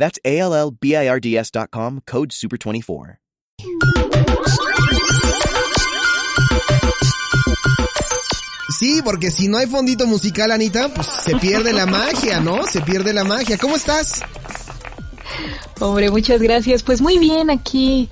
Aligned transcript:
That's 0.00 0.18
A 0.24 0.38
L 0.38 0.54
L 0.54 0.70
B 0.72 0.96
I 0.96 1.06
R 1.06 1.20
D 1.20 1.36
S.com, 1.36 2.00
code 2.06 2.30
SUPER24. 2.30 3.18
Sí, 8.78 9.02
porque 9.04 9.30
si 9.30 9.48
no 9.48 9.58
hay 9.58 9.66
fondito 9.66 10.06
musical, 10.06 10.52
Anita, 10.52 10.88
pues 10.94 11.06
se 11.06 11.36
pierde 11.36 11.74
la 11.74 11.84
magia, 11.84 12.40
¿no? 12.40 12.66
Se 12.66 12.80
pierde 12.80 13.12
la 13.12 13.24
magia. 13.24 13.58
¿Cómo 13.58 13.76
estás? 13.76 14.22
Hombre, 15.80 16.10
muchas 16.10 16.40
gracias. 16.40 16.82
Pues 16.82 17.02
muy 17.02 17.18
bien 17.18 17.50
aquí, 17.50 18.08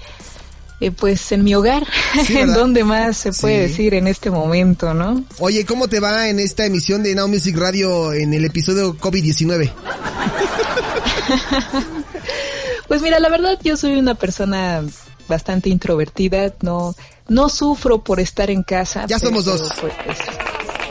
eh, 0.81 0.91
pues 0.91 1.33
en 1.33 1.43
mi 1.43 1.55
hogar, 1.55 1.87
en 2.29 2.53
donde 2.53 2.85
más 2.85 3.17
se 3.17 3.33
puede 3.33 3.61
decir 3.61 3.95
en 3.95 4.09
este 4.09 4.31
momento, 4.31 4.93
¿no? 4.93 5.25
Oye, 5.39 5.65
¿cómo 5.65 5.89
te 5.89 6.01
va 6.01 6.29
en 6.29 6.39
esta 6.39 6.67
emisión 6.67 7.03
de 7.03 7.15
Now 7.15 7.29
Music 7.29 7.57
Radio 7.57 8.13
en 8.13 8.35
el 8.35 8.45
episodio 8.45 8.95
COVID-19? 8.99 9.73
pues 12.89 13.03
mira, 13.03 13.19
la 13.19 13.29
verdad 13.29 13.59
yo 13.63 13.77
soy 13.77 13.99
una 13.99 14.15
persona 14.15 14.83
bastante 15.29 15.69
introvertida, 15.69 16.55
no, 16.63 16.95
no 17.29 17.49
sufro 17.49 18.03
por 18.03 18.21
estar 18.21 18.51
en 18.51 18.63
casa. 18.63 19.07
Ya 19.07 19.19
somos 19.19 19.45
dos. 19.45 19.71
Pues, 19.81 19.93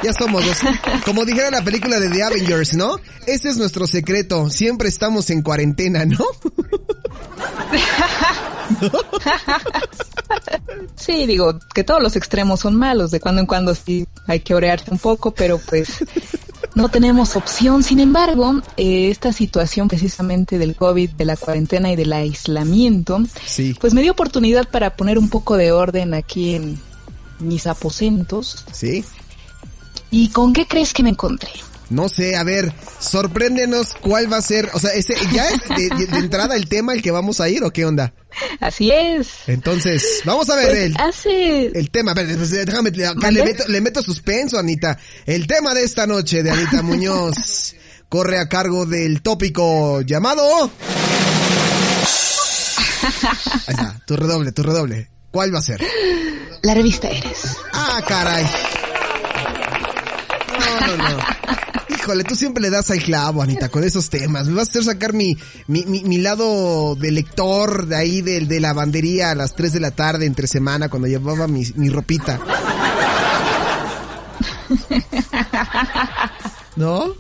ya 0.03 0.13
somos 0.13 0.45
dos. 0.45 0.57
Como 1.05 1.25
dijera 1.25 1.49
la 1.49 1.63
película 1.63 1.99
de 1.99 2.09
The 2.09 2.23
Avengers, 2.23 2.75
¿no? 2.75 2.99
Ese 3.25 3.49
es 3.49 3.57
nuestro 3.57 3.87
secreto. 3.87 4.49
Siempre 4.49 4.89
estamos 4.89 5.29
en 5.29 5.41
cuarentena, 5.41 6.05
¿no? 6.05 6.23
Sí, 10.95 11.25
digo 11.25 11.57
que 11.73 11.83
todos 11.85 12.01
los 12.03 12.15
extremos 12.15 12.59
son 12.59 12.75
malos. 12.75 13.11
De 13.11 13.19
cuando 13.19 13.41
en 13.41 13.47
cuando 13.47 13.73
sí 13.73 14.05
hay 14.27 14.41
que 14.41 14.53
orearse 14.53 14.91
un 14.91 14.97
poco, 14.97 15.31
pero 15.31 15.57
pues 15.57 16.03
no 16.77 16.89
tenemos 16.89 17.35
opción. 17.35 17.83
Sin 17.83 17.99
embargo, 17.99 18.61
eh, 18.77 19.09
esta 19.09 19.33
situación 19.33 19.87
precisamente 19.87 20.57
del 20.57 20.75
COVID, 20.75 21.09
de 21.11 21.25
la 21.25 21.35
cuarentena 21.35 21.91
y 21.91 21.95
del 21.95 22.13
aislamiento, 22.13 23.19
sí. 23.45 23.75
pues 23.79 23.93
me 23.93 24.01
dio 24.01 24.11
oportunidad 24.11 24.69
para 24.69 24.95
poner 24.95 25.17
un 25.17 25.29
poco 25.29 25.57
de 25.57 25.71
orden 25.71 26.13
aquí 26.13 26.55
en 26.55 26.79
mis 27.39 27.67
aposentos. 27.67 28.63
Sí. 28.71 29.03
¿Y 30.11 30.29
con 30.29 30.53
qué 30.53 30.67
crees 30.67 30.93
que 30.93 31.03
me 31.03 31.09
encontré? 31.09 31.49
No 31.89 32.09
sé, 32.09 32.35
a 32.35 32.43
ver, 32.43 32.73
sorpréndenos 32.99 33.95
cuál 34.01 34.31
va 34.31 34.37
a 34.37 34.41
ser, 34.41 34.69
o 34.73 34.79
sea, 34.79 34.91
ese, 34.91 35.15
¿ya 35.31 35.47
es 35.47 35.61
de, 35.69 36.17
entrada 36.17 36.55
el 36.55 36.67
tema 36.67 36.93
el 36.93 37.01
que 37.01 37.11
vamos 37.11 37.39
a 37.39 37.47
ir 37.47 37.63
o 37.63 37.71
qué 37.71 37.85
onda? 37.85 38.13
Así 38.59 38.91
es. 38.91 39.29
Entonces, 39.47 40.21
vamos 40.25 40.49
a 40.49 40.55
ver 40.55 40.67
Pues 40.67 40.79
el, 40.79 40.97
hace... 40.97 41.65
el 41.67 41.89
tema, 41.89 42.11
a 42.11 42.13
ver, 42.13 42.35
pues, 42.35 42.51
déjame, 42.51 42.89
acá 43.05 43.31
le 43.31 43.43
meto, 43.43 43.63
le 43.67 43.81
meto 43.81 44.03
suspenso, 44.03 44.59
Anita. 44.59 44.97
El 45.25 45.47
tema 45.47 45.73
de 45.73 45.83
esta 45.83 46.05
noche 46.05 46.43
de 46.43 46.51
Anita 46.51 46.81
Muñoz 46.81 47.75
corre 48.09 48.39
a 48.39 48.49
cargo 48.49 48.85
del 48.85 49.21
tópico 49.21 50.01
llamado... 50.01 50.71
Ahí 53.67 53.75
está, 53.75 53.99
tu 54.05 54.15
redoble, 54.15 54.51
tu 54.51 54.63
redoble. 54.63 55.09
¿Cuál 55.31 55.53
va 55.53 55.59
a 55.59 55.61
ser? 55.61 55.81
La 56.63 56.73
revista 56.73 57.07
Eres. 57.09 57.57
Ah, 57.73 58.01
caray. 58.07 58.45
No, 60.59 60.97
no, 60.97 61.09
no. 61.09 61.56
Híjole, 62.07 62.23
tú 62.23 62.35
siempre 62.35 62.61
le 62.61 62.69
das 62.69 62.89
al 62.89 62.99
clavo, 62.99 63.41
Anita, 63.41 63.67
con 63.67 63.83
esos 63.83 64.09
temas. 64.09 64.47
Me 64.47 64.53
vas 64.53 64.69
a 64.69 64.71
hacer 64.71 64.85
sacar 64.85 65.11
mi, 65.11 65.37
mi, 65.67 65.83
mi, 65.83 66.17
lado 66.19 66.95
de 66.95 67.11
lector 67.11 67.85
de 67.85 67.97
ahí 67.97 68.21
de, 68.21 68.39
de 68.39 68.59
lavandería 68.61 69.31
a 69.31 69.35
las 69.35 69.53
3 69.55 69.73
de 69.73 69.81
la 69.81 69.91
tarde 69.91 70.25
entre 70.25 70.47
semana 70.47 70.87
cuando 70.87 71.09
llevaba 71.09 71.49
mi, 71.49 71.65
mi 71.75 71.89
ropita. 71.89 72.39
¿No? 76.77 77.13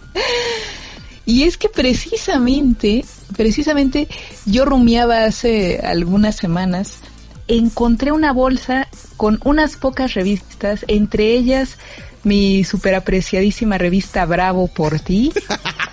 Y 1.25 1.43
es 1.43 1.57
que 1.57 1.67
precisamente, 1.67 3.03
precisamente 3.35 4.07
yo 4.45 4.63
rumiaba 4.63 5.25
hace 5.25 5.81
algunas 5.83 6.37
semanas, 6.37 6.93
encontré 7.49 8.13
una 8.13 8.31
bolsa 8.31 8.87
con 9.17 9.41
unas 9.43 9.75
pocas 9.75 10.13
revistas, 10.13 10.85
entre 10.87 11.33
ellas 11.33 11.77
mi 12.27 12.63
super 12.63 12.95
apreciadísima 12.95 13.77
revista 13.77 14.25
Bravo 14.25 14.67
por 14.67 14.99
ti, 14.99 15.31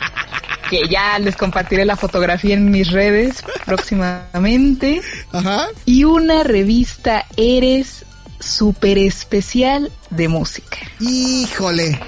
que 0.70 0.88
ya 0.88 1.18
les 1.18 1.36
compartiré 1.36 1.84
la 1.84 1.96
fotografía 1.96 2.54
en 2.54 2.70
mis 2.70 2.90
redes 2.90 3.42
próximamente, 3.64 5.00
Ajá. 5.32 5.66
y 5.86 6.04
una 6.04 6.42
revista 6.42 7.24
Eres 7.36 8.04
super 8.40 8.98
especial 8.98 9.90
de 10.10 10.28
música. 10.28 10.76
Híjole. 11.00 11.98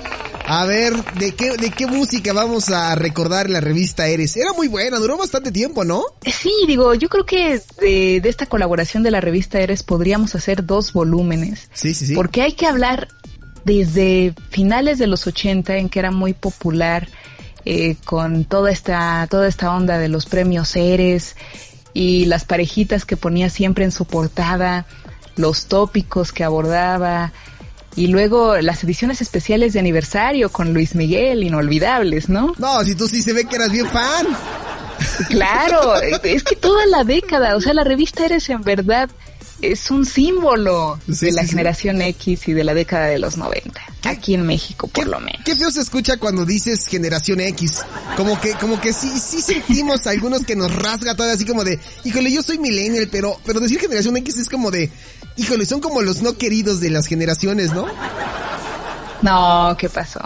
A 0.49 0.65
ver, 0.65 0.93
¿de 1.15 1.35
qué, 1.35 1.57
¿de 1.57 1.71
qué 1.71 1.89
música 1.89 2.33
vamos 2.33 2.69
a 2.71 2.95
recordar 2.95 3.51
la 3.51 3.61
revista 3.61 4.07
Eres? 4.07 4.37
Era 4.37 4.53
muy 4.53 4.69
buena, 4.69 4.99
duró 4.99 5.17
bastante 5.17 5.51
tiempo, 5.51 5.83
¿no? 5.85 6.05
Sí, 6.25 6.53
digo, 6.69 6.95
yo 6.95 7.09
creo 7.09 7.27
que 7.27 7.61
de, 7.81 8.21
de 8.21 8.29
esta 8.29 8.47
colaboración 8.47 9.03
de 9.03 9.11
la 9.11 9.21
revista 9.21 9.59
Eres 9.59 9.83
podríamos 9.83 10.37
hacer 10.37 10.65
dos 10.65 10.93
volúmenes. 10.93 11.69
Sí, 11.73 11.95
sí, 11.95 12.07
sí. 12.07 12.15
Porque 12.15 12.43
hay 12.43 12.53
que 12.53 12.67
hablar 12.67 13.09
desde 13.67 14.33
finales 14.51 14.99
de 14.99 15.09
los 15.09 15.27
80 15.27 15.77
en 15.77 15.89
que 15.89 15.99
era 15.99 16.13
muy 16.13 16.35
popular 16.35 17.09
eh, 17.65 17.97
con 18.05 18.45
toda 18.45 18.71
esta, 18.71 19.27
toda 19.29 19.49
esta 19.49 19.75
onda 19.75 19.99
de 19.99 20.09
los 20.09 20.27
premios 20.27 20.77
Eres 20.77 21.35
y 21.93 22.27
las 22.27 22.45
parejitas 22.45 23.05
que 23.05 23.17
ponía 23.17 23.51
siempre 23.51 23.85
en 23.85 23.91
su 23.91 24.05
portada, 24.05 24.87
los 25.35 25.67
tópicos 25.67 26.31
que 26.33 26.45
abordaba 26.45 27.33
y 27.97 28.07
luego 28.07 28.57
las 28.59 28.85
ediciones 28.85 29.21
especiales 29.21 29.73
de 29.73 29.81
aniversario 29.81 30.53
con 30.53 30.73
Luis 30.73 30.95
Miguel, 30.95 31.43
inolvidables, 31.43 32.29
¿no? 32.29 32.55
No, 32.59 32.85
si 32.85 32.95
tú 32.95 33.09
sí 33.09 33.21
se 33.21 33.33
ve 33.33 33.47
que 33.47 33.57
eras 33.57 33.73
bien 33.73 33.89
fan. 33.89 34.27
Claro, 35.29 36.01
es 36.01 36.45
que 36.45 36.57
toda 36.57 36.87
la 36.87 37.03
década, 37.03 37.57
o 37.57 37.61
sea, 37.61 37.75
la 37.75 37.85
revista 37.85 38.25
Eres 38.25 38.49
en 38.49 38.63
verdad 38.63 39.11
es 39.63 39.91
un 39.91 40.05
símbolo 40.05 40.99
Sí, 41.13 41.27
de 41.27 41.33
la 41.33 41.43
sí, 41.43 41.47
sí. 41.49 41.51
generación 41.55 42.03
X 42.03 42.49
y 42.49 42.53
de 42.53 42.65
la 42.65 42.75
década 42.75 43.07
de 43.07 43.19
los 43.19 43.37
90, 43.37 43.81
aquí 44.05 44.35
en 44.35 44.47
México 44.47 44.87
por 44.89 45.05
¿Qué- 45.05 45.11
lo 45.11 45.19
menos. 45.21 45.43
Qué 45.45 45.57
feo 45.57 45.71
se 45.71 45.81
escucha 45.81 46.17
cuando 46.19 46.45
dices 46.45 46.87
generación 46.87 47.41
X. 47.41 47.83
Como 48.17 48.39
que, 48.41 48.53
como 48.55 48.81
que 48.81 48.93
sí, 48.93 49.19
sí 49.19 49.41
sentimos 49.41 50.07
algunos 50.07 50.45
que 50.45 50.57
nos 50.57 50.75
rasga 50.75 51.15
todavía 51.15 51.35
así 51.37 51.45
como 51.47 51.65
de, 51.65 51.79
híjole, 52.05 52.31
yo 52.33 52.43
soy 52.43 52.59
millennial, 52.59 53.09
pero, 53.11 53.39
pero 53.45 53.61
decir 53.61 53.81
generación 53.81 54.17
X 54.19 54.37
es 54.39 54.49
como 54.49 54.71
de, 54.71 54.91
híjole, 55.37 55.65
son 55.67 55.81
como 55.81 56.03
los 56.03 56.23
no 56.23 56.37
queridos 56.37 56.81
de 56.81 56.91
las 56.91 57.07
generaciones, 57.07 57.73
¿no? 57.73 57.87
No, 59.23 59.75
¿qué 59.79 59.89
pasó? 59.89 60.21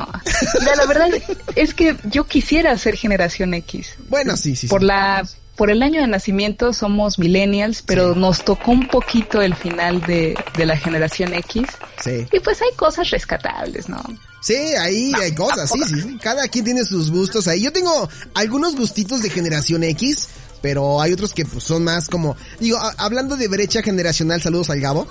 Mira, 0.58 0.74
la 0.74 0.86
verdad 0.86 1.08
es 1.54 1.74
que 1.74 1.96
yo 2.10 2.24
quisiera 2.26 2.76
ser 2.76 2.96
generación 2.96 3.54
X. 3.54 3.94
Bueno, 4.08 4.36
sí, 4.36 4.56
sí. 4.56 4.66
Por 4.66 4.80
sí. 4.80 4.86
la 4.88 5.26
por 5.56 5.70
el 5.70 5.82
año 5.82 6.00
de 6.00 6.06
nacimiento 6.06 6.72
somos 6.72 7.18
millennials, 7.18 7.82
pero 7.82 8.14
nos 8.14 8.44
tocó 8.44 8.70
un 8.70 8.88
poquito 8.88 9.42
el 9.42 9.54
final 9.54 10.00
de, 10.02 10.34
de 10.56 10.66
la 10.66 10.76
generación 10.76 11.34
X. 11.34 11.64
Sí. 12.02 12.26
Y 12.32 12.40
pues 12.40 12.62
hay 12.62 12.74
cosas 12.76 13.10
rescatables, 13.10 13.88
¿no? 13.88 14.02
Sí, 14.42 14.54
ahí 14.54 15.12
hay 15.20 15.34
cosas, 15.34 15.70
sí, 15.70 15.80
sí, 15.86 16.00
sí. 16.00 16.18
Cada 16.22 16.48
quien 16.48 16.64
tiene 16.64 16.84
sus 16.84 17.10
gustos 17.10 17.46
ahí. 17.46 17.60
Yo 17.62 17.72
tengo 17.72 18.08
algunos 18.32 18.74
gustitos 18.74 19.22
de 19.22 19.28
generación 19.28 19.82
X, 19.84 20.28
pero 20.62 21.02
hay 21.02 21.12
otros 21.12 21.34
que 21.34 21.44
pues, 21.44 21.62
son 21.64 21.84
más 21.84 22.08
como, 22.08 22.36
digo, 22.58 22.78
a- 22.78 22.94
hablando 22.96 23.36
de 23.36 23.48
brecha 23.48 23.82
generacional, 23.82 24.40
saludos 24.40 24.70
al 24.70 24.80
Gabo, 24.80 25.06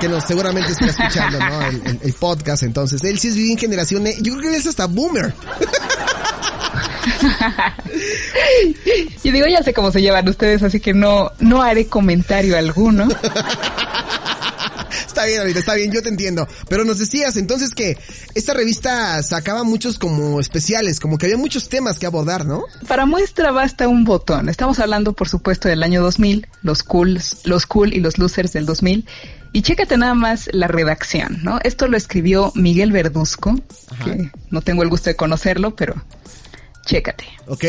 que 0.00 0.08
nos 0.08 0.22
seguramente 0.24 0.70
está 0.72 0.86
escuchando, 0.86 1.40
¿no? 1.40 1.62
El, 1.66 1.82
el- 1.86 1.98
el 2.02 2.12
podcast, 2.12 2.62
entonces. 2.62 3.02
Él 3.02 3.18
sí 3.18 3.28
es 3.28 3.34
bien 3.34 3.58
generación, 3.58 4.06
E- 4.06 4.16
yo 4.20 4.32
creo 4.34 4.42
que 4.42 4.48
él 4.50 4.54
es 4.54 4.66
hasta 4.68 4.86
boomer. 4.86 5.34
Y 9.22 9.30
digo, 9.30 9.46
ya 9.46 9.62
sé 9.62 9.72
cómo 9.72 9.92
se 9.92 10.02
llevan 10.02 10.28
ustedes, 10.28 10.62
así 10.62 10.80
que 10.80 10.92
no, 10.92 11.30
no 11.40 11.62
haré 11.62 11.86
comentario 11.86 12.56
alguno. 12.56 13.08
Está 15.06 15.26
bien, 15.26 15.40
ahorita 15.40 15.58
está 15.58 15.74
bien, 15.74 15.92
yo 15.92 16.02
te 16.02 16.08
entiendo. 16.08 16.48
Pero 16.68 16.84
nos 16.84 16.98
decías 16.98 17.36
entonces 17.36 17.74
que 17.74 17.98
esta 18.34 18.54
revista 18.54 19.22
sacaba 19.22 19.62
muchos 19.62 19.98
como 19.98 20.40
especiales, 20.40 21.00
como 21.00 21.18
que 21.18 21.26
había 21.26 21.36
muchos 21.36 21.68
temas 21.68 21.98
que 21.98 22.06
abordar, 22.06 22.46
¿no? 22.46 22.64
Para 22.88 23.04
muestra 23.04 23.50
basta 23.50 23.88
un 23.88 24.04
botón. 24.04 24.48
Estamos 24.48 24.78
hablando, 24.78 25.12
por 25.12 25.28
supuesto, 25.28 25.68
del 25.68 25.82
año 25.82 26.02
2000, 26.02 26.48
los 26.62 26.82
cools, 26.82 27.38
los 27.44 27.66
cool 27.66 27.92
y 27.92 28.00
los 28.00 28.18
losers 28.18 28.52
del 28.52 28.66
2000. 28.66 29.06
Y 29.52 29.60
chécate 29.60 29.98
nada 29.98 30.14
más 30.14 30.48
la 30.52 30.66
redacción, 30.66 31.40
¿no? 31.42 31.58
Esto 31.62 31.88
lo 31.88 31.98
escribió 31.98 32.50
Miguel 32.54 32.90
Verduzco, 32.90 33.54
que 34.02 34.30
no 34.50 34.62
tengo 34.62 34.82
el 34.82 34.88
gusto 34.88 35.10
de 35.10 35.16
conocerlo, 35.16 35.76
pero 35.76 35.94
Chécate. 36.84 37.24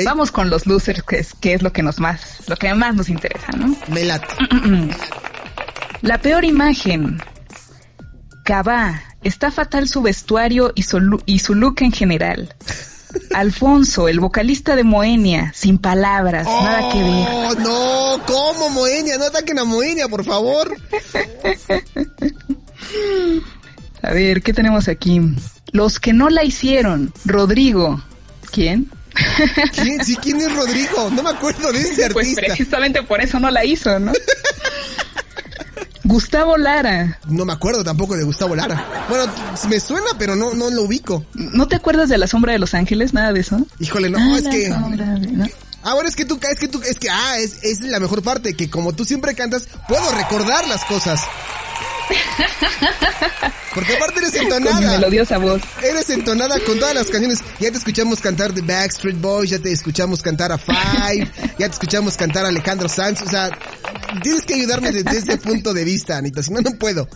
Vamos 0.06 0.32
con 0.32 0.50
los 0.50 0.66
losers, 0.66 1.04
que 1.04 1.20
es, 1.20 1.34
que 1.34 1.54
es 1.54 1.62
lo 1.62 1.72
que 1.72 1.84
nos 1.84 2.00
más, 2.00 2.48
lo 2.48 2.56
que 2.56 2.74
más 2.74 2.96
nos 2.96 3.10
interesa, 3.10 3.52
¿no? 3.58 3.76
Me 3.90 4.04
late. 4.06 4.28
La 6.02 6.18
peor 6.18 6.44
imagen. 6.46 7.22
Cabá. 8.44 9.02
Está 9.24 9.52
fatal 9.52 9.88
su 9.88 10.02
vestuario 10.02 10.74
y 10.76 10.84
su, 10.84 11.22
y 11.26 11.40
su 11.40 11.56
look 11.56 11.82
en 11.82 11.94
general. 11.94 12.54
Alfonso, 13.34 14.08
el 14.10 14.20
vocalista 14.20 14.76
de 14.76 14.84
Moenia, 14.84 15.54
sin 15.56 15.78
palabras, 15.78 16.46
nada 16.46 16.92
que 16.92 17.02
ver. 17.02 17.28
Oh, 17.30 17.54
no, 17.60 18.26
¿cómo 18.26 18.70
Moenia? 18.72 19.18
No 19.18 19.26
ataquen 19.26 19.60
a 19.60 19.64
Moenia, 19.64 20.08
por 20.08 20.26
favor. 20.26 20.76
A 24.02 24.12
ver, 24.12 24.42
¿qué 24.42 24.52
tenemos 24.52 24.88
aquí? 24.90 25.22
Los 25.72 26.00
que 26.00 26.12
no 26.12 26.30
la 26.30 26.44
hicieron. 26.44 27.14
Rodrigo. 27.24 28.04
¿Quién? 28.52 28.92
¿Quién, 29.74 30.04
sí, 30.06 30.16
¿quién 30.18 30.40
es 30.42 30.54
Rodrigo? 30.56 31.10
No 31.12 31.24
me 31.24 31.30
acuerdo 31.32 31.72
de 31.72 31.82
ese 31.82 32.10
Pues 32.14 32.28
artista. 32.28 32.42
precisamente 32.48 33.04
por 33.04 33.22
eso 33.22 33.40
no 33.40 33.50
la 33.52 33.64
hizo, 33.66 34.00
¿no? 34.00 34.12
Gustavo 36.06 36.58
Lara. 36.58 37.18
No 37.28 37.46
me 37.46 37.54
acuerdo 37.54 37.84
tampoco 37.84 38.16
de 38.18 38.24
Gustavo 38.24 38.56
Lara. 38.56 39.06
Bueno, 39.08 39.26
me 39.70 39.80
suena, 39.80 40.08
pero 40.20 40.36
no, 40.36 40.54
no 40.54 40.70
lo 40.70 40.84
ubico. 40.84 41.26
¿No 41.34 41.68
te 41.68 41.78
acuerdas 41.78 42.10
de 42.10 42.18
La 42.18 42.28
Sombra 42.28 42.52
de 42.52 42.60
los 42.60 42.74
Ángeles? 42.74 43.14
Nada 43.14 43.32
de 43.32 43.40
eso. 43.40 43.66
Híjole, 43.80 44.10
no, 44.10 44.18
Ah, 44.20 44.38
es 44.38 44.48
que... 44.48 44.68
sombra 44.70 45.06
de- 45.16 45.28
¿no? 45.32 45.48
Ah, 45.86 45.94
bueno, 45.96 46.08
es 46.10 46.16
que 46.16 46.24
tú, 46.26 46.40
es 46.50 46.60
que 46.60 46.68
tú, 46.70 46.82
es 46.82 46.98
que, 46.98 47.10
ah, 47.10 47.38
es, 47.40 47.62
es 47.64 47.82
la 47.82 48.00
mejor 48.00 48.22
parte, 48.24 48.54
que 48.54 48.70
como 48.70 48.94
tú 48.94 49.04
siempre 49.04 49.34
cantas, 49.36 49.68
puedo 49.88 50.10
recordar 50.12 50.66
las 50.68 50.84
cosas. 50.86 51.22
Porque 53.74 53.96
aparte 53.96 54.20
eres 54.20 54.32
Con 54.34 54.48
mi 54.48 54.54
entonada. 54.54 54.92
melodiosa 54.98 55.38
voz. 55.40 55.62
Eres 55.82 56.10
entonada 56.12 56.60
con 56.66 56.78
todas 56.80 56.94
las 56.94 57.08
canciones. 57.10 57.40
Ya 57.60 57.72
te 57.72 57.78
escuchamos 57.78 58.20
cantar 58.20 58.54
The 58.54 58.62
Backstreet 58.62 59.20
Boys, 59.20 59.50
ya 59.50 59.60
te 59.60 59.72
escuchamos 59.72 60.22
cantar 60.22 60.52
a 60.52 60.58
Five, 60.60 61.28
ya 61.58 61.68
te 61.68 61.74
escuchamos 61.74 62.16
cantar 62.16 62.46
a 62.46 62.50
Alejandro 62.50 62.88
Sanz. 62.88 63.22
O 63.24 63.30
sea, 63.30 63.50
tienes 64.22 64.46
que 64.46 64.54
ayudarme 64.54 64.92
desde 64.92 65.18
ese 65.18 65.38
punto 65.38 65.74
de 65.74 65.84
vista, 65.86 66.18
Anita. 66.18 66.44
Si 66.44 66.52
no, 66.54 66.62
no 66.62 66.72
puedo. 66.78 67.08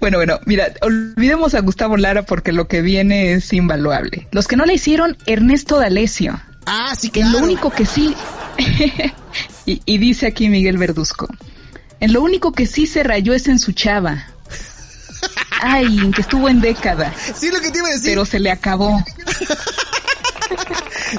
Bueno, 0.00 0.16
bueno, 0.18 0.38
mira, 0.46 0.72
olvidemos 0.80 1.54
a 1.54 1.60
Gustavo 1.60 1.96
Lara 1.96 2.22
porque 2.22 2.52
lo 2.52 2.68
que 2.68 2.80
viene 2.80 3.32
es 3.34 3.52
invaluable. 3.52 4.28
Los 4.32 4.48
que 4.48 4.56
no 4.56 4.64
la 4.64 4.72
hicieron, 4.72 5.16
Ernesto 5.26 5.78
D'Alessio. 5.78 6.40
Ah, 6.64 6.94
sí, 6.98 7.10
claro. 7.10 7.32
lo 7.38 7.44
único 7.44 7.70
que 7.70 7.84
sí... 7.86 8.14
y, 9.66 9.82
y 9.84 9.98
dice 9.98 10.26
aquí 10.26 10.48
Miguel 10.48 10.78
Verduzco. 10.78 11.28
En 12.00 12.12
lo 12.12 12.20
único 12.22 12.52
que 12.52 12.66
sí 12.66 12.86
se 12.86 13.02
rayó 13.02 13.32
es 13.34 13.46
en 13.48 13.58
su 13.58 13.72
chava. 13.72 14.26
Ay, 15.62 15.98
en 15.98 16.12
que 16.12 16.20
estuvo 16.20 16.48
en 16.48 16.60
década, 16.60 17.12
Sí, 17.34 17.50
lo 17.50 17.60
que 17.60 17.70
te 17.70 17.78
iba 17.78 17.88
a 17.88 17.92
decir. 17.92 18.10
pero 18.10 18.24
se 18.26 18.38
le 18.38 18.50
acabó. 18.50 19.02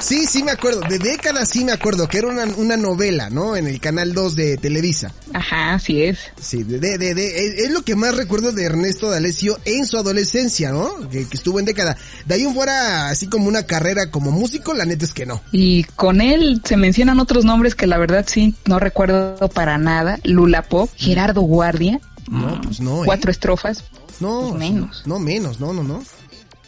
Sí, 0.02 0.26
sí 0.26 0.44
me 0.44 0.52
acuerdo. 0.52 0.82
De 0.82 1.00
décadas 1.00 1.50
sí 1.50 1.64
me 1.64 1.72
acuerdo. 1.72 2.08
Que 2.08 2.18
era 2.20 2.28
una, 2.28 2.46
una 2.46 2.78
novela, 2.78 3.30
¿no? 3.30 3.56
En 3.56 3.68
el 3.68 3.80
Canal 3.80 4.14
2 4.14 4.36
de 4.36 4.58
Televisa. 4.58 5.14
Ajá, 5.34 5.76
así 5.76 6.04
es. 6.04 6.20
Sí, 6.42 6.64
de, 6.64 6.80
de, 6.80 6.98
de, 6.98 7.14
de- 7.14 7.46
es, 7.48 7.66
es 7.66 7.72
lo 7.72 7.82
que 7.84 7.96
más 7.96 8.16
recuerdo 8.16 8.52
de 8.52 8.64
Ernesto 8.66 9.10
D'Alessio 9.10 9.58
en 9.66 9.86
su 9.86 9.98
adolescencia, 9.98 10.72
¿no? 10.72 11.10
Que, 11.10 11.28
que 11.28 11.38
estuvo 11.38 11.60
en 11.60 11.66
década. 11.66 11.98
De 12.26 12.36
ahí 12.36 12.46
fuera, 12.54 13.10
así 13.10 13.28
como 13.28 13.48
una 13.48 13.64
carrera 13.64 14.12
como 14.12 14.32
músico, 14.32 14.74
la 14.74 14.86
neta 14.86 15.06
es 15.06 15.14
que 15.14 15.26
no. 15.26 15.42
Y 15.52 15.84
con 15.96 16.22
él 16.22 16.62
se 16.66 16.78
mencionan 16.78 17.20
otros 17.20 17.46
nombres 17.46 17.76
que 17.76 17.88
la 17.88 17.98
verdad 17.98 18.26
sí 18.28 18.56
no 18.66 18.80
recuerdo 18.80 19.48
para 19.50 19.78
nada. 19.78 20.20
Lula 20.24 20.64
Pop, 20.64 20.90
Gerardo 20.96 21.42
Guardia, 21.42 22.00
No, 22.30 22.60
pues 22.62 22.80
no, 22.80 23.04
¿eh? 23.04 23.06
cuatro 23.06 23.32
estrofas. 23.32 23.84
No, 24.20 24.50
pues 24.50 24.56
menos. 24.60 25.04
No, 25.06 25.20
menos, 25.20 25.60
no, 25.60 25.74
no, 25.74 25.84
no. 25.84 26.04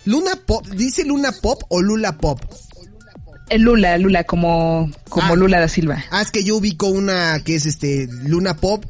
Luna 0.06 0.32
Pop, 0.46 0.66
¿dice 0.68 1.04
Luna 1.04 1.32
Pop 1.32 1.62
o 1.70 1.82
Lula 1.82 2.18
Pop? 2.18 2.40
El 3.50 3.62
Lula, 3.64 3.98
Lula, 3.98 4.24
como, 4.24 4.92
como 5.10 5.34
Ah. 5.34 5.36
Lula 5.36 5.60
da 5.60 5.68
Silva. 5.68 6.04
Ah, 6.12 6.22
es 6.22 6.32
que 6.32 6.44
yo 6.44 6.56
ubico 6.58 6.88
una 6.88 7.42
que 7.44 7.56
es 7.56 7.66
este, 7.66 8.08
Luna 8.24 8.56
Pop, 8.56 8.86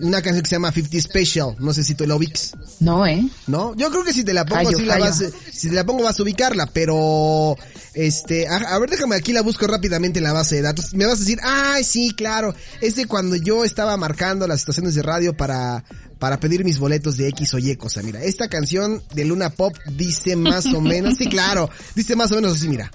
una 0.00 0.22
canción 0.22 0.42
que 0.44 0.48
se 0.48 0.54
llama 0.54 0.70
50 0.72 1.00
Special, 1.00 1.56
no 1.58 1.72
sé 1.74 1.82
si 1.84 1.94
tú 1.94 2.06
la 2.06 2.14
ubiques. 2.14 2.52
No, 2.80 3.04
¿eh? 3.06 3.26
¿No? 3.48 3.74
Yo 3.76 3.90
creo 3.90 4.04
que 4.04 4.12
si 4.12 4.22
te 4.24 4.32
la 4.32 4.44
pongo, 4.46 4.70
sí 4.70 4.84
la 4.84 4.96
vas, 4.98 5.22
si 5.52 5.68
te 5.68 5.74
la 5.74 5.84
pongo 5.84 6.04
vas 6.04 6.18
a 6.18 6.22
ubicarla, 6.22 6.66
pero, 6.72 7.56
este, 7.94 8.46
a, 8.46 8.56
a 8.56 8.78
ver, 8.78 8.90
déjame 8.90 9.16
aquí 9.16 9.32
la 9.32 9.42
busco 9.42 9.66
rápidamente 9.66 10.20
en 10.20 10.24
la 10.24 10.32
base 10.32 10.54
de 10.56 10.62
datos. 10.62 10.94
Me 10.94 11.04
vas 11.04 11.16
a 11.16 11.18
decir, 11.18 11.38
ay, 11.42 11.82
sí, 11.82 12.12
claro, 12.16 12.54
es 12.80 12.94
de 12.96 13.06
cuando 13.06 13.34
yo 13.36 13.64
estaba 13.64 13.96
marcando 13.96 14.46
las 14.46 14.60
estaciones 14.60 14.94
de 14.94 15.02
radio 15.02 15.36
para, 15.36 15.82
para 16.20 16.38
pedir 16.38 16.64
mis 16.64 16.78
boletos 16.78 17.16
de 17.16 17.26
X 17.30 17.54
o 17.54 17.58
Y 17.58 17.74
cosa. 17.74 18.00
Mira, 18.02 18.22
esta 18.22 18.46
canción 18.48 19.02
de 19.14 19.24
Luna 19.24 19.50
Pop 19.50 19.76
dice 19.96 20.36
más 20.36 20.66
o 20.66 20.80
menos, 20.80 21.16
sí, 21.18 21.26
claro, 21.28 21.68
dice 21.96 22.14
más 22.14 22.30
o 22.30 22.36
menos 22.36 22.56
así, 22.56 22.68
mira. 22.68 22.88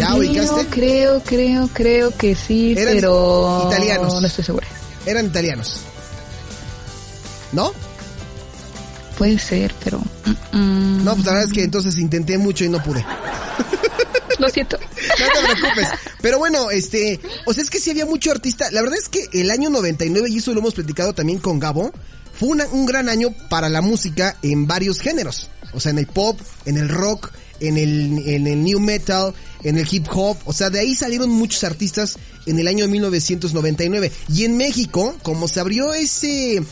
¿Ya 0.00 0.06
Creo, 0.06 0.16
ubicaste? 0.18 0.66
creo, 0.66 1.22
creo, 1.22 1.68
creo 1.72 2.16
que 2.16 2.34
sí, 2.34 2.74
Eran 2.76 2.94
pero... 2.94 3.64
italianos. 3.70 4.20
No 4.20 4.26
estoy 4.26 4.44
segura. 4.44 4.66
Eran 5.06 5.26
italianos. 5.26 5.76
¿No? 7.52 7.72
Puede 9.18 9.38
ser, 9.38 9.74
pero... 9.84 9.98
mm, 9.98 10.56
mm, 10.56 11.04
No, 11.04 11.14
pues 11.14 11.26
la 11.26 11.32
verdad 11.32 11.48
es 11.48 11.52
que 11.54 11.62
entonces 11.64 11.98
intenté 11.98 12.38
mucho 12.38 12.64
y 12.64 12.68
no 12.68 12.82
pude. 12.82 13.04
Lo 14.38 14.48
siento. 14.48 14.78
No 14.78 15.26
te 15.26 15.54
preocupes. 15.54 15.88
Pero 16.22 16.38
bueno, 16.38 16.70
este, 16.70 17.20
o 17.44 17.52
sea, 17.52 17.62
es 17.62 17.68
que 17.68 17.78
sí 17.78 17.90
había 17.90 18.06
mucho 18.06 18.30
artista. 18.30 18.70
La 18.70 18.80
verdad 18.80 18.98
es 18.98 19.08
que 19.10 19.26
el 19.38 19.50
año 19.50 19.68
99, 19.68 20.30
y 20.30 20.38
eso 20.38 20.52
lo 20.54 20.60
hemos 20.60 20.72
platicado 20.74 21.12
también 21.12 21.38
con 21.40 21.58
Gabo, 21.58 21.92
fue 22.38 22.48
una- 22.48 22.66
un 22.68 22.86
gran 22.86 23.10
año 23.10 23.28
para 23.50 23.68
la 23.68 23.82
música 23.82 24.38
en 24.42 24.66
varios 24.66 25.00
géneros. 25.00 25.50
O 25.74 25.80
sea, 25.80 25.90
en 25.90 25.98
el 25.98 26.06
pop, 26.06 26.40
en 26.64 26.78
el 26.78 26.88
rock, 26.88 27.30
en 27.60 27.76
el, 27.76 28.26
en 28.26 28.46
el 28.46 28.64
new 28.64 28.80
metal, 28.80 29.34
en 29.64 29.78
el 29.78 29.86
hip 29.90 30.06
hop. 30.12 30.36
O 30.44 30.52
sea, 30.52 30.70
de 30.70 30.80
ahí 30.80 30.94
salieron 30.94 31.30
muchos 31.30 31.64
artistas 31.64 32.18
en 32.46 32.58
el 32.58 32.68
año 32.68 32.88
1999. 32.88 34.12
Y 34.28 34.44
en 34.44 34.56
México, 34.56 35.16
como 35.22 35.48
se 35.48 35.60
abrió 35.60 35.92
ese, 35.94 36.62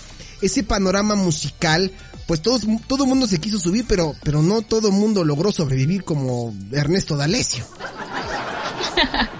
ese 0.42 0.62
panorama 0.62 1.14
musical, 1.14 1.92
pues 2.26 2.42
todos, 2.42 2.62
todo 2.86 3.04
el 3.04 3.08
mundo 3.08 3.26
se 3.26 3.38
quiso 3.38 3.58
subir, 3.58 3.86
pero, 3.88 4.14
pero 4.22 4.42
no 4.42 4.62
todo 4.62 4.90
mundo 4.90 5.24
logró 5.24 5.50
sobrevivir 5.50 6.04
como 6.04 6.54
Ernesto 6.72 7.16
D'Alessio. 7.16 7.64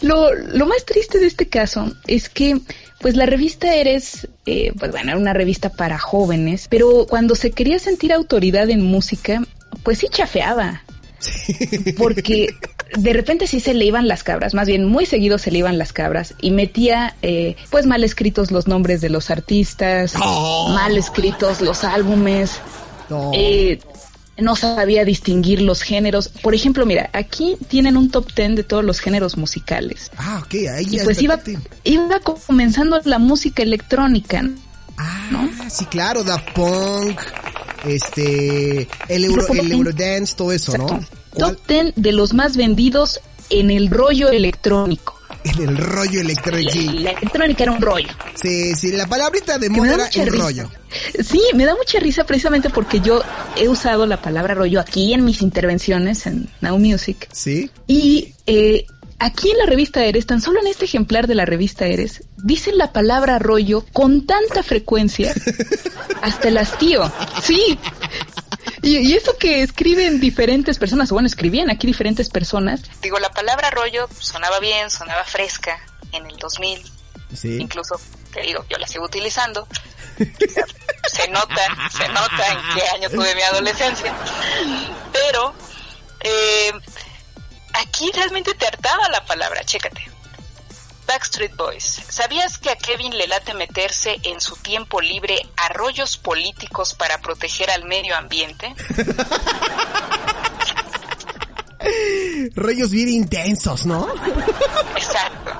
Lo, 0.00 0.32
lo 0.32 0.66
más 0.66 0.84
triste 0.84 1.18
de 1.18 1.26
este 1.26 1.48
caso 1.48 1.92
es 2.06 2.28
que, 2.28 2.60
pues 3.00 3.16
la 3.16 3.26
revista 3.26 3.74
Eres, 3.74 4.28
eh, 4.46 4.72
pues 4.78 4.92
bueno, 4.92 5.10
era 5.10 5.18
una 5.18 5.32
revista 5.32 5.70
para 5.70 5.98
jóvenes, 5.98 6.68
pero 6.70 7.06
cuando 7.08 7.34
se 7.34 7.50
quería 7.50 7.78
sentir 7.78 8.12
autoridad 8.12 8.70
en 8.70 8.82
música, 8.82 9.42
pues 9.82 9.98
sí 9.98 10.06
chafeaba. 10.08 10.84
Porque 11.96 12.54
de 12.96 13.12
repente 13.12 13.46
sí 13.46 13.60
se 13.60 13.74
le 13.74 13.84
iban 13.84 14.08
las 14.08 14.22
cabras, 14.22 14.54
más 14.54 14.66
bien 14.68 14.84
muy 14.84 15.04
seguido 15.06 15.38
se 15.38 15.50
le 15.50 15.58
iban 15.58 15.76
las 15.78 15.92
cabras 15.92 16.34
y 16.40 16.50
metía 16.50 17.16
eh, 17.22 17.56
pues 17.70 17.86
mal 17.86 18.04
escritos 18.04 18.50
los 18.50 18.66
nombres 18.68 19.00
de 19.00 19.08
los 19.10 19.30
artistas, 19.30 20.14
Oh. 20.20 20.70
mal 20.74 20.96
escritos 20.96 21.60
los 21.60 21.84
álbumes, 21.84 22.52
No. 23.10 23.30
eh, 23.34 23.80
no 24.38 24.54
sabía 24.54 25.04
distinguir 25.04 25.60
los 25.60 25.82
géneros. 25.82 26.28
Por 26.28 26.54
ejemplo, 26.54 26.86
mira, 26.86 27.10
aquí 27.12 27.56
tienen 27.68 27.96
un 27.96 28.08
top 28.10 28.32
ten 28.32 28.54
de 28.54 28.62
todos 28.62 28.84
los 28.84 29.00
géneros 29.00 29.36
musicales. 29.36 30.12
Ah, 30.16 30.40
ok, 30.44 30.54
ahí 30.72 30.84
Y 30.84 30.96
ya 30.98 31.04
pues 31.04 31.20
iba 31.20 32.20
comenzando 32.20 33.00
la 33.04 33.18
música 33.18 33.64
electrónica. 33.64 34.48
Ah, 34.96 35.48
sí, 35.68 35.84
claro, 35.86 36.22
Daft 36.22 36.52
Punk, 36.52 37.20
este, 37.86 38.88
el 39.08 39.24
Euro, 39.24 39.46
el 39.54 39.72
Eurodance, 39.72 40.34
todo 40.36 40.52
eso, 40.52 40.76
¿no? 40.76 41.00
Top 41.36 41.58
ten 41.66 41.92
de 41.96 42.12
los 42.12 42.34
más 42.34 42.56
vendidos 42.56 43.20
en 43.50 43.70
el 43.70 43.90
rollo 43.90 44.28
electrónico. 44.30 45.14
En 45.44 45.68
el 45.68 45.76
rollo 45.76 46.20
electrónico. 46.20 46.72
Sí, 46.72 46.88
La 46.98 47.10
electrónica 47.12 47.62
era 47.62 47.72
un 47.72 47.80
rollo. 47.80 48.08
sí, 48.34 48.74
sí, 48.74 48.92
la 48.92 49.06
palabrita 49.06 49.56
de 49.58 49.70
moda 49.70 49.96
da 49.96 50.08
era 50.08 50.24
el 50.24 50.38
rollo. 50.38 50.70
Sí, 51.22 51.40
me 51.54 51.64
da 51.64 51.74
mucha 51.76 52.00
risa 52.00 52.24
precisamente 52.24 52.70
porque 52.70 53.00
yo 53.00 53.22
he 53.56 53.68
usado 53.68 54.04
la 54.06 54.20
palabra 54.20 54.54
rollo 54.54 54.80
aquí 54.80 55.14
en 55.14 55.24
mis 55.24 55.40
intervenciones 55.42 56.26
en 56.26 56.48
Now 56.60 56.78
Music. 56.78 57.28
Sí. 57.32 57.70
Y 57.86 58.34
eh, 58.46 58.84
aquí 59.18 59.50
en 59.50 59.58
la 59.58 59.66
revista 59.66 60.04
Eres, 60.04 60.26
tan 60.26 60.40
solo 60.40 60.60
en 60.60 60.66
este 60.68 60.84
ejemplar 60.84 61.26
de 61.26 61.34
la 61.34 61.44
revista 61.44 61.86
Eres, 61.86 62.22
dicen 62.36 62.78
la 62.78 62.92
palabra 62.92 63.38
rollo 63.38 63.84
con 63.92 64.26
tanta 64.26 64.62
frecuencia, 64.62 65.34
hasta 66.22 66.48
el 66.48 66.58
hastío. 66.58 67.10
Sí. 67.42 67.78
Y, 68.82 68.98
y 68.98 69.14
eso 69.14 69.36
que 69.38 69.62
escriben 69.62 70.20
diferentes 70.20 70.78
personas, 70.78 71.10
o 71.10 71.14
bueno, 71.14 71.26
escribían 71.26 71.70
aquí 71.70 71.86
diferentes 71.86 72.28
personas. 72.28 72.82
Digo, 73.02 73.18
la 73.18 73.30
palabra 73.30 73.70
rollo 73.70 74.08
sonaba 74.18 74.60
bien, 74.60 74.90
sonaba 74.90 75.24
fresca 75.24 75.78
en 76.12 76.26
el 76.26 76.36
2000, 76.36 76.80
Sí. 77.34 77.58
incluso, 77.60 78.00
te 78.32 78.40
digo, 78.42 78.64
yo 78.70 78.78
la 78.78 78.86
sigo 78.86 79.04
utilizando. 79.04 79.66
se 80.18 81.28
nota, 81.28 81.90
se 81.96 82.08
nota 82.08 82.52
en 82.52 82.58
qué 82.74 82.82
año 82.94 83.10
tuve 83.10 83.34
mi 83.34 83.42
adolescencia. 83.42 84.14
Pero 85.12 85.54
eh, 86.20 86.72
aquí 87.80 88.10
realmente 88.14 88.54
te 88.54 88.66
hartaba 88.66 89.08
la 89.10 89.24
palabra, 89.24 89.64
chécate. 89.64 90.02
Backstreet 91.06 91.56
Boys, 91.56 92.02
¿sabías 92.10 92.58
que 92.58 92.68
a 92.70 92.76
Kevin 92.76 93.16
le 93.16 93.26
late 93.26 93.54
meterse 93.54 94.18
en 94.24 94.42
su 94.42 94.56
tiempo 94.56 95.00
libre 95.00 95.40
a 95.56 95.70
rollos 95.70 96.18
políticos 96.18 96.92
para 96.92 97.18
proteger 97.22 97.70
al 97.70 97.84
medio 97.86 98.14
ambiente? 98.14 98.74
Rollos 102.54 102.90
bien 102.90 103.08
intensos, 103.08 103.86
¿no? 103.86 104.08
Exacto. 104.96 105.52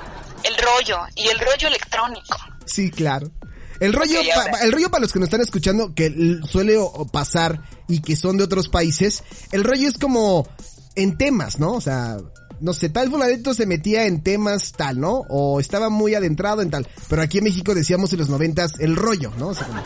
El 0.43 0.55
rollo 0.57 0.99
y 1.15 1.27
el 1.29 1.39
rollo 1.39 1.67
electrónico. 1.67 2.37
Sí, 2.65 2.91
claro. 2.91 3.31
El 3.79 3.93
rollo, 3.93 4.19
pa- 4.51 4.59
el 4.61 4.71
rollo 4.73 4.89
para 4.91 5.01
los 5.01 5.13
que 5.13 5.19
nos 5.19 5.27
están 5.27 5.41
escuchando, 5.41 5.93
que 5.95 6.13
suele 6.49 6.77
pasar 7.11 7.61
y 7.87 8.01
que 8.01 8.15
son 8.15 8.37
de 8.37 8.43
otros 8.43 8.67
países, 8.67 9.23
el 9.51 9.63
rollo 9.63 9.87
es 9.87 9.97
como 9.97 10.47
en 10.95 11.17
temas, 11.17 11.59
¿no? 11.59 11.73
O 11.73 11.81
sea, 11.81 12.17
no 12.59 12.73
sé, 12.73 12.89
tal 12.89 13.09
fulanito 13.09 13.53
se 13.53 13.65
metía 13.65 14.05
en 14.05 14.23
temas 14.23 14.73
tal, 14.73 14.99
¿no? 14.99 15.25
O 15.29 15.59
estaba 15.59 15.89
muy 15.89 16.15
adentrado 16.15 16.61
en 16.61 16.69
tal. 16.69 16.87
Pero 17.07 17.21
aquí 17.21 17.37
en 17.37 17.45
México 17.45 17.73
decíamos 17.73 18.11
en 18.13 18.19
los 18.19 18.29
noventas 18.29 18.73
el 18.79 18.95
rollo, 18.95 19.31
¿no? 19.37 19.49
O 19.49 19.53
sea, 19.53 19.67
como 19.67 19.83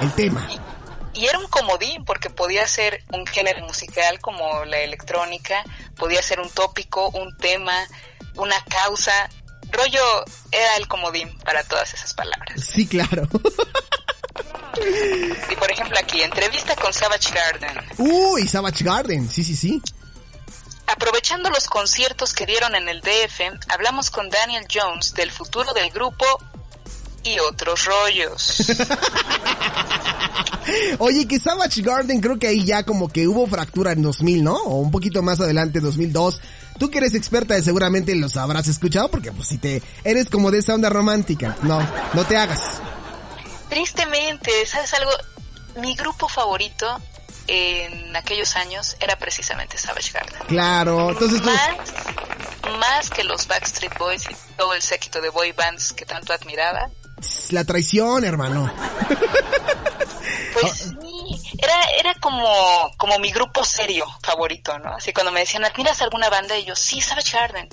el 0.00 0.12
tema. 0.12 0.48
Y 1.14 1.26
era 1.26 1.38
un 1.38 1.46
comodín 1.46 2.04
porque 2.04 2.30
podía 2.30 2.66
ser 2.66 3.04
un 3.12 3.26
género 3.26 3.64
musical 3.66 4.18
como 4.20 4.64
la 4.64 4.78
electrónica, 4.78 5.62
podía 5.96 6.22
ser 6.22 6.40
un 6.40 6.50
tópico, 6.50 7.08
un 7.10 7.36
tema, 7.36 7.86
una 8.36 8.56
causa. 8.64 9.12
Rollo 9.70 10.24
era 10.50 10.76
el 10.78 10.88
comodín 10.88 11.28
para 11.44 11.62
todas 11.64 11.94
esas 11.94 12.14
palabras. 12.14 12.64
Sí, 12.64 12.86
claro. 12.86 13.28
Y 15.50 15.56
por 15.56 15.70
ejemplo 15.70 15.96
aquí, 15.98 16.22
entrevista 16.22 16.74
con 16.74 16.92
Savage 16.92 17.32
Garden. 17.32 17.76
Uy, 17.98 18.48
Savage 18.48 18.82
Garden, 18.82 19.28
sí, 19.30 19.44
sí, 19.44 19.54
sí. 19.54 19.80
Aprovechando 21.14 21.48
los 21.50 21.68
conciertos 21.68 22.34
que 22.34 22.44
dieron 22.44 22.74
en 22.74 22.88
el 22.88 23.00
DF, 23.00 23.40
hablamos 23.72 24.10
con 24.10 24.28
Daniel 24.30 24.66
Jones 24.68 25.14
del 25.14 25.30
futuro 25.30 25.72
del 25.72 25.88
grupo 25.90 26.24
y 27.22 27.38
otros 27.38 27.84
rollos. 27.84 28.66
Oye, 30.98 31.28
que 31.28 31.38
Savage 31.38 31.82
Garden 31.82 32.20
creo 32.20 32.36
que 32.36 32.48
ahí 32.48 32.64
ya 32.64 32.82
como 32.82 33.08
que 33.08 33.28
hubo 33.28 33.46
fractura 33.46 33.92
en 33.92 34.02
2000, 34.02 34.42
¿no? 34.42 34.56
O 34.56 34.80
un 34.80 34.90
poquito 34.90 35.22
más 35.22 35.40
adelante, 35.40 35.78
2002. 35.78 36.40
Tú 36.80 36.90
que 36.90 36.98
eres 36.98 37.14
experta, 37.14 37.62
seguramente 37.62 38.12
los 38.16 38.36
habrás 38.36 38.66
escuchado 38.66 39.08
porque 39.08 39.30
pues 39.30 39.46
si 39.46 39.58
te 39.58 39.84
eres 40.02 40.28
como 40.28 40.50
de 40.50 40.58
esa 40.58 40.74
onda 40.74 40.90
romántica. 40.90 41.56
No, 41.62 41.78
no 42.12 42.24
te 42.24 42.36
hagas. 42.36 42.60
Tristemente, 43.68 44.50
¿sabes 44.66 44.92
algo? 44.94 45.12
Mi 45.76 45.94
grupo 45.94 46.28
favorito 46.28 47.00
en 47.46 48.16
aquellos 48.16 48.56
años 48.56 48.96
era 49.00 49.16
precisamente 49.16 49.78
Savage 49.78 50.12
Garden. 50.12 50.40
Claro, 50.46 51.10
entonces 51.10 51.42
tú... 51.42 51.50
Más, 51.50 52.78
más 52.78 53.10
que 53.10 53.24
los 53.24 53.46
Backstreet 53.46 53.96
Boys 53.98 54.24
y 54.30 54.34
todo 54.56 54.74
el 54.74 54.82
séquito 54.82 55.20
de 55.20 55.28
boy 55.30 55.52
bands 55.52 55.92
que 55.92 56.04
tanto 56.04 56.32
admiraba. 56.32 56.90
La 57.50 57.64
traición, 57.64 58.24
hermano. 58.24 58.72
Pues 60.54 60.72
sí, 61.00 61.52
era, 61.58 61.74
era 61.98 62.14
como, 62.20 62.90
como 62.96 63.18
mi 63.18 63.30
grupo 63.32 63.64
serio 63.64 64.06
favorito, 64.22 64.78
¿no? 64.78 64.94
Así 64.94 65.12
cuando 65.12 65.32
me 65.32 65.40
decían, 65.40 65.64
¿admiras 65.64 66.00
alguna 66.02 66.28
banda? 66.28 66.56
Y 66.56 66.64
yo, 66.64 66.76
sí, 66.76 67.00
Savage 67.00 67.36
Garden. 67.36 67.68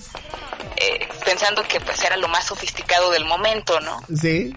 Eh, 0.78 1.08
pensando 1.24 1.64
que 1.64 1.80
pues 1.80 2.04
era 2.04 2.18
lo 2.18 2.28
más 2.28 2.46
sofisticado 2.46 3.12
del 3.12 3.26
momento, 3.26 3.80
¿no? 3.82 4.02
Sí. 4.20 4.56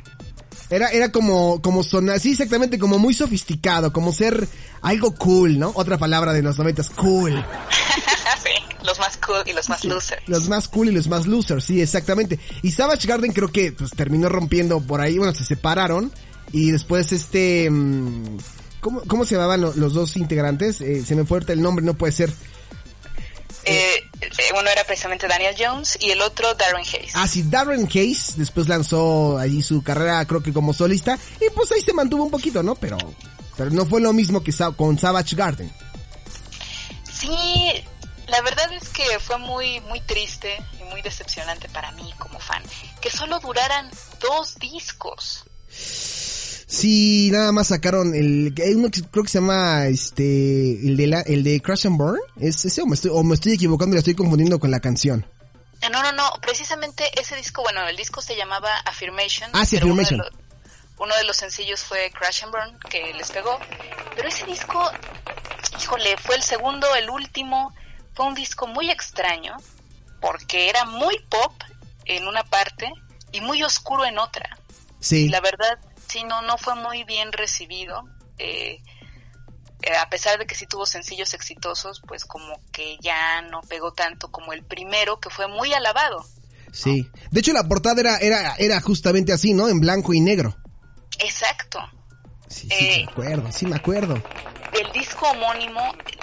Era, 0.74 0.88
era 0.88 1.12
como, 1.12 1.60
como 1.62 1.82
sonar, 1.82 2.18
sí, 2.20 2.32
exactamente, 2.32 2.78
como 2.78 2.98
muy 2.98 3.14
sofisticado, 3.14 3.92
como 3.92 4.12
ser 4.12 4.48
algo 4.82 5.14
cool, 5.14 5.58
¿no? 5.58 5.72
Otra 5.74 5.98
palabra 5.98 6.32
de 6.32 6.42
los 6.42 6.58
noventas, 6.58 6.90
cool. 6.90 7.32
sí, 8.42 8.50
los 8.84 8.98
más 8.98 9.16
cool 9.18 9.42
y 9.46 9.52
los 9.52 9.68
más 9.68 9.80
Sí, 9.80 9.88
losers. 9.88 10.22
Los 10.28 10.48
más 10.48 10.68
cool 10.68 10.88
y 10.88 10.92
los 10.92 11.08
más 11.08 11.26
losers, 11.26 11.64
sí, 11.64 11.80
exactamente. 11.80 12.38
Y 12.62 12.70
Savage 12.72 13.06
Garden 13.06 13.32
creo 13.32 13.50
que 13.52 13.72
pues 13.72 13.90
terminó 13.92 14.28
rompiendo 14.28 14.80
por 14.80 15.00
ahí, 15.00 15.16
bueno, 15.18 15.32
se 15.34 15.44
separaron 15.44 16.10
y 16.52 16.70
después 16.70 17.12
este 17.12 17.70
mm, 17.70 18.36
¿cómo, 18.80 19.02
cómo 19.06 19.24
se 19.24 19.34
llamaban 19.36 19.60
lo- 19.60 19.74
los 19.74 19.94
dos 19.94 20.16
integrantes? 20.16 20.80
Eh, 20.80 21.04
se 21.06 21.14
me 21.14 21.24
fue 21.24 21.40
el 21.46 21.62
nombre, 21.62 21.84
no 21.84 21.94
puede 21.94 22.12
ser. 22.12 22.32
Uno 24.58 24.68
era 24.70 24.84
precisamente 24.84 25.26
Daniel 25.28 25.54
Jones 25.58 25.98
y 26.00 26.10
el 26.10 26.20
otro 26.22 26.54
Darren 26.54 26.84
Hayes. 26.84 27.12
Ah, 27.14 27.26
sí, 27.26 27.42
Darren 27.44 27.86
Case 27.86 28.34
después 28.36 28.68
lanzó 28.68 29.38
allí 29.38 29.62
su 29.62 29.82
carrera 29.82 30.24
creo 30.26 30.42
que 30.42 30.52
como 30.52 30.72
solista 30.72 31.18
y 31.40 31.50
pues 31.54 31.72
ahí 31.72 31.80
se 31.80 31.92
mantuvo 31.92 32.24
un 32.24 32.30
poquito, 32.30 32.62
¿no? 32.62 32.74
Pero 32.74 32.98
pero 33.56 33.70
no 33.70 33.86
fue 33.86 34.00
lo 34.00 34.12
mismo 34.12 34.42
que 34.42 34.52
con 34.76 34.98
Savage 34.98 35.36
Garden. 35.36 35.72
Sí, 37.10 37.84
la 38.26 38.40
verdad 38.42 38.72
es 38.72 38.88
que 38.88 39.18
fue 39.20 39.38
muy, 39.38 39.80
muy 39.82 40.00
triste 40.00 40.62
y 40.80 40.84
muy 40.84 41.02
decepcionante 41.02 41.68
para 41.68 41.92
mí 41.92 42.12
como 42.18 42.38
fan. 42.38 42.62
Que 43.00 43.10
solo 43.10 43.38
duraran 43.40 43.90
dos 44.20 44.56
discos. 44.56 45.44
Sí, 46.66 47.30
nada 47.30 47.52
más 47.52 47.68
sacaron 47.68 48.14
el 48.14 48.54
hay 48.62 48.74
uno 48.74 48.90
que 48.90 49.02
creo 49.02 49.24
que 49.24 49.30
se 49.30 49.38
llama 49.38 49.86
este 49.86 50.86
el 50.86 50.96
de 50.96 51.06
la, 51.06 51.20
el 51.20 51.44
de 51.44 51.60
Crash 51.60 51.86
and 51.86 51.98
Burn, 51.98 52.20
es 52.40 52.64
ese 52.64 52.82
o 52.82 52.86
me 52.86 52.94
estoy 52.94 53.10
o 53.12 53.22
me 53.22 53.34
estoy 53.34 53.52
equivocando 53.52 53.94
y 53.94 53.96
la 53.96 54.00
estoy 54.00 54.14
confundiendo 54.14 54.58
con 54.58 54.70
la 54.70 54.80
canción. 54.80 55.26
Eh, 55.82 55.90
No, 55.90 56.02
no, 56.02 56.12
no, 56.12 56.30
precisamente 56.40 57.04
ese 57.20 57.36
disco, 57.36 57.62
bueno, 57.62 57.86
el 57.86 57.96
disco 57.96 58.22
se 58.22 58.36
llamaba 58.36 58.74
Affirmation. 58.86 59.50
Ah, 59.52 59.66
sí, 59.66 59.76
pero 59.76 59.86
uno 59.86 59.96
de 59.96 60.02
Affirmation. 60.02 60.44
Uno 60.96 61.14
de, 61.16 61.24
los 61.24 61.36
sencillos 61.36 61.82
fue 61.82 62.10
Crash 62.12 62.44
and 62.44 62.52
Burn, 62.52 62.78
que 62.88 63.12
les 63.14 63.30
pegó. 63.30 63.58
Pero 64.14 64.28
ese 64.28 64.46
disco, 64.46 64.90
híjole, 65.80 66.16
fue 66.18 66.36
el 66.36 66.42
segundo, 66.42 66.86
el 66.94 67.10
último. 67.10 67.74
Fue 68.14 68.26
un 68.26 68.34
disco 68.34 68.68
muy 68.68 68.90
extraño, 68.90 69.56
porque 70.20 70.68
era 70.70 70.84
muy 70.84 71.18
pop 71.28 71.52
en 72.04 72.28
una 72.28 72.44
parte 72.44 72.92
y 73.32 73.40
muy 73.40 73.62
oscuro 73.64 74.04
en 74.04 74.18
otra. 74.18 74.56
Sí. 75.00 75.28
La 75.28 75.40
verdad, 75.40 75.78
sí, 76.14 76.24
no, 76.24 76.40
no 76.42 76.56
fue 76.58 76.74
muy 76.76 77.04
bien 77.04 77.32
recibido. 77.32 78.02
Eh, 78.38 78.78
eh, 79.82 79.96
a 80.00 80.08
pesar 80.08 80.38
de 80.38 80.46
que 80.46 80.54
sí 80.54 80.66
tuvo 80.66 80.86
sencillos 80.86 81.34
exitosos, 81.34 82.00
pues 82.06 82.24
como 82.24 82.60
que 82.72 82.96
ya 83.00 83.42
no 83.42 83.60
pegó 83.62 83.92
tanto 83.92 84.30
como 84.30 84.52
el 84.52 84.64
primero, 84.64 85.20
que 85.20 85.28
fue 85.30 85.46
muy 85.48 85.74
alabado. 85.74 86.24
Sí. 86.72 87.08
De 87.30 87.40
hecho, 87.40 87.52
la 87.52 87.68
portada 87.68 88.00
era, 88.00 88.16
era, 88.18 88.54
era 88.58 88.80
justamente 88.80 89.32
así, 89.32 89.52
¿no? 89.52 89.68
En 89.68 89.80
blanco 89.80 90.14
y 90.14 90.20
negro. 90.20 90.56
Exacto. 91.18 91.78
Sí, 92.48 92.68
sí, 92.68 92.74
Eh. 92.74 93.04
me 93.06 93.12
acuerdo, 93.12 93.52
sí 93.52 93.66
me 93.66 93.76
acuerdo. 93.76 94.22
Del 94.74 94.90
disco 94.92 95.28
homónimo, 95.30 95.80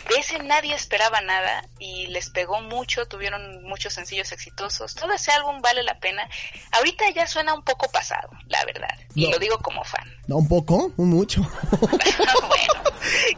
de 0.10 0.15
ese 0.20 0.38
nadie 0.39 0.74
esperaba 0.75 1.22
nada 1.22 1.63
y 1.79 2.08
les 2.08 2.29
pegó 2.29 2.60
mucho, 2.62 3.05
tuvieron 3.05 3.63
muchos 3.63 3.93
sencillos 3.93 4.31
exitosos. 4.34 4.93
Todo 4.93 5.13
ese 5.13 5.31
álbum 5.31 5.62
vale 5.62 5.84
la 5.84 5.98
pena. 6.00 6.27
Ahorita 6.74 7.05
ya 7.15 7.25
suena 7.27 7.53
un 7.53 7.63
poco 7.63 7.89
pasado, 7.91 8.29
la 8.48 8.63
verdad. 8.65 8.89
Y 9.15 9.31
lo 9.31 9.39
digo 9.39 9.58
como 9.60 9.84
fan. 9.84 10.03
No, 10.27 10.38
un 10.38 10.48
poco, 10.48 10.93
un 10.96 11.10
mucho. 11.10 11.41
bueno, 11.81 12.74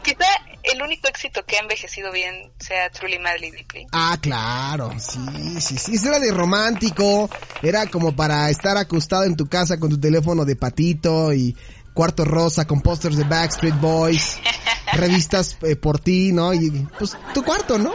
quizá 0.02 0.26
el 0.62 0.80
único 0.80 1.08
éxito 1.08 1.44
que 1.44 1.56
ha 1.56 1.60
envejecido 1.60 2.12
bien 2.12 2.52
sea 2.60 2.88
Truly 2.90 3.18
Madly 3.18 3.50
Deeply. 3.50 3.86
ah, 3.90 4.16
claro, 4.20 4.92
sí, 5.00 5.18
sí, 5.60 5.76
sí. 5.76 5.94
Eso 5.96 6.08
era 6.08 6.20
de 6.20 6.30
romántico. 6.30 7.28
Era 7.62 7.86
como 7.86 8.14
para 8.14 8.48
estar 8.48 8.76
acostado 8.76 9.24
en 9.24 9.34
tu 9.34 9.48
casa 9.48 9.80
con 9.80 9.90
tu 9.90 9.98
teléfono 9.98 10.44
de 10.44 10.54
patito 10.54 11.32
y 11.32 11.56
cuarto 11.94 12.24
rosa 12.24 12.66
con 12.66 12.82
pósters 12.82 13.16
de 13.16 13.24
Backstreet 13.24 13.80
Boys, 13.80 14.38
revistas 14.92 15.56
eh, 15.62 15.76
por 15.76 15.98
ti, 16.00 16.32
¿no? 16.32 16.52
Y 16.52 16.70
pues 16.98 17.16
tu 17.32 17.42
cuarto, 17.42 17.78
¿no? 17.78 17.94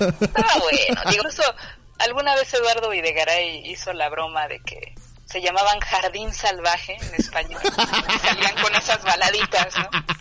Ah, 0.00 0.58
bueno, 0.60 1.00
digo, 1.10 1.28
eso, 1.28 1.42
alguna 1.98 2.34
vez 2.34 2.52
Eduardo 2.52 2.90
Videgaray 2.90 3.70
hizo 3.70 3.92
la 3.92 4.10
broma 4.10 4.48
de 4.48 4.60
que 4.60 4.94
se 5.30 5.40
llamaban 5.42 5.78
Jardín 5.80 6.32
Salvaje 6.32 6.96
en 7.00 7.14
español. 7.20 7.60
Salían 8.22 8.54
con 8.62 8.74
esas 8.74 9.02
baladitas, 9.04 9.66
¿no? 9.76 10.18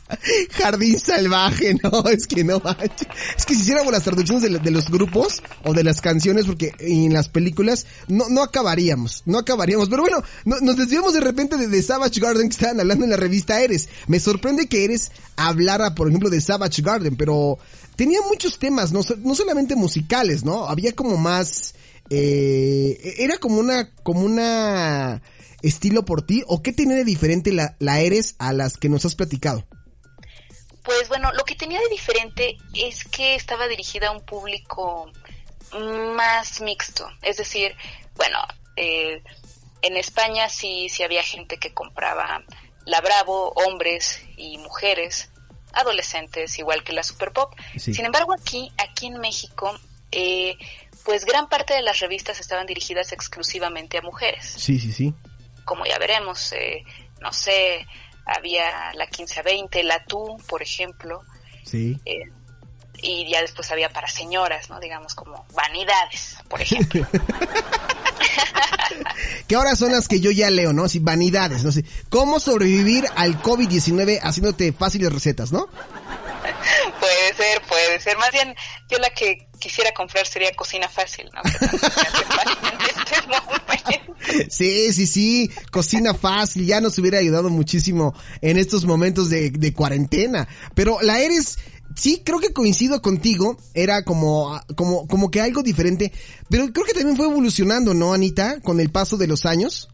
Jardín 0.52 1.00
salvaje, 1.00 1.76
no, 1.84 2.04
es 2.10 2.28
que 2.28 2.44
no 2.44 2.60
manches. 2.60 3.08
Es 3.38 3.46
que 3.46 3.56
si 3.56 3.62
hiciéramos 3.62 3.92
las 3.92 4.04
traducciones 4.04 4.44
de, 4.44 4.60
de 4.60 4.72
los 4.72 4.90
grupos 4.90 5.42
o 5.64 5.74
de 5.74 5.84
las 5.84 6.02
canciones, 6.02 6.46
porque 6.46 6.74
en 6.80 7.14
las 7.14 7.30
películas 7.30 7.86
no, 8.08 8.28
no 8.30 8.42
acabaríamos, 8.44 9.24
no 9.26 9.38
acabaríamos. 9.38 9.90
Pero 9.90 10.02
bueno, 10.04 10.22
no- 10.46 10.60
nos 10.62 10.76
desviamos 10.78 11.14
de 11.14 11.20
repente 11.22 11.58
de, 11.58 11.68
de 11.68 11.82
Savage 11.84 12.20
Garden 12.20 12.50
que 12.50 12.54
estaban 12.56 12.80
hablando 12.80 13.06
en 13.06 13.12
la 13.12 13.18
revista 13.18 13.62
Eres. 13.62 13.88
Me 14.08 14.20
sorprende 14.20 14.68
que 14.68 14.84
Eres 14.86 15.12
hablara, 15.36 15.94
por 15.96 16.08
ejemplo, 16.08 16.30
de 16.30 16.42
Savage 16.42 16.82
Garden, 16.82 17.16
pero 17.16 17.58
tenía 17.96 18.20
muchos 18.28 18.60
temas, 18.60 18.92
no, 18.92 19.02
no 19.20 19.36
solamente 19.36 19.76
musicales, 19.76 20.44
¿no? 20.44 20.68
Había 20.68 20.94
como 20.96 21.18
más, 21.18 21.76
eh, 22.10 23.16
era 23.20 23.38
como 23.38 23.60
una, 23.60 23.94
como 24.04 24.22
una 24.22 25.22
estilo 25.62 26.06
por 26.06 26.22
ti, 26.22 26.44
o 26.48 26.62
qué 26.62 26.74
tenía 26.74 26.96
de 26.96 27.04
diferente 27.04 27.52
la, 27.52 27.76
la 27.80 28.00
Eres 28.00 28.36
a 28.40 28.54
las 28.54 28.78
que 28.78 28.90
nos 28.90 29.06
has 29.06 29.16
platicado. 29.16 29.66
Pues 30.84 31.10
bueno, 31.10 31.34
lo 31.34 31.44
que 31.44 31.56
tenía 31.56 31.82
de 31.82 31.90
diferente 31.90 32.58
es 32.74 33.04
que 33.04 33.36
estaba 33.36 33.68
dirigida 33.68 34.08
a 34.08 34.12
un 34.12 34.26
público 34.26 35.12
más 36.16 36.62
mixto. 36.62 37.10
Es 37.22 37.38
decir, 37.38 37.76
bueno, 38.16 38.40
eh, 38.78 39.22
en 39.82 39.98
España 39.98 40.50
sí, 40.50 40.88
sí 40.90 41.04
había 41.04 41.24
gente 41.24 41.58
que 41.58 41.74
compraba 41.74 42.44
la 42.86 43.02
Bravo, 43.02 43.52
hombres 43.56 44.22
y 44.38 44.58
mujeres, 44.60 45.30
adolescentes, 45.74 46.58
igual 46.58 46.84
que 46.84 46.94
la 46.94 47.04
Super 47.04 47.34
Pop. 47.34 47.54
Sí. 47.78 47.94
Sin 47.94 48.06
embargo, 48.06 48.34
aquí, 48.34 48.72
aquí 48.78 49.08
en 49.08 49.20
México, 49.20 49.78
eh, 50.12 50.56
pues 51.08 51.24
gran 51.24 51.48
parte 51.48 51.74
de 51.74 51.82
las 51.82 52.02
revistas 52.02 52.42
estaban 52.42 52.68
dirigidas 52.68 53.14
exclusivamente 53.14 53.98
a 53.98 54.02
mujeres. 54.02 54.56
Sí, 54.58 54.78
sí, 54.78 54.92
sí. 54.92 55.14
Como 55.64 55.86
ya 55.86 55.98
veremos, 55.98 56.52
eh, 56.52 56.84
no 57.22 57.32
sé, 57.32 57.88
había 58.26 58.94
la 58.94 59.08
15 59.08 59.40
a 59.40 59.44
20, 59.44 59.84
la 59.84 60.04
Tú, 60.04 60.36
por 60.50 60.62
ejemplo. 60.62 61.22
Sí. 61.64 61.98
Eh, 62.04 62.30
y 63.02 63.32
ya 63.32 63.40
después 63.40 63.72
había 63.72 63.88
para 63.88 64.10
señoras, 64.10 64.70
¿no? 64.70 64.82
Digamos 64.82 65.16
como 65.16 65.46
vanidades, 65.54 66.40
por 66.50 66.60
ejemplo. 66.62 67.08
que 69.48 69.56
ahora 69.56 69.78
son 69.78 69.94
las 69.94 70.10
que 70.10 70.20
yo 70.20 70.32
ya 70.32 70.50
leo, 70.50 70.74
¿no? 70.74 70.84
Así, 70.84 71.00
vanidades, 71.00 71.64
no 71.64 71.72
sé. 71.72 71.86
¿Cómo 72.10 72.42
sobrevivir 72.42 73.06
al 73.16 73.42
COVID-19 73.42 74.20
haciéndote 74.22 74.74
fáciles 74.74 75.14
recetas, 75.14 75.54
no? 75.54 75.70
puede 77.00 77.34
ser, 77.36 77.62
puede 77.63 78.00
ser. 78.00 78.18
Más 78.18 78.32
bien, 78.32 78.56
yo 78.89 78.98
la 79.00 79.10
que 79.10 79.48
quisiera 79.60 79.92
comprar 79.94 80.25
sería 80.27 80.51
cocina 80.56 80.88
fácil, 80.89 81.30
¿no? 81.34 81.42
Sí, 84.50 84.92
sí, 84.94 85.08
sí, 85.08 85.51
cocina 85.72 86.13
fácil, 86.13 86.66
ya 86.66 86.82
nos 86.82 86.98
hubiera 86.98 87.20
ayudado 87.20 87.50
muchísimo 87.50 88.13
en 88.42 88.58
estos 88.58 88.86
momentos 88.86 89.30
de, 89.30 89.51
de 89.51 89.74
cuarentena. 89.74 90.48
Pero 90.75 91.00
la 91.01 91.20
eres, 91.20 91.58
sí, 91.96 92.22
creo 92.25 92.39
que 92.39 92.54
coincido 92.54 93.01
contigo, 93.01 93.58
era 93.74 94.04
como, 94.04 94.60
como, 94.75 95.08
como 95.08 95.32
que 95.32 95.42
algo 95.42 95.63
diferente, 95.63 96.12
pero 96.50 96.72
creo 96.72 96.86
que 96.86 96.94
también 96.94 97.18
fue 97.18 97.27
evolucionando, 97.27 97.94
¿no, 97.94 98.13
Anita? 98.13 98.60
Con 98.62 98.80
el 98.80 98.89
paso 98.89 99.18
de 99.18 99.27
los 99.27 99.46
años. 99.46 99.89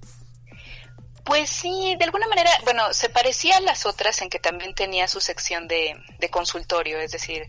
Pues 1.24 1.50
sí, 1.50 1.96
de 1.98 2.04
alguna 2.04 2.28
manera, 2.28 2.52
bueno, 2.64 2.94
se 2.94 3.10
parecía 3.10 3.58
a 3.58 3.62
las 3.62 3.86
otras 3.86 4.22
en 4.22 4.30
que 4.30 4.40
también 4.40 4.76
tenía 4.76 5.08
su 5.08 5.22
sección 5.22 5.68
de, 5.68 5.96
de 6.20 6.30
consultorio, 6.30 7.00
es 7.00 7.12
decir, 7.12 7.48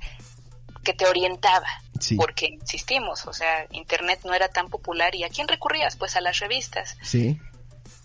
que 0.84 0.92
te 0.94 1.06
orientaba, 1.06 1.66
Sí. 1.98 2.16
porque 2.16 2.46
insistimos, 2.46 3.26
o 3.26 3.32
sea, 3.32 3.66
Internet 3.70 4.20
no 4.24 4.34
era 4.34 4.48
tan 4.48 4.68
popular 4.68 5.14
y 5.14 5.24
¿a 5.24 5.28
quién 5.28 5.48
recurrías? 5.48 5.96
Pues 5.96 6.14
a 6.16 6.20
las 6.20 6.38
revistas. 6.38 6.96
Sí. 7.02 7.40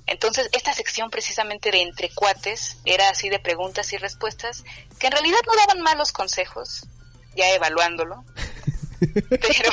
Entonces, 0.07 0.49
esta 0.53 0.73
sección 0.73 1.11
precisamente 1.11 1.69
de 1.69 1.81
entre 1.81 2.09
cuates 2.09 2.77
era 2.85 3.09
así 3.09 3.29
de 3.29 3.37
preguntas 3.39 3.93
y 3.93 3.97
respuestas, 3.97 4.63
que 4.99 5.05
en 5.07 5.11
realidad 5.11 5.37
no 5.45 5.55
daban 5.55 5.81
malos 5.81 6.11
consejos, 6.11 6.87
ya 7.35 7.47
evaluándolo, 7.53 8.23
pero... 9.29 9.71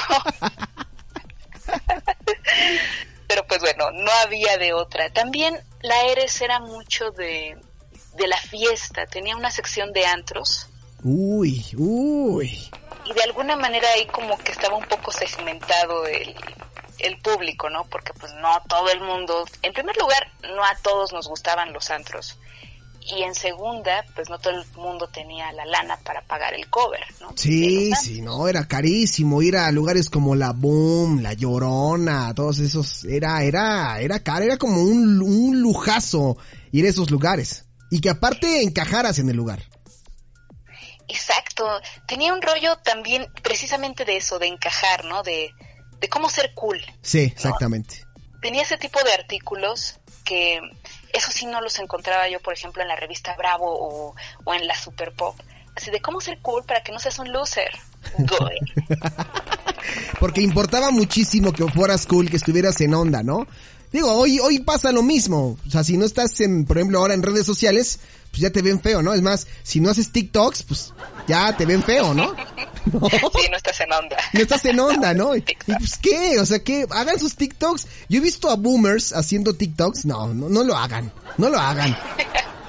pero 3.29 3.47
pues 3.47 3.61
bueno, 3.61 3.91
no 3.93 4.11
había 4.23 4.57
de 4.59 4.73
otra. 4.73 5.11
También 5.11 5.59
la 5.87 6.03
Eres 6.03 6.41
era 6.41 6.59
mucho 6.61 7.11
de, 7.13 7.57
de 8.15 8.27
la 8.27 8.39
fiesta, 8.39 9.07
tenía 9.07 9.37
una 9.37 9.51
sección 9.51 9.93
de 9.93 10.05
antros 10.05 10.69
Uy, 11.05 11.65
uy. 11.77 12.71
y 13.05 13.13
de 13.13 13.23
alguna 13.23 13.55
manera 13.55 13.89
ahí 13.91 14.07
como 14.07 14.37
que 14.39 14.51
estaba 14.51 14.77
un 14.77 14.87
poco 14.87 15.13
segmentado 15.13 16.07
el, 16.07 16.35
el 16.99 17.19
público, 17.19 17.71
¿no? 17.71 17.85
Porque 17.85 18.13
pues 18.15 18.33
no 18.35 18.61
todo 18.69 18.91
el 18.91 19.01
mundo, 19.01 19.45
en 19.63 19.73
primer 19.73 19.97
lugar, 19.97 20.33
no 20.55 20.65
a 20.65 20.75
todos 20.83 21.13
nos 21.13 21.29
gustaban 21.29 21.73
los 21.73 21.91
antros. 21.91 22.37
Y 23.09 23.23
en 23.23 23.35
segunda, 23.35 24.05
pues 24.15 24.29
no 24.29 24.39
todo 24.39 24.55
el 24.55 24.65
mundo 24.75 25.09
tenía 25.09 25.53
la 25.53 25.65
lana 25.65 25.97
para 25.99 26.23
pagar 26.23 26.55
el 26.55 26.69
cover, 26.69 27.05
¿no? 27.21 27.33
Sí, 27.37 27.93
sí, 27.95 28.21
no, 28.21 28.49
era 28.49 28.67
carísimo 28.67 29.43
ir 29.43 29.57
a 29.57 29.71
lugares 29.71 30.11
como 30.11 30.35
la 30.35 30.53
Boom, 30.53 31.23
la 31.23 31.33
Llorona, 31.33 32.35
todos 32.35 32.59
esos, 32.59 33.05
era, 33.05 33.45
era, 33.45 34.01
era 34.01 34.21
caro, 34.21 34.45
era 34.45 34.57
como 34.57 34.83
un, 34.83 35.23
un 35.23 35.61
lujazo 35.61 36.37
ir 36.73 36.85
a 36.85 36.89
esos 36.89 37.11
lugares. 37.11 37.65
Y 37.91 38.01
que 38.01 38.11
aparte 38.11 38.63
encajaras 38.63 39.21
en 39.21 39.29
el 39.29 39.37
lugar. 39.37 39.63
Exacto. 41.09 41.65
Tenía 42.07 42.35
un 42.35 42.43
rollo 42.43 42.77
también 42.79 43.27
precisamente 43.43 44.05
de 44.05 44.17
eso, 44.17 44.39
de 44.41 44.49
encajar, 44.49 45.05
¿no? 45.05 45.23
De, 45.23 45.51
de 46.01 46.09
cómo 46.09 46.29
ser 46.29 46.53
cool. 46.55 46.81
Sí, 47.03 47.21
exactamente. 47.21 48.05
Tenía 48.43 48.63
ese 48.63 48.79
tipo 48.79 49.03
de 49.03 49.13
artículos 49.13 50.01
que 50.25 50.61
eso 51.13 51.31
sí 51.33 51.47
no 51.47 51.61
los 51.61 51.79
encontraba 51.79 52.29
yo, 52.29 52.41
por 52.41 52.55
ejemplo, 52.55 52.83
en 52.83 52.89
la 52.89 52.97
revista 52.97 53.35
Bravo 53.37 53.67
o, 53.67 54.15
o 54.45 54.55
en 54.55 54.67
la 54.67 54.77
Super 54.77 55.13
Pop. 55.13 55.37
Así 55.75 55.91
de 55.91 56.01
cómo 56.01 56.21
ser 56.21 56.39
cool 56.41 56.65
para 56.65 56.83
que 56.83 56.93
no 56.93 56.99
seas 56.99 57.19
un 57.19 57.33
loser. 57.33 57.71
Porque 60.21 60.41
importaba 60.41 60.91
muchísimo 60.91 61.53
que 61.53 61.67
fueras 61.69 62.07
cool, 62.07 62.31
que 62.31 62.37
estuvieras 62.37 62.81
en 62.81 62.95
onda, 62.95 63.23
¿no? 63.23 63.47
Digo, 63.93 64.13
hoy, 64.13 64.41
hoy 64.41 64.61
pasa 64.61 64.91
lo 64.91 65.03
mismo. 65.03 65.59
O 65.67 65.71
sea, 65.71 65.85
si 65.85 65.97
no 65.97 66.07
estás 66.07 66.41
en, 66.41 66.65
por 66.65 66.79
ejemplo, 66.79 66.99
ahora 66.99 67.15
en 67.15 67.23
redes 67.23 67.47
sociales, 67.47 68.01
pues 68.37 68.43
ya 68.43 68.51
te 68.51 68.61
ven 68.61 68.83
feo, 68.83 69.01
¿no? 69.01 69.15
Es 69.15 69.23
más, 69.23 69.47
si 69.63 69.81
no 69.81 69.89
haces 69.89 70.13
TikToks, 70.13 70.65
pues 70.65 70.93
ya 71.27 71.57
te 71.57 71.65
ven 71.65 71.83
feo, 71.83 72.13
¿no? 72.13 72.35
¿No? 72.93 73.09
Sí, 73.09 73.49
no 73.51 73.57
estás 73.57 73.81
en 73.81 73.91
onda. 73.91 74.17
No 74.35 74.41
estás 74.41 74.63
en 74.67 74.79
onda, 74.79 75.15
¿no? 75.15 75.35
Y, 75.37 75.41
pues 75.41 75.97
qué, 75.97 76.39
o 76.39 76.45
sea, 76.45 76.59
que 76.59 76.87
hagan 76.91 77.19
sus 77.19 77.35
TikToks. 77.35 77.87
Yo 78.11 78.19
he 78.19 78.21
visto 78.21 78.51
a 78.51 78.57
boomers 78.57 79.15
haciendo 79.15 79.55
TikToks. 79.55 80.05
No, 80.05 80.35
no, 80.35 80.51
no 80.51 80.65
lo 80.65 80.77
hagan. 80.77 81.11
No 81.39 81.49
lo 81.49 81.59
hagan. 81.59 81.97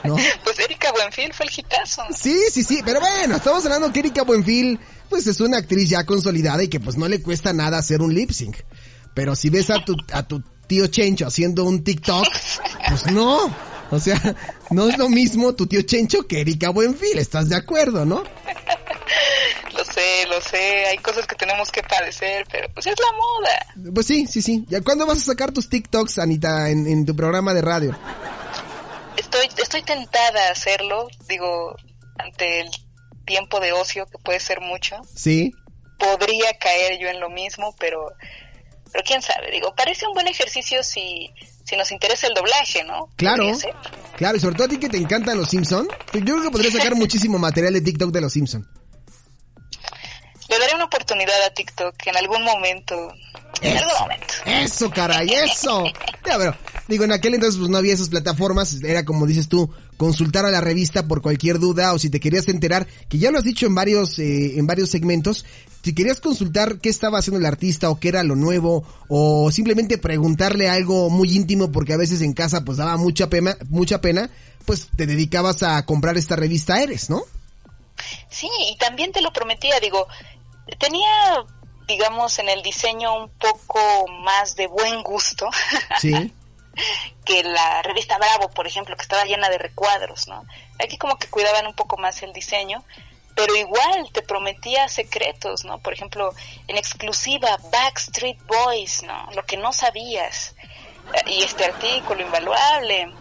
¿No? 0.06 0.16
Pues 0.46 0.58
Erika 0.60 0.94
Buenfil 0.94 1.34
fue 1.34 1.48
el 1.48 1.52
hitazo. 1.58 2.04
Sí, 2.18 2.40
sí, 2.50 2.64
sí, 2.64 2.82
pero 2.86 3.02
bueno, 3.02 3.36
estamos 3.36 3.66
hablando 3.66 3.92
que 3.92 4.00
Erika 4.00 4.24
Buenfil, 4.24 4.80
pues 5.10 5.28
es 5.28 5.42
una 5.42 5.58
actriz 5.58 5.90
ya 5.90 6.06
consolidada 6.06 6.64
y 6.64 6.70
que 6.70 6.80
pues 6.80 6.96
no 6.96 7.10
le 7.10 7.22
cuesta 7.22 7.52
nada 7.52 7.78
hacer 7.78 8.02
un 8.02 8.16
lip 8.16 8.32
sync. 8.32 8.56
Pero 9.14 9.36
si 9.36 9.50
ves 9.50 9.70
a 9.70 9.84
tu, 9.84 9.98
a 10.14 10.24
tu 10.24 10.42
tío 10.68 10.88
Chencho 10.88 11.28
haciendo 11.28 11.66
un 11.66 11.84
TikTok, 11.84 12.26
pues 12.88 13.12
no. 13.12 13.54
O 13.92 14.00
sea, 14.00 14.20
no 14.70 14.90
es 14.90 14.98
lo 14.98 15.10
mismo 15.10 15.56
tu 15.56 15.68
tío 15.68 15.82
Chencho 15.82 16.28
que 16.28 16.42
Erika 16.42 16.70
Buenfil, 16.70 17.18
¿estás 17.18 17.50
de 17.50 17.56
acuerdo, 17.56 18.06
no? 18.06 18.24
Lo 19.74 19.86
sé, 19.86 20.26
lo 20.28 20.42
sé, 20.42 20.86
hay 20.88 20.98
cosas 20.98 21.26
que 21.28 21.36
tenemos 21.36 21.72
que 21.72 21.84
padecer, 21.84 22.46
pero 22.52 22.68
pues 22.74 22.88
es 22.88 22.96
la 23.00 23.18
moda. 23.18 23.92
Pues 23.94 24.08
sí, 24.08 24.28
sí, 24.28 24.42
sí. 24.42 24.66
¿Ya 24.68 24.82
cuándo 24.82 25.06
vas 25.06 25.20
a 25.20 25.26
sacar 25.26 25.52
tus 25.52 25.70
TikToks, 25.70 26.20
Anita, 26.20 26.70
en, 26.70 26.88
en 26.88 27.06
tu 27.06 27.16
programa 27.16 27.54
de 27.54 27.62
radio? 27.62 27.98
Estoy, 29.16 29.48
estoy 29.58 29.84
tentada 29.84 30.48
a 30.48 30.52
hacerlo, 30.52 31.08
digo, 31.28 31.76
ante 32.18 32.62
el 32.62 32.70
tiempo 33.26 33.60
de 33.60 33.74
ocio, 33.74 34.08
que 34.08 34.18
puede 34.18 34.40
ser 34.40 34.62
mucho. 34.62 34.96
Sí. 35.16 35.54
Podría 36.00 36.58
caer 36.58 37.00
yo 37.00 37.08
en 37.08 37.20
lo 37.20 37.30
mismo, 37.30 37.76
pero, 37.80 38.12
pero 38.92 39.04
quién 39.06 39.22
sabe, 39.22 39.52
digo, 39.52 39.76
parece 39.76 40.08
un 40.08 40.14
buen 40.14 40.28
ejercicio 40.28 40.84
si, 40.84 41.32
si 41.68 41.76
nos 41.76 41.92
interesa 41.92 42.28
el 42.28 42.34
doblaje, 42.34 42.84
¿no? 42.86 43.10
Claro. 43.18 43.44
Podría. 43.44 43.76
Claro, 44.16 44.38
y 44.38 44.40
sobre 44.40 44.56
todo 44.56 44.66
a 44.66 44.70
ti 44.70 44.80
que 44.80 44.90
te 44.90 44.98
encantan 44.98 45.38
los 45.38 45.50
Simpson. 45.50 45.88
Yo 46.14 46.22
creo 46.22 46.42
que 46.42 46.52
podrías 46.52 46.74
sacar 46.74 46.96
muchísimo 46.96 47.38
material 47.38 47.74
de 47.74 47.82
TikTok 47.82 48.12
de 48.12 48.22
los 48.22 48.34
Simpson. 48.34 48.68
Le 50.50 50.60
daré 50.60 50.76
una 50.76 50.86
oportunidad 50.86 51.44
a 51.46 51.54
TikTok 51.54 51.94
en 52.06 52.16
algún 52.16 52.44
momento. 52.44 53.14
En 53.62 53.78
algún 53.78 53.94
momento. 54.00 54.34
eso, 54.46 54.90
caray, 54.90 55.30
eso. 55.30 55.84
Ya, 56.26 56.38
pero, 56.38 56.58
digo, 56.90 57.06
en 57.06 57.14
aquel 57.14 57.36
entonces 57.36 57.58
pues 57.58 57.70
no 57.70 57.78
había 57.78 57.94
esas 57.94 58.10
plataformas, 58.10 58.84
era 58.84 59.06
como 59.06 59.26
dices 59.26 59.48
tú, 59.48 59.74
consultar 59.98 60.46
a 60.46 60.52
la 60.52 60.62
revista 60.62 61.08
por 61.08 61.22
cualquier 61.22 61.60
duda 61.60 61.94
o 61.94 62.00
si 62.00 62.10
te 62.10 62.20
querías 62.20 62.48
enterar, 62.48 62.88
que 63.10 63.18
ya 63.18 63.32
lo 63.32 63.40
has 63.40 63.44
dicho 63.44 63.66
en 63.66 63.76
varios, 63.76 64.20
eh, 64.20 64.58
en 64.58 64.68
varios 64.68 64.90
segmentos, 64.90 65.46
si 65.84 65.94
querías 65.94 66.20
consultar 66.20 66.80
qué 66.80 66.90
estaba 66.90 67.20
haciendo 67.20 67.40
el 67.40 67.46
artista 67.46 67.90
o 67.90 68.00
qué 68.00 68.10
era 68.10 68.24
lo 68.24 68.36
nuevo 68.36 68.86
o 69.08 69.52
simplemente 69.52 69.98
preguntarle 69.98 70.70
algo 70.70 71.10
muy 71.10 71.36
íntimo 71.36 71.72
porque 71.72 71.94
a 71.94 71.98
veces 71.98 72.22
en 72.22 72.34
casa 72.34 72.64
pues 72.64 72.78
daba 72.78 72.98
mucha 72.98 73.30
pena, 73.30 73.58
mucha 73.70 74.02
pena, 74.02 74.30
pues 74.66 74.88
te 74.96 75.08
dedicabas 75.08 75.64
a 75.64 75.86
comprar 75.86 76.18
esta 76.18 76.36
revista 76.36 76.82
Eres, 76.82 77.10
¿no? 77.10 77.24
Sí, 78.30 78.50
y 78.70 78.78
también 78.78 79.12
te 79.12 79.22
lo 79.22 79.34
prometía, 79.34 79.80
digo, 79.80 80.08
tenía, 80.78 81.08
digamos, 81.88 82.38
en 82.40 82.50
el 82.50 82.62
diseño 82.62 83.24
un 83.24 83.30
poco 83.30 83.80
más 84.24 84.56
de 84.56 84.68
buen 84.68 85.02
gusto 85.02 85.50
Sí. 86.00 86.34
que 87.26 87.44
la 87.44 87.82
revista 87.82 88.18
Bravo, 88.18 88.50
por 88.50 88.68
ejemplo, 88.68 88.96
que 88.96 89.02
estaba 89.02 89.26
llena 89.26 89.50
de 89.50 89.58
recuadros, 89.58 90.28
¿no? 90.28 90.46
Aquí 90.84 90.98
como 90.98 91.18
que 91.18 91.28
cuidaban 91.30 91.68
un 91.68 91.74
poco 91.74 91.98
más 91.98 92.22
el 92.24 92.34
diseño, 92.34 92.84
pero 93.36 93.56
igual 93.56 94.10
te 94.12 94.22
prometía 94.22 94.88
secretos, 94.88 95.64
¿no? 95.66 95.80
Por 95.80 95.94
ejemplo, 95.94 96.34
en 96.68 96.78
exclusiva, 96.78 97.58
Backstreet 97.72 98.40
Boys, 98.48 99.04
¿no? 99.04 99.30
Lo 99.36 99.44
que 99.46 99.58
no 99.58 99.74
sabías. 99.74 100.56
Eh, 101.14 101.32
Y 101.32 101.44
este 101.44 101.66
artículo 101.66 102.22
invaluable. 102.22 103.14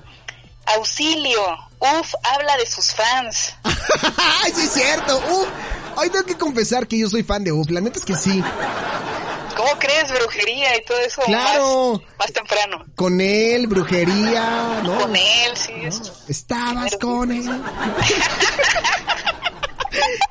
Auxilio, 0.74 1.40
uf, 1.78 2.14
habla 2.24 2.56
de 2.56 2.66
sus 2.66 2.92
fans. 2.92 3.54
¡Ay, 3.64 4.52
sí 4.52 4.62
es 4.62 4.72
cierto! 4.72 5.16
¡Uf! 5.18 5.48
Ay, 5.96 6.10
tengo 6.10 6.24
que 6.26 6.36
confesar 6.36 6.86
que 6.88 6.98
yo 6.98 7.08
soy 7.08 7.22
fan 7.22 7.44
de 7.44 7.52
UF, 7.52 7.70
la 7.70 7.80
neta 7.80 7.98
es 7.98 8.04
que 8.04 8.14
sí. 8.16 8.42
¿Cómo 9.56 9.70
crees 9.78 10.10
brujería 10.12 10.76
y 10.76 10.84
todo 10.84 10.98
eso? 10.98 11.22
Claro. 11.24 11.92
Más, 11.92 12.18
más 12.18 12.32
temprano. 12.32 12.84
Con 12.94 13.20
él, 13.20 13.66
brujería, 13.66 14.80
¿no? 14.84 15.00
Con 15.00 15.16
él, 15.16 15.52
sí. 15.56 15.72
eso. 15.82 16.02
Estabas 16.28 16.96
con 17.00 17.32
él. 17.32 17.44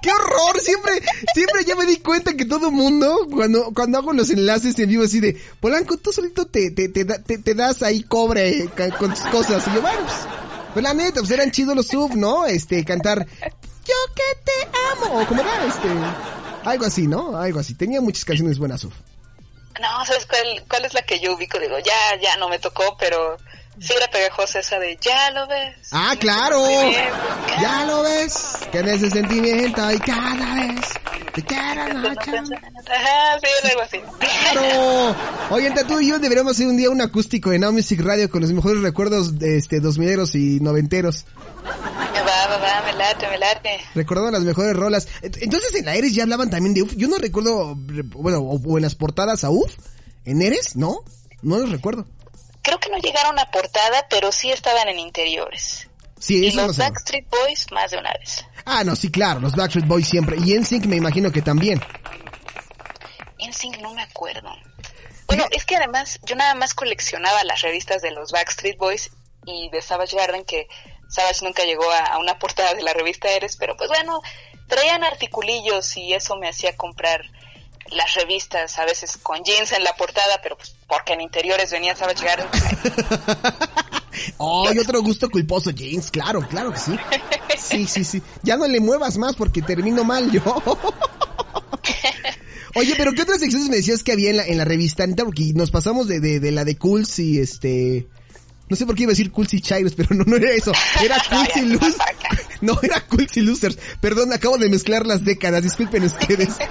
¡Qué 0.02 0.12
horror! 0.12 0.60
Siempre, 0.62 1.02
siempre 1.34 1.66
ya 1.66 1.76
me 1.76 1.86
di 1.88 1.98
cuenta 1.98 2.34
que 2.36 2.46
todo 2.46 2.70
mundo, 2.70 3.28
cuando, 3.32 3.72
cuando 3.74 3.98
hago 3.98 4.14
los 4.14 4.30
enlaces 4.30 4.78
en 4.78 4.90
vivo 4.90 5.04
así 5.04 5.20
de, 5.20 5.42
Polanco, 5.60 5.98
tú 5.98 6.12
solito 6.14 6.46
te, 6.46 6.70
te, 6.72 6.90
te, 6.90 7.06
te- 7.06 7.38
te 7.40 7.54
das 7.56 7.82
ahí 7.82 8.04
cobre 8.04 8.70
con 9.00 9.10
tus 9.12 9.24
cosas. 9.32 9.64
Y 9.68 9.74
yo, 9.74 9.82
bueno, 9.82 10.00
pues, 10.04 10.18
pues 10.74 10.84
la 10.84 10.94
neta, 10.94 11.20
pues 11.22 11.32
eran 11.32 11.50
chidos 11.52 11.76
los 11.76 11.88
sub, 11.88 12.16
¿no? 12.16 12.46
Este, 12.46 12.86
cantar, 12.86 13.26
yo 13.26 13.96
que 14.16 14.24
te 14.44 14.70
amo, 15.08 15.20
o 15.22 15.26
como 15.26 15.42
era, 15.42 15.66
este, 15.66 15.88
algo 16.64 16.86
así, 16.86 17.08
¿no? 17.08 17.36
Algo 17.38 17.60
así. 17.60 17.74
Tenía 17.74 18.02
muchas 18.02 18.24
canciones 18.26 18.60
buenas 18.60 18.82
sub. 18.82 18.94
No, 19.82 20.06
¿sabes 20.06 20.26
cuál, 20.26 20.64
cuál 20.70 20.86
es 20.86 20.94
la 20.94 21.02
que 21.02 21.20
yo 21.20 21.34
ubico? 21.36 21.60
Digo, 21.60 21.78
ya, 21.80 22.20
ya 22.22 22.38
no 22.38 22.48
me 22.50 22.60
tocó, 22.60 22.96
pero 22.98 23.38
sí 23.80 23.94
era 23.96 24.08
pegajosa 24.08 24.60
esa 24.60 24.80
de, 24.80 24.98
ya 25.02 25.32
lo 25.32 25.48
ves. 25.48 25.76
Ah, 25.92 26.16
claro. 26.20 26.62
Ya 27.60 27.86
lo 27.86 28.04
ves. 28.04 28.58
Que 28.72 28.80
en 28.80 28.88
ese 28.88 29.10
sentimiento 29.10 29.92
y 29.92 30.00
cada 30.00 30.56
vez 30.56 30.86
te 31.34 31.44
quiero 31.44 32.00
mucho. 32.00 32.32
Ajá, 32.32 33.40
sí, 33.42 33.70
algo 33.70 33.82
así. 33.82 34.02
Claro. 34.20 35.16
Oye, 35.50 35.68
entre 35.68 35.84
tú 35.84 36.00
y 36.00 36.08
yo 36.08 36.20
deberíamos 36.20 36.54
hacer 36.54 36.68
un 36.68 36.78
día 36.78 36.90
un 36.90 37.02
acústico 37.02 37.52
en 37.52 37.62
Now 37.62 37.74
Music 37.74 38.00
Radio 38.02 38.30
con 38.30 38.42
los 38.42 38.52
mejores 38.54 38.82
recuerdos 38.82 39.38
de 39.40 39.58
este 39.58 39.80
dos 39.80 39.98
mileros 39.98 40.36
y 40.36 40.60
noventeros. 40.62 41.26
Late, 43.14 43.28
me 43.30 43.38
late. 43.38 43.80
Recordando 43.96 44.32
las 44.32 44.42
mejores 44.44 44.76
rolas. 44.76 45.08
Ent- 45.22 45.38
Entonces 45.42 45.74
en 45.76 45.86
la 45.86 45.96
Eres 45.96 46.14
ya 46.14 46.24
hablaban 46.24 46.50
también 46.50 46.74
de 46.74 46.82
UF. 46.84 46.94
Yo 46.96 47.08
no 47.08 47.18
recuerdo, 47.18 47.76
bueno, 47.76 48.40
o, 48.40 48.78
en 48.78 48.84
las 48.84 48.96
portadas 48.96 49.44
a 49.44 49.50
UF. 49.50 49.72
¿En 50.26 50.42
Eres? 50.42 50.76
No, 50.76 51.00
no 51.42 51.58
los 51.60 51.70
recuerdo. 51.72 52.06
Creo 52.64 52.80
que 52.80 52.90
no 52.90 52.98
llegaron 52.98 53.38
a 53.38 53.46
portada, 53.52 54.08
pero 54.10 54.32
sí 54.32 54.52
estaban 54.52 54.88
en 54.88 54.98
interiores. 55.00 55.88
Sí, 56.20 56.48
Y 56.48 56.56
no 56.56 56.68
los. 56.68 56.78
Backstreet 56.78 57.28
Boys 57.30 57.68
más 57.72 57.92
de 57.92 57.98
una 58.00 58.12
vez. 58.20 58.44
Ah, 58.66 58.84
no, 58.84 58.96
sí, 58.96 59.12
claro, 59.12 59.40
los 59.40 59.56
Backstreet 59.56 59.86
Boys 59.88 60.08
siempre. 60.08 60.38
Y 60.44 60.58
NSYNC 60.58 60.86
me 60.86 60.96
imagino 60.96 61.32
que 61.32 61.42
también. 61.44 61.80
NSYNC 63.48 63.78
no 63.82 63.94
me 63.94 64.02
acuerdo. 64.02 64.50
Bueno, 65.28 65.46
es 65.52 65.66
que 65.66 65.76
además 65.76 66.20
yo 66.24 66.36
nada 66.36 66.56
más 66.56 66.74
coleccionaba 66.74 67.44
las 67.44 67.62
revistas 67.62 68.02
de 68.02 68.12
los 68.12 68.32
Backstreet 68.32 68.78
Boys 68.78 69.12
y 69.46 69.70
de 69.70 69.82
Savage 69.82 70.16
Garden, 70.16 70.44
que 70.46 70.68
Savage 71.16 71.46
nunca 71.46 71.64
llegó 71.64 71.90
a, 71.90 72.00
a 72.00 72.18
una 72.20 72.38
portada 72.38 72.74
de 72.74 72.84
la 72.84 72.94
revista 72.94 73.30
Eres, 73.30 73.58
pero 73.58 73.76
pues 73.78 73.90
bueno, 73.90 74.22
traían 74.68 75.04
articulillos 75.04 75.96
y 75.98 76.14
eso 76.14 76.36
me 76.36 76.50
hacía 76.50 76.76
comprar 76.76 77.22
las 77.92 78.16
revistas, 78.16 78.78
a 78.80 78.86
veces 78.86 79.18
con 79.18 79.44
jeans 79.44 79.72
en 79.72 79.84
la 79.84 79.96
portada, 79.96 80.40
pero 80.42 80.58
pues 80.58 80.76
porque 80.88 81.14
en 81.14 81.22
interiores 81.22 81.72
venía 81.72 81.96
Savage 81.96 82.26
Garden. 82.26 82.48
Oh, 84.38 84.72
y 84.74 84.80
otro 84.80 85.02
gusto 85.02 85.30
culposo, 85.30 85.72
James. 85.76 86.10
Claro, 86.10 86.48
claro 86.48 86.72
que 86.72 86.80
sí. 86.80 86.96
Sí, 87.58 87.86
sí, 87.86 88.04
sí. 88.04 88.22
Ya 88.44 88.56
no 88.58 88.66
le 88.66 88.80
muevas 88.80 89.18
más 89.18 89.36
porque 89.36 89.62
termino 89.62 90.04
mal 90.04 90.32
yo. 90.32 90.42
Oye, 92.76 92.94
pero 92.98 93.14
¿qué 93.14 93.22
otras 93.24 93.40
secciones 93.40 93.70
me 93.70 93.78
decías 93.78 94.04
que 94.04 94.14
había 94.14 94.30
en 94.30 94.38
la, 94.38 94.46
en 94.46 94.58
la 94.58 94.66
revista? 94.66 95.04
Anita? 95.04 95.26
Porque 95.26 95.52
nos 95.54 95.70
pasamos 95.72 96.08
de, 96.08 96.20
de, 96.20 96.40
de 96.40 96.52
la 96.52 96.64
de 96.64 96.78
Cools 96.78 97.20
y 97.20 97.40
este... 97.40 98.08
No 98.68 98.76
sé 98.76 98.86
por 98.86 98.96
qué 98.96 99.04
iba 99.04 99.12
a 99.12 99.14
decir 99.14 99.32
Cools 99.32 99.54
y 99.54 99.62
Chairos, 99.62 99.94
pero 99.96 100.16
no, 100.16 100.24
no 100.26 100.38
era 100.38 100.52
eso. 100.52 100.72
Era 101.04 101.18
y 101.56 101.62
Losers. 101.62 101.98
No, 102.62 102.80
era 102.82 103.02
Cools 103.02 103.38
y 103.38 103.42
Losers. 103.42 103.78
Perdón, 104.00 104.34
acabo 104.34 104.58
de 104.58 104.70
mezclar 104.70 105.06
las 105.06 105.24
décadas. 105.24 105.64
Disculpen 105.64 106.04
ustedes. 106.04 106.50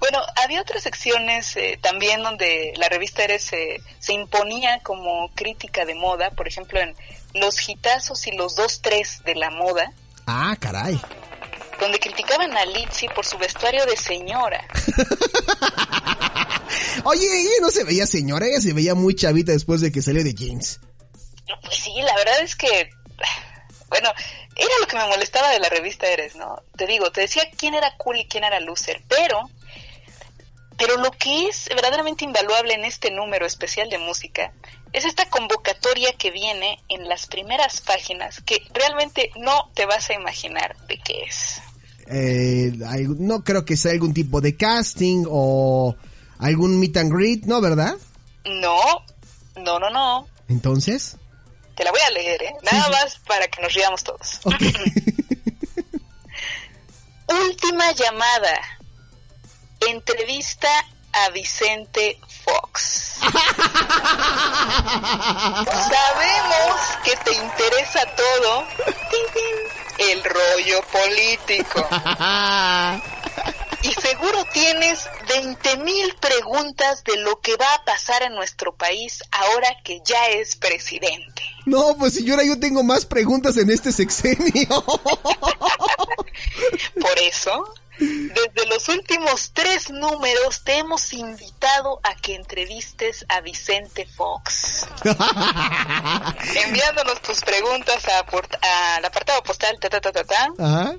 Bueno, 0.00 0.20
había 0.42 0.62
otras 0.62 0.84
secciones 0.84 1.56
eh, 1.56 1.76
también 1.82 2.22
donde 2.22 2.72
la 2.76 2.88
revista 2.88 3.24
Eres 3.24 3.52
eh, 3.52 3.82
se 3.98 4.12
imponía 4.12 4.78
como 4.84 5.28
crítica 5.34 5.84
de 5.84 5.96
moda, 5.96 6.30
por 6.30 6.46
ejemplo 6.46 6.78
en 6.80 6.94
los 7.34 7.68
hitazos 7.68 8.26
y 8.28 8.30
los 8.30 8.54
dos 8.54 8.80
tres 8.80 9.22
de 9.24 9.34
la 9.34 9.50
moda, 9.50 9.92
Ah, 10.30 10.54
caray. 10.60 11.00
Donde 11.78 12.00
criticaban 12.00 12.56
a 12.56 12.64
Litzy 12.66 13.08
por 13.08 13.24
su 13.24 13.38
vestuario 13.38 13.86
de 13.86 13.96
señora. 13.96 14.66
Oye, 17.04 17.26
ella 17.26 17.50
no 17.60 17.70
se 17.70 17.84
veía 17.84 18.06
señora, 18.06 18.46
ella 18.46 18.60
se 18.60 18.72
veía 18.72 18.94
muy 18.94 19.14
chavita 19.14 19.52
después 19.52 19.80
de 19.80 19.92
que 19.92 20.02
salió 20.02 20.24
de 20.24 20.34
jeans. 20.34 20.80
Pues 21.62 21.76
sí, 21.76 21.92
la 22.02 22.14
verdad 22.16 22.40
es 22.40 22.56
que, 22.56 22.90
bueno, 23.88 24.12
era 24.56 24.78
lo 24.80 24.86
que 24.86 24.96
me 24.96 25.06
molestaba 25.06 25.50
de 25.50 25.60
la 25.60 25.68
revista 25.68 26.08
Eres, 26.08 26.36
¿no? 26.36 26.62
Te 26.76 26.86
digo, 26.86 27.10
te 27.10 27.22
decía 27.22 27.42
quién 27.56 27.74
era 27.74 27.96
cool 27.96 28.18
y 28.18 28.26
quién 28.26 28.44
era 28.44 28.60
loser, 28.60 29.02
pero, 29.08 29.48
pero 30.76 30.96
lo 30.98 31.10
que 31.12 31.48
es 31.48 31.68
verdaderamente 31.68 32.24
invaluable 32.24 32.74
en 32.74 32.84
este 32.84 33.10
número 33.10 33.46
especial 33.46 33.88
de 33.88 33.98
música 33.98 34.52
es 34.92 35.04
esta 35.04 35.28
convocatoria 35.28 36.12
que 36.14 36.30
viene 36.30 36.82
en 36.88 37.08
las 37.08 37.26
primeras 37.26 37.80
páginas 37.80 38.40
que 38.40 38.62
realmente 38.72 39.30
no 39.36 39.70
te 39.74 39.86
vas 39.86 40.08
a 40.10 40.14
imaginar 40.14 40.76
de 40.86 40.98
qué 40.98 41.22
es. 41.22 41.60
Eh, 42.10 42.72
no 43.18 43.44
creo 43.44 43.64
que 43.64 43.76
sea 43.76 43.92
algún 43.92 44.14
tipo 44.14 44.40
de 44.40 44.56
casting 44.56 45.24
o 45.28 45.94
algún 46.38 46.80
meet 46.80 46.96
and 46.96 47.12
greet, 47.12 47.44
¿no, 47.44 47.60
verdad? 47.60 47.96
No, 48.44 48.80
no, 49.56 49.78
no, 49.78 49.90
no. 49.90 50.26
Entonces, 50.48 51.16
Te 51.76 51.84
la 51.84 51.90
voy 51.90 52.00
a 52.00 52.10
leer, 52.10 52.42
¿eh? 52.42 52.54
Nada 52.62 52.88
más 52.88 53.18
para 53.26 53.46
que 53.48 53.60
nos 53.62 53.72
riamos 53.74 54.02
todos. 54.02 54.40
Última 57.28 57.92
llamada. 57.92 58.58
Entrevista 59.86 60.68
a 61.12 61.28
Vicente 61.30 62.18
Fox. 62.44 63.18
Sabemos 65.90 66.80
que 67.04 67.16
te 67.24 67.32
interesa 67.34 68.06
todo. 68.16 68.64
Tin, 68.86 69.26
tin, 69.34 69.56
El 69.98 70.22
rollo 70.24 70.82
político. 70.92 71.86
Y 73.80 73.92
seguro 73.92 74.44
tienes 74.52 75.08
20 75.28 75.76
mil 75.78 76.12
preguntas 76.20 77.04
de 77.04 77.16
lo 77.18 77.40
que 77.40 77.56
va 77.56 77.72
a 77.74 77.84
pasar 77.84 78.24
en 78.24 78.34
nuestro 78.34 78.74
país 78.74 79.22
ahora 79.30 79.68
que 79.84 80.00
ya 80.04 80.30
es 80.30 80.56
presidente. 80.56 81.42
no, 81.64 81.96
pues 81.96 82.14
señora, 82.14 82.42
yo 82.44 82.58
tengo 82.58 82.82
más 82.82 83.06
preguntas 83.06 83.56
en 83.56 83.70
este 83.70 83.92
sexenio. 83.92 84.84
Por 87.00 87.18
eso, 87.22 87.72
desde 87.98 88.66
los 88.68 88.88
últimos 88.88 89.50
tres 89.52 89.90
números 89.90 90.62
te 90.62 90.78
hemos 90.78 91.12
invitado 91.12 92.00
a 92.02 92.14
que 92.14 92.34
entrevistes 92.34 93.24
a 93.28 93.40
Vicente 93.40 94.06
Fox, 94.06 94.86
enviándonos 96.54 97.20
tus 97.22 97.40
preguntas 97.40 98.04
a 98.08 98.24
al 98.96 99.04
apartado 99.04 99.42
postal 99.42 99.78
ta 99.80 99.88
ta 99.88 100.00
ta 100.00 100.12
ta 100.12 100.24
ta. 100.24 100.48
Ajá. 100.58 100.96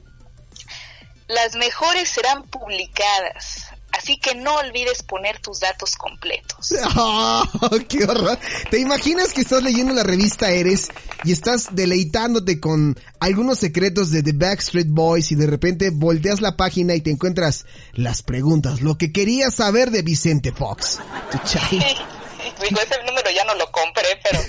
Las 1.28 1.56
mejores 1.56 2.10
serán 2.10 2.44
publicadas, 2.48 3.69
así 4.00 4.18
que 4.18 4.34
no 4.36 4.56
olvides 4.56 5.04
poner 5.04 5.40
tus 5.40 5.60
datos 5.60 5.96
completos. 5.96 6.74
Ah, 7.02 7.44
¡Qué 7.88 8.04
horror! 8.04 8.38
¿Te 8.72 8.80
imaginas 8.80 9.34
que 9.34 9.42
estás 9.42 9.64
leyendo 9.64 9.94
la 9.94 10.04
revista 10.04 10.50
Eres 10.50 10.90
y 11.24 11.32
estás 11.32 11.70
deleitándote 11.72 12.60
con 12.60 12.98
algunos 13.20 13.60
secretos 13.60 14.12
de 14.12 14.24
The 14.24 14.34
Backstreet 14.34 14.88
Boys 14.90 15.32
y 15.32 15.36
de 15.36 15.48
repente 15.48 15.92
volteas 15.92 16.42
la 16.42 16.58
página 16.58 16.96
y 16.96 17.02
te 17.02 17.12
encuentras 17.12 17.66
las 17.94 18.22
preguntas, 18.22 18.82
lo 18.82 18.98
que 18.98 19.12
querías 19.12 19.56
saber 19.56 19.92
de 19.92 20.02
Vicente 20.02 20.52
Fox? 20.52 21.00
Tu. 21.32 21.38
Digo, 22.70 22.82
ese 22.82 23.04
número 23.04 23.30
ya 23.32 23.44
no 23.44 23.56
lo 23.56 23.72
compré, 23.72 24.20
pero 24.24 24.40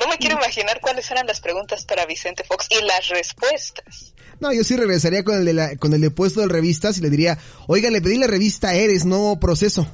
no 0.00 0.08
me 0.08 0.18
quiero 0.18 0.36
imaginar 0.36 0.80
cuáles 0.80 1.10
eran 1.10 1.26
las 1.26 1.40
preguntas 1.40 1.84
para 1.84 2.06
Vicente 2.06 2.44
Fox 2.44 2.66
y 2.70 2.82
las 2.82 3.08
respuestas. 3.08 4.14
No, 4.40 4.52
yo 4.52 4.64
sí 4.64 4.76
regresaría 4.76 5.24
con 5.24 5.36
el 5.36 5.44
de 5.44 5.54
la, 5.54 5.76
con 5.76 5.94
el 5.94 6.00
de 6.00 6.10
puesto 6.10 6.40
de 6.40 6.48
revistas 6.48 6.98
y 6.98 7.00
le 7.00 7.10
diría, 7.10 7.38
oiga, 7.68 7.90
le 7.90 8.02
pedí 8.02 8.18
la 8.18 8.26
revista 8.26 8.74
Eres, 8.74 9.04
no 9.04 9.38
proceso. 9.40 9.86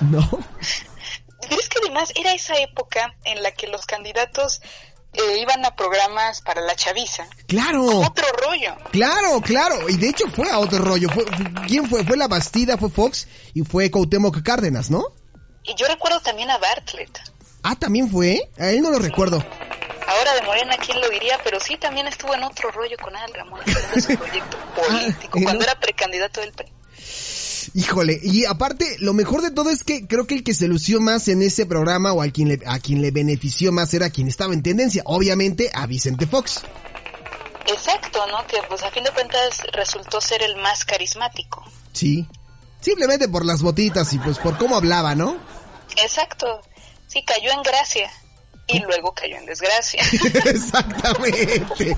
¿No? 0.00 0.28
Pero 1.48 1.60
es 1.60 1.68
que 1.68 1.78
además 1.82 2.12
era 2.14 2.32
esa 2.32 2.56
época 2.58 3.16
en 3.24 3.42
la 3.42 3.50
que 3.52 3.66
los 3.66 3.86
candidatos 3.86 4.60
eh, 5.12 5.38
iban 5.40 5.64
a 5.64 5.74
programas 5.74 6.42
para 6.42 6.60
la 6.60 6.76
chaviza. 6.76 7.26
Claro. 7.46 7.84
Otro 7.86 8.26
rollo. 8.44 8.76
Claro, 8.92 9.40
claro. 9.40 9.88
Y 9.88 9.96
de 9.96 10.10
hecho 10.10 10.28
fue 10.28 10.50
a 10.50 10.58
otro 10.58 10.78
rollo. 10.78 11.08
Fue, 11.08 11.24
¿Quién 11.66 11.88
fue? 11.88 12.04
Fue 12.04 12.16
La 12.16 12.28
Bastida, 12.28 12.76
fue 12.76 12.90
Fox 12.90 13.26
y 13.54 13.62
fue 13.62 13.90
Cuauhtémoc 13.90 14.42
Cárdenas, 14.42 14.90
¿no? 14.90 15.04
Y 15.66 15.74
yo 15.74 15.86
recuerdo 15.88 16.20
también 16.20 16.50
a 16.50 16.58
Bartlett. 16.58 17.18
Ah, 17.62 17.74
también 17.76 18.10
fue. 18.10 18.48
A 18.58 18.68
él 18.70 18.80
no 18.82 18.90
lo 18.90 18.98
recuerdo. 18.98 19.44
Ahora 20.06 20.34
de 20.34 20.42
Morena, 20.42 20.76
¿quién 20.78 21.00
lo 21.00 21.08
diría? 21.10 21.38
Pero 21.42 21.58
sí, 21.58 21.76
también 21.76 22.06
estuvo 22.06 22.32
en 22.34 22.44
otro 22.44 22.70
rollo 22.70 22.96
con 23.02 23.14
Adal 23.16 23.34
Ramón, 23.34 23.60
su 24.00 24.16
proyecto 24.18 24.56
político, 24.76 25.32
Ah, 25.34 25.38
¿y 25.38 25.42
cuando 25.42 25.54
no? 25.54 25.62
era 25.64 25.80
precandidato 25.80 26.40
del 26.40 26.52
PRI. 26.52 26.72
Híjole, 27.74 28.18
y 28.22 28.44
aparte, 28.44 28.96
lo 29.00 29.12
mejor 29.12 29.42
de 29.42 29.50
todo 29.50 29.70
es 29.70 29.82
que 29.82 30.06
creo 30.06 30.26
que 30.26 30.34
el 30.36 30.44
que 30.44 30.54
se 30.54 30.68
lució 30.68 31.00
más 31.00 31.26
en 31.26 31.42
ese 31.42 31.66
programa 31.66 32.12
o 32.12 32.22
a 32.22 32.28
quien 32.30 32.48
le, 32.48 32.60
a 32.66 32.78
quien 32.78 33.02
le 33.02 33.10
benefició 33.10 33.72
más 33.72 33.92
era 33.92 34.08
quien 34.10 34.28
estaba 34.28 34.54
en 34.54 34.62
tendencia, 34.62 35.02
obviamente 35.04 35.70
a 35.74 35.86
Vicente 35.86 36.26
Fox. 36.28 36.62
Exacto, 37.66 38.24
¿no? 38.28 38.46
Que 38.46 38.58
pues 38.68 38.82
a 38.84 38.90
fin 38.92 39.02
de 39.02 39.10
cuentas 39.10 39.60
resultó 39.72 40.20
ser 40.20 40.42
el 40.42 40.56
más 40.56 40.84
carismático. 40.84 41.64
Sí. 41.92 42.26
Simplemente 42.80 43.28
por 43.28 43.44
las 43.44 43.62
botitas 43.62 44.12
y 44.12 44.18
pues 44.18 44.38
por 44.38 44.56
cómo 44.58 44.76
hablaba, 44.76 45.14
¿no? 45.14 45.36
Exacto. 46.02 46.46
Sí, 47.08 47.22
cayó 47.24 47.50
en 47.52 47.62
gracia. 47.62 48.10
Y 48.68 48.80
luego 48.80 49.12
cayó 49.14 49.36
en 49.36 49.46
desgracia. 49.46 50.02
Exactamente. 50.44 51.96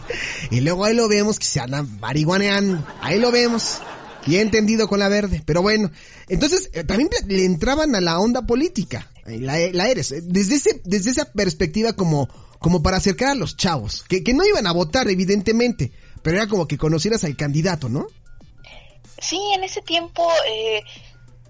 Y 0.51 0.61
luego 0.61 0.85
ahí 0.85 0.95
lo 0.95 1.09
vemos 1.09 1.39
que 1.39 1.47
se 1.47 1.61
anda 1.61 1.83
marihuaneando. 1.83 2.85
Ahí 3.01 3.19
lo 3.19 3.31
vemos. 3.33 3.79
Y 4.27 4.37
he 4.37 4.41
entendido 4.43 4.89
con 4.89 4.99
la 4.99 5.09
verde. 5.09 5.43
Pero 5.47 5.63
bueno. 5.63 5.91
Entonces, 6.29 6.69
eh, 6.75 6.85
también 6.85 7.09
le 7.27 7.45
entraban 7.45 7.95
a 7.95 8.01
la 8.01 8.19
onda 8.19 8.43
política. 8.43 9.11
Eh, 9.27 9.39
La, 9.41 9.59
la 9.73 9.89
eres. 9.89 10.13
eh, 10.13 10.21
Desde 10.23 10.57
ese, 10.57 10.81
desde 10.85 11.11
esa 11.11 11.33
perspectiva 11.33 11.95
como, 11.95 12.29
como 12.59 12.83
para 12.83 12.99
acercar 12.99 13.31
a 13.31 13.35
los 13.35 13.57
chavos. 13.57 14.05
Que, 14.09 14.23
que 14.23 14.35
no 14.35 14.45
iban 14.45 14.67
a 14.67 14.73
votar, 14.73 15.09
evidentemente. 15.09 15.93
Pero 16.23 16.37
era 16.37 16.49
como 16.49 16.67
que 16.69 16.77
conocieras 16.77 17.25
al 17.25 17.37
candidato, 17.37 17.89
¿no? 17.89 18.07
Sí, 19.19 19.41
en 19.55 19.65
ese 19.65 19.83
tiempo 19.83 20.31
eh, 20.47 20.83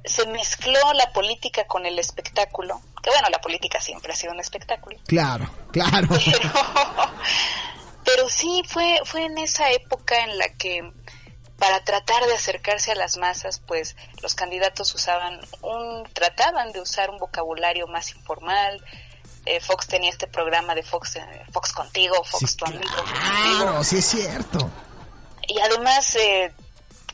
se 0.04 0.26
mezcló 0.26 0.92
la 0.94 1.12
política 1.12 1.66
con 1.66 1.86
el 1.86 1.98
espectáculo, 1.98 2.80
que 3.02 3.10
bueno, 3.10 3.28
la 3.30 3.40
política 3.40 3.80
siempre 3.80 4.12
ha 4.12 4.16
sido 4.16 4.32
un 4.32 4.40
espectáculo. 4.40 4.98
Claro, 5.06 5.48
claro. 5.70 6.08
Pero, 6.24 6.52
pero 8.04 8.28
sí 8.30 8.62
fue, 8.66 9.00
fue 9.04 9.26
en 9.26 9.36
esa 9.36 9.70
época 9.70 10.24
en 10.24 10.38
la 10.38 10.48
que 10.54 10.80
para 11.58 11.82
tratar 11.82 12.24
de 12.24 12.34
acercarse 12.34 12.92
a 12.92 12.94
las 12.94 13.16
masas, 13.16 13.60
pues 13.66 13.96
los 14.22 14.34
candidatos 14.34 14.94
usaban 14.94 15.40
un, 15.60 16.04
trataban 16.12 16.72
de 16.72 16.80
usar 16.80 17.10
un 17.10 17.18
vocabulario 17.18 17.86
más 17.88 18.14
informal. 18.14 18.82
Eh, 19.44 19.60
Fox 19.60 19.88
tenía 19.88 20.10
este 20.10 20.28
programa 20.28 20.74
de 20.74 20.82
Fox, 20.82 21.16
eh, 21.16 21.22
Fox 21.52 21.72
contigo, 21.72 22.22
Fox 22.24 22.50
Sí, 22.50 22.56
tu 22.56 22.64
amigo. 22.66 22.84
Claro, 23.58 23.82
sí 23.82 23.98
es 23.98 24.06
cierto. 24.06 24.70
Y 25.48 25.58
además, 25.58 26.14
eh, 26.16 26.52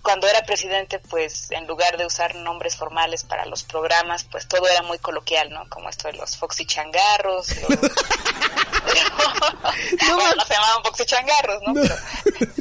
cuando 0.05 0.29
era 0.29 0.43
presidente, 0.45 0.99
pues 1.01 1.51
en 1.51 1.67
lugar 1.67 1.97
de 1.97 2.07
usar 2.07 2.35
nombres 2.37 2.77
formales 2.77 3.25
para 3.25 3.47
los 3.47 3.65
programas, 3.65 4.23
pues 4.25 4.47
todo 4.47 4.69
era 4.69 4.83
muy 4.83 4.99
coloquial, 4.99 5.51
¿no? 5.51 5.69
Como 5.69 5.89
esto 5.89 6.07
de 6.09 6.15
los 6.15 6.37
Foxy 6.37 6.67
Changarros. 6.67 7.49
los- 7.69 7.79
No, 10.09 10.15
bueno, 10.17 10.35
no 10.37 10.45
se 10.47 10.55
llamaban 10.55 10.85
Foxy 10.85 11.05
Changarros, 11.07 11.63
¿no? 11.67 11.73
No. 11.73 11.83
Pero, 11.83 11.97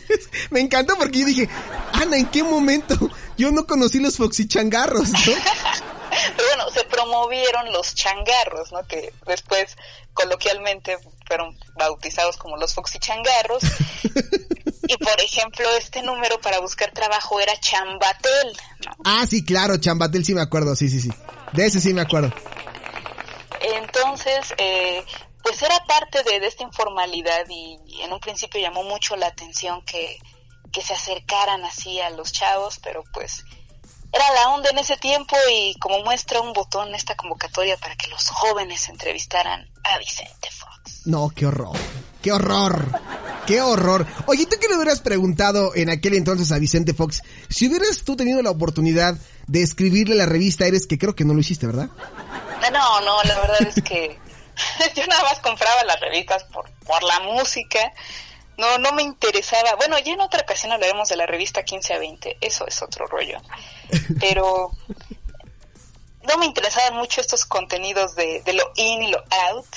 Me 0.49 0.61
encantó 0.61 0.95
porque 0.97 1.19
yo 1.19 1.25
dije, 1.25 1.49
Ana, 1.93 2.17
¿en 2.17 2.27
qué 2.27 2.43
momento? 2.43 2.95
Yo 3.37 3.51
no 3.51 3.65
conocí 3.67 3.99
los 3.99 4.17
foxichangarros, 4.17 5.09
¿no? 5.09 5.19
pero 6.37 6.47
bueno, 6.47 6.69
se 6.71 6.83
promovieron 6.85 7.71
los 7.73 7.93
changarros, 7.95 8.71
¿no? 8.71 8.85
Que 8.87 9.13
después 9.25 9.75
coloquialmente 10.13 10.97
fueron 11.27 11.57
bautizados 11.75 12.37
como 12.37 12.55
los 12.57 12.73
Foxy 12.73 12.99
Changarros. 12.99 13.63
Y 14.87 14.97
por 14.97 15.19
ejemplo, 15.21 15.65
este 15.77 16.01
número 16.01 16.39
para 16.41 16.59
buscar 16.59 16.91
trabajo 16.91 17.39
era 17.39 17.57
Chambatel, 17.59 18.57
¿no? 18.85 18.91
Ah, 19.05 19.25
sí, 19.29 19.43
claro, 19.43 19.77
Chambatel 19.77 20.25
sí 20.25 20.33
me 20.33 20.41
acuerdo, 20.41 20.75
sí, 20.75 20.89
sí, 20.89 20.99
sí. 20.99 21.09
De 21.53 21.65
ese 21.65 21.79
sí 21.79 21.93
me 21.93 22.01
acuerdo. 22.01 22.33
Entonces, 23.61 24.53
eh, 24.57 25.03
pues 25.43 25.61
era 25.61 25.83
parte 25.85 26.23
de, 26.23 26.39
de 26.39 26.47
esta 26.47 26.63
informalidad 26.63 27.45
y, 27.49 27.77
en 28.01 28.11
un 28.11 28.19
principio 28.19 28.59
llamó 28.59 28.83
mucho 28.83 29.15
la 29.15 29.27
atención 29.27 29.81
que, 29.85 30.17
que 30.71 30.81
se 30.81 30.93
acercaran 30.93 31.63
así 31.63 31.99
a 32.01 32.09
los 32.09 32.31
chavos, 32.31 32.79
pero 32.81 33.03
pues 33.13 33.45
era 34.11 34.31
la 34.33 34.49
onda 34.49 34.69
en 34.69 34.77
ese 34.77 34.97
tiempo 34.97 35.35
y 35.51 35.75
como 35.79 36.03
muestra 36.03 36.39
un 36.39 36.53
botón 36.53 36.93
esta 36.93 37.15
convocatoria 37.15 37.77
para 37.77 37.95
que 37.95 38.07
los 38.09 38.29
jóvenes 38.29 38.87
entrevistaran 38.89 39.69
a 39.83 39.97
Vicente 39.97 40.49
Fox. 40.51 41.07
No, 41.07 41.29
qué 41.29 41.45
horror. 41.45 41.77
Qué 42.23 42.31
horror. 42.31 42.87
Qué 43.45 43.61
horror. 43.61 44.07
Oye, 44.27 44.45
¿tú 44.45 44.55
qué 44.59 44.69
le 44.69 44.77
hubieras 44.77 45.01
preguntado 45.01 45.75
en 45.75 45.89
aquel 45.89 46.13
entonces 46.13 46.51
a 46.53 46.57
Vicente 46.57 46.93
Fox? 46.93 47.21
Si 47.49 47.67
hubieras 47.67 48.03
tú 48.03 48.15
tenido 48.15 48.41
la 48.41 48.49
oportunidad 48.49 49.15
de 49.47 49.61
escribirle 49.61 50.15
la 50.15 50.25
revista 50.25 50.65
Eres, 50.65 50.87
que 50.87 50.97
creo 50.97 51.15
que 51.15 51.25
no 51.25 51.33
lo 51.33 51.41
hiciste, 51.41 51.67
¿verdad? 51.67 51.89
No, 52.71 53.01
no, 53.01 53.21
la 53.23 53.39
verdad 53.41 53.61
es 53.61 53.83
que 53.83 54.17
yo 54.95 55.05
nada 55.07 55.23
más 55.23 55.39
compraba 55.41 55.83
las 55.83 55.99
revistas 55.99 56.45
por, 56.45 56.71
por 56.85 57.03
la 57.03 57.19
música. 57.19 57.91
No, 58.57 58.77
no 58.77 58.93
me 58.93 59.03
interesaba. 59.03 59.75
Bueno, 59.75 59.99
ya 59.99 60.13
en 60.13 60.21
otra 60.21 60.41
ocasión 60.41 60.71
hablaremos 60.71 61.09
de 61.09 61.17
la 61.17 61.25
revista 61.25 61.63
15 61.63 61.93
a 61.93 61.99
20. 61.99 62.37
Eso 62.39 62.65
es 62.65 62.81
otro 62.81 63.05
rollo. 63.07 63.41
Pero 64.21 64.71
no 66.25 66.37
me 66.37 66.45
interesaban 66.45 66.95
mucho 66.95 67.19
estos 67.19 67.43
contenidos 67.43 68.15
de, 68.15 68.41
de 68.45 68.53
lo 68.53 68.71
in 68.75 69.03
y 69.03 69.11
lo 69.11 69.21
out. 69.51 69.67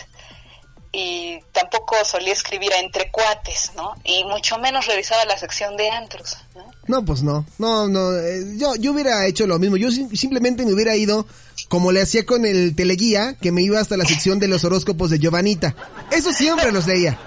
Y 0.99 1.39
tampoco 1.53 1.95
solía 2.07 2.33
escribir 2.33 2.73
a 2.73 2.79
entre 2.79 3.11
cuates, 3.11 3.73
¿no? 3.77 3.93
Y 4.03 4.25
mucho 4.25 4.57
menos 4.57 4.87
revisaba 4.87 5.27
la 5.27 5.37
sección 5.37 5.77
de 5.77 5.91
antros, 5.91 6.39
¿no? 6.55 6.65
No, 6.87 7.05
pues 7.05 7.23
no. 7.23 7.45
No, 7.59 7.87
no. 7.87 8.17
eh, 8.17 8.55
yo, 8.57 8.77
yo 8.77 8.93
hubiera 8.93 9.27
hecho 9.27 9.47
lo 9.47 9.59
mismo. 9.59 9.77
Yo 9.77 9.91
sim- 9.91 10.09
simplemente 10.17 10.65
me 10.65 10.73
hubiera 10.73 10.97
ido 10.97 11.27
como 11.69 11.93
le 11.93 12.01
hacía 12.01 12.25
con 12.25 12.47
el 12.47 12.75
teleguía, 12.75 13.37
que 13.43 13.53
me 13.53 13.61
iba 13.61 13.79
hasta 13.79 13.99
la 13.99 14.07
sección 14.07 14.39
de 14.39 14.49
los 14.49 14.65
horóscopos 14.65 15.11
de 15.11 15.19
Giovanita. 15.19 15.75
Eso 16.11 16.33
siempre 16.33 16.73
los 16.73 16.87
leía. 16.87 17.19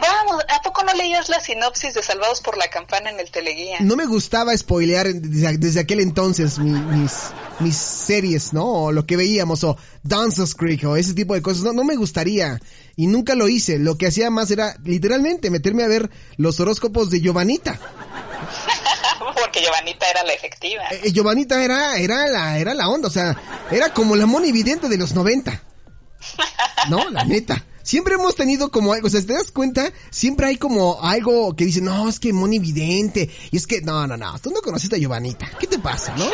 Vamos, 0.00 0.42
¿a 0.48 0.62
poco 0.62 0.82
no 0.84 0.94
leías 0.94 1.28
la 1.28 1.38
sinopsis 1.38 1.92
de 1.92 2.02
Salvados 2.02 2.40
por 2.40 2.56
la 2.56 2.68
Campana 2.68 3.10
en 3.10 3.20
el 3.20 3.30
teleguía? 3.30 3.76
No 3.80 3.94
me 3.94 4.06
gustaba 4.06 4.56
spoilear 4.56 5.12
desde, 5.12 5.58
desde 5.58 5.80
aquel 5.80 6.00
entonces 6.00 6.58
mi- 6.58 6.70
mis, 6.70 7.12
mis 7.60 7.76
series, 7.76 8.54
¿no? 8.54 8.64
O 8.66 8.90
lo 8.92 9.04
que 9.04 9.18
veíamos, 9.18 9.62
o 9.64 9.76
Dawson's 10.02 10.54
Creek, 10.54 10.84
o 10.84 10.96
ese 10.96 11.12
tipo 11.12 11.34
de 11.34 11.42
cosas. 11.42 11.62
No, 11.62 11.74
no 11.74 11.84
me 11.84 11.96
gustaría. 11.96 12.58
Y 12.96 13.06
nunca 13.06 13.34
lo 13.34 13.48
hice. 13.48 13.78
Lo 13.78 13.96
que 13.96 14.06
hacía 14.06 14.30
más 14.30 14.50
era, 14.50 14.76
literalmente, 14.84 15.50
meterme 15.50 15.84
a 15.84 15.88
ver 15.88 16.10
los 16.36 16.60
horóscopos 16.60 17.10
de 17.10 17.20
Giovanita. 17.20 17.78
Porque 19.40 19.62
Giovanita 19.62 20.08
era 20.10 20.24
la 20.24 20.32
efectiva. 20.32 20.82
Eh, 20.90 21.00
eh, 21.04 21.12
Giovanita 21.12 21.62
era, 21.62 21.96
era 21.96 22.26
la, 22.26 22.58
era 22.58 22.74
la 22.74 22.88
onda, 22.88 23.08
o 23.08 23.10
sea, 23.10 23.36
era 23.70 23.92
como 23.92 24.16
la 24.16 24.26
Moni 24.26 24.52
Vidente 24.52 24.88
de 24.88 24.98
los 24.98 25.14
90. 25.14 25.62
No, 26.88 27.08
la 27.10 27.24
neta. 27.24 27.64
Siempre 27.82 28.14
hemos 28.14 28.34
tenido 28.34 28.70
como 28.70 28.92
algo, 28.92 29.06
o 29.06 29.10
sea, 29.10 29.20
si 29.20 29.26
te 29.26 29.32
das 29.34 29.50
cuenta, 29.50 29.92
siempre 30.10 30.46
hay 30.46 30.56
como 30.56 31.02
algo 31.02 31.54
que 31.56 31.64
dice, 31.64 31.80
no, 31.80 32.08
es 32.08 32.20
que 32.20 32.32
Moni 32.32 32.58
Vidente, 32.58 33.28
y 33.50 33.56
es 33.56 33.66
que, 33.66 33.80
no, 33.80 34.06
no, 34.06 34.16
no, 34.16 34.38
tú 34.38 34.50
no 34.50 34.60
conociste 34.60 34.96
a 34.96 34.98
Giovanita, 34.98 35.50
¿qué 35.58 35.66
te 35.66 35.78
pasa, 35.78 36.14
no? 36.16 36.26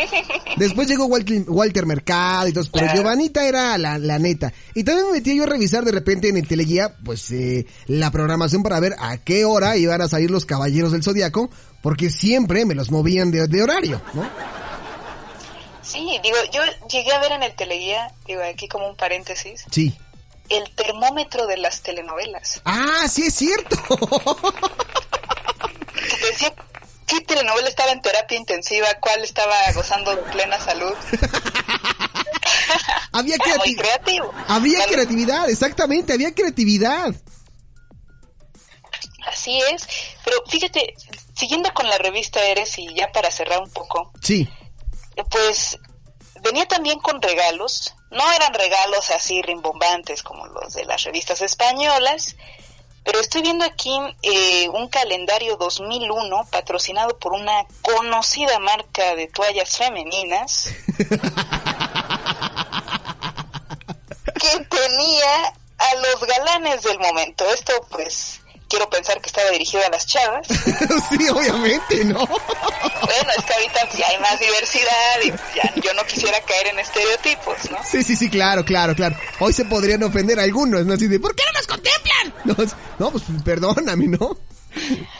Después 0.56 0.88
llegó 0.88 1.06
Walter, 1.06 1.44
Walter 1.46 1.86
Mercado 1.86 2.48
y 2.48 2.52
todo, 2.52 2.64
pero. 2.72 2.92
Giovanita 2.92 3.46
era 3.46 3.78
la, 3.78 3.98
la 3.98 4.18
neta. 4.18 4.52
Y 4.74 4.84
también 4.84 5.06
me 5.08 5.12
metí 5.14 5.36
yo 5.36 5.44
a 5.44 5.46
revisar 5.46 5.84
de 5.84 5.92
repente 5.92 6.28
en 6.28 6.36
el 6.36 6.46
teleguía, 6.48 6.96
pues, 7.04 7.30
eh, 7.30 7.66
la 7.86 8.10
programación 8.10 8.62
para 8.62 8.80
ver 8.80 8.94
a 8.98 9.18
qué 9.18 9.44
hora 9.44 9.76
iban 9.76 10.00
a 10.00 10.08
salir 10.08 10.30
los 10.30 10.44
Caballeros 10.46 10.92
del 10.92 11.02
Zodiaco, 11.02 11.50
porque 11.82 12.10
siempre 12.10 12.64
me 12.64 12.74
los 12.74 12.90
movían 12.90 13.30
de, 13.30 13.46
de 13.46 13.62
horario, 13.62 14.00
¿no? 14.14 14.28
Sí, 15.82 16.06
digo, 16.22 16.36
yo 16.52 16.60
llegué 16.90 17.12
a 17.12 17.20
ver 17.20 17.32
en 17.32 17.42
el 17.42 17.54
teleguía, 17.54 18.12
digo, 18.26 18.42
aquí 18.42 18.68
como 18.68 18.88
un 18.90 18.96
paréntesis, 18.96 19.64
Sí. 19.70 19.96
El 20.48 20.70
termómetro 20.74 21.46
de 21.46 21.56
las 21.58 21.82
telenovelas. 21.82 22.60
Ah, 22.64 23.06
sí 23.10 23.24
es 23.26 23.34
cierto. 23.34 23.76
Que 26.08 26.16
te 26.16 26.26
decía 26.26 26.54
qué 27.06 27.20
telenovela 27.22 27.68
estaba 27.68 27.90
en 27.92 28.00
terapia 28.00 28.38
intensiva, 28.38 28.86
cuál 29.00 29.22
estaba 29.24 29.54
gozando 29.74 30.14
de 30.14 30.22
plena 30.30 30.58
salud. 30.60 30.94
había 33.12 33.36
muy 33.38 33.46
creati- 33.46 33.76
creativo. 33.78 34.32
había 34.46 34.78
Vale, 34.80 34.92
creatividad, 34.92 35.48
exactamente, 35.50 36.12
había 36.12 36.34
creatividad. 36.34 37.14
Así 39.26 39.60
es, 39.72 39.86
pero 40.24 40.36
fíjate, 40.46 40.94
siguiendo 41.36 41.72
con 41.74 41.88
la 41.88 41.98
revista 41.98 42.42
Eres 42.44 42.78
y 42.78 42.94
ya 42.94 43.10
para 43.12 43.30
cerrar 43.30 43.60
un 43.62 43.70
poco, 43.70 44.12
Sí. 44.22 44.48
pues 45.30 45.78
venía 46.42 46.66
también 46.66 46.98
con 47.00 47.20
regalos, 47.20 47.94
no 48.10 48.32
eran 48.32 48.54
regalos 48.54 49.10
así 49.10 49.42
rimbombantes 49.42 50.22
como 50.22 50.46
los 50.46 50.72
de 50.74 50.84
las 50.84 51.04
revistas 51.04 51.42
españolas, 51.42 52.36
pero 53.04 53.20
estoy 53.20 53.42
viendo 53.42 53.64
aquí 53.64 53.98
eh, 54.22 54.68
un 54.70 54.88
calendario 54.88 55.56
2001 55.56 56.46
patrocinado 56.50 57.18
por 57.18 57.32
una 57.32 57.66
conocida 57.82 58.58
marca 58.58 59.14
de 59.14 59.28
toallas 59.28 59.76
femeninas 59.76 60.68
que 64.34 64.64
tenía 64.64 65.54
a 65.78 65.94
los 65.94 66.20
galanes 66.26 66.82
del 66.82 66.98
momento. 66.98 67.44
Esto 67.50 67.72
pues 67.90 68.37
quiero 68.68 68.88
pensar 68.88 69.20
que 69.20 69.28
estaba 69.28 69.50
dirigido 69.50 69.84
a 69.84 69.88
las 69.88 70.06
chavas. 70.06 70.46
sí, 71.10 71.28
obviamente, 71.28 72.04
¿no? 72.04 72.26
Bueno, 72.26 73.30
es 73.36 73.44
que 73.44 73.54
ahorita 73.54 73.88
ya 73.96 74.08
hay 74.08 74.18
más 74.18 74.38
diversidad 74.38 75.20
y 75.24 75.30
ya 75.56 75.74
yo 75.82 75.94
no 75.94 76.04
quisiera 76.06 76.40
caer 76.42 76.68
en 76.68 76.78
estereotipos, 76.78 77.70
¿no? 77.70 77.78
Sí, 77.84 78.02
sí, 78.02 78.16
sí, 78.16 78.30
claro, 78.30 78.64
claro, 78.64 78.94
claro. 78.94 79.16
Hoy 79.40 79.52
se 79.52 79.64
podrían 79.64 80.02
ofender 80.02 80.38
algunos, 80.38 80.84
¿no? 80.86 80.94
Así 80.94 81.08
de, 81.08 81.18
¿por 81.18 81.34
qué 81.34 81.44
no 81.46 81.58
nos 81.58 81.66
contemplan? 81.66 81.98
No, 82.44 82.54
no 82.98 83.10
pues 83.10 83.24
perdóname, 83.44 84.06
¿no? 84.06 84.38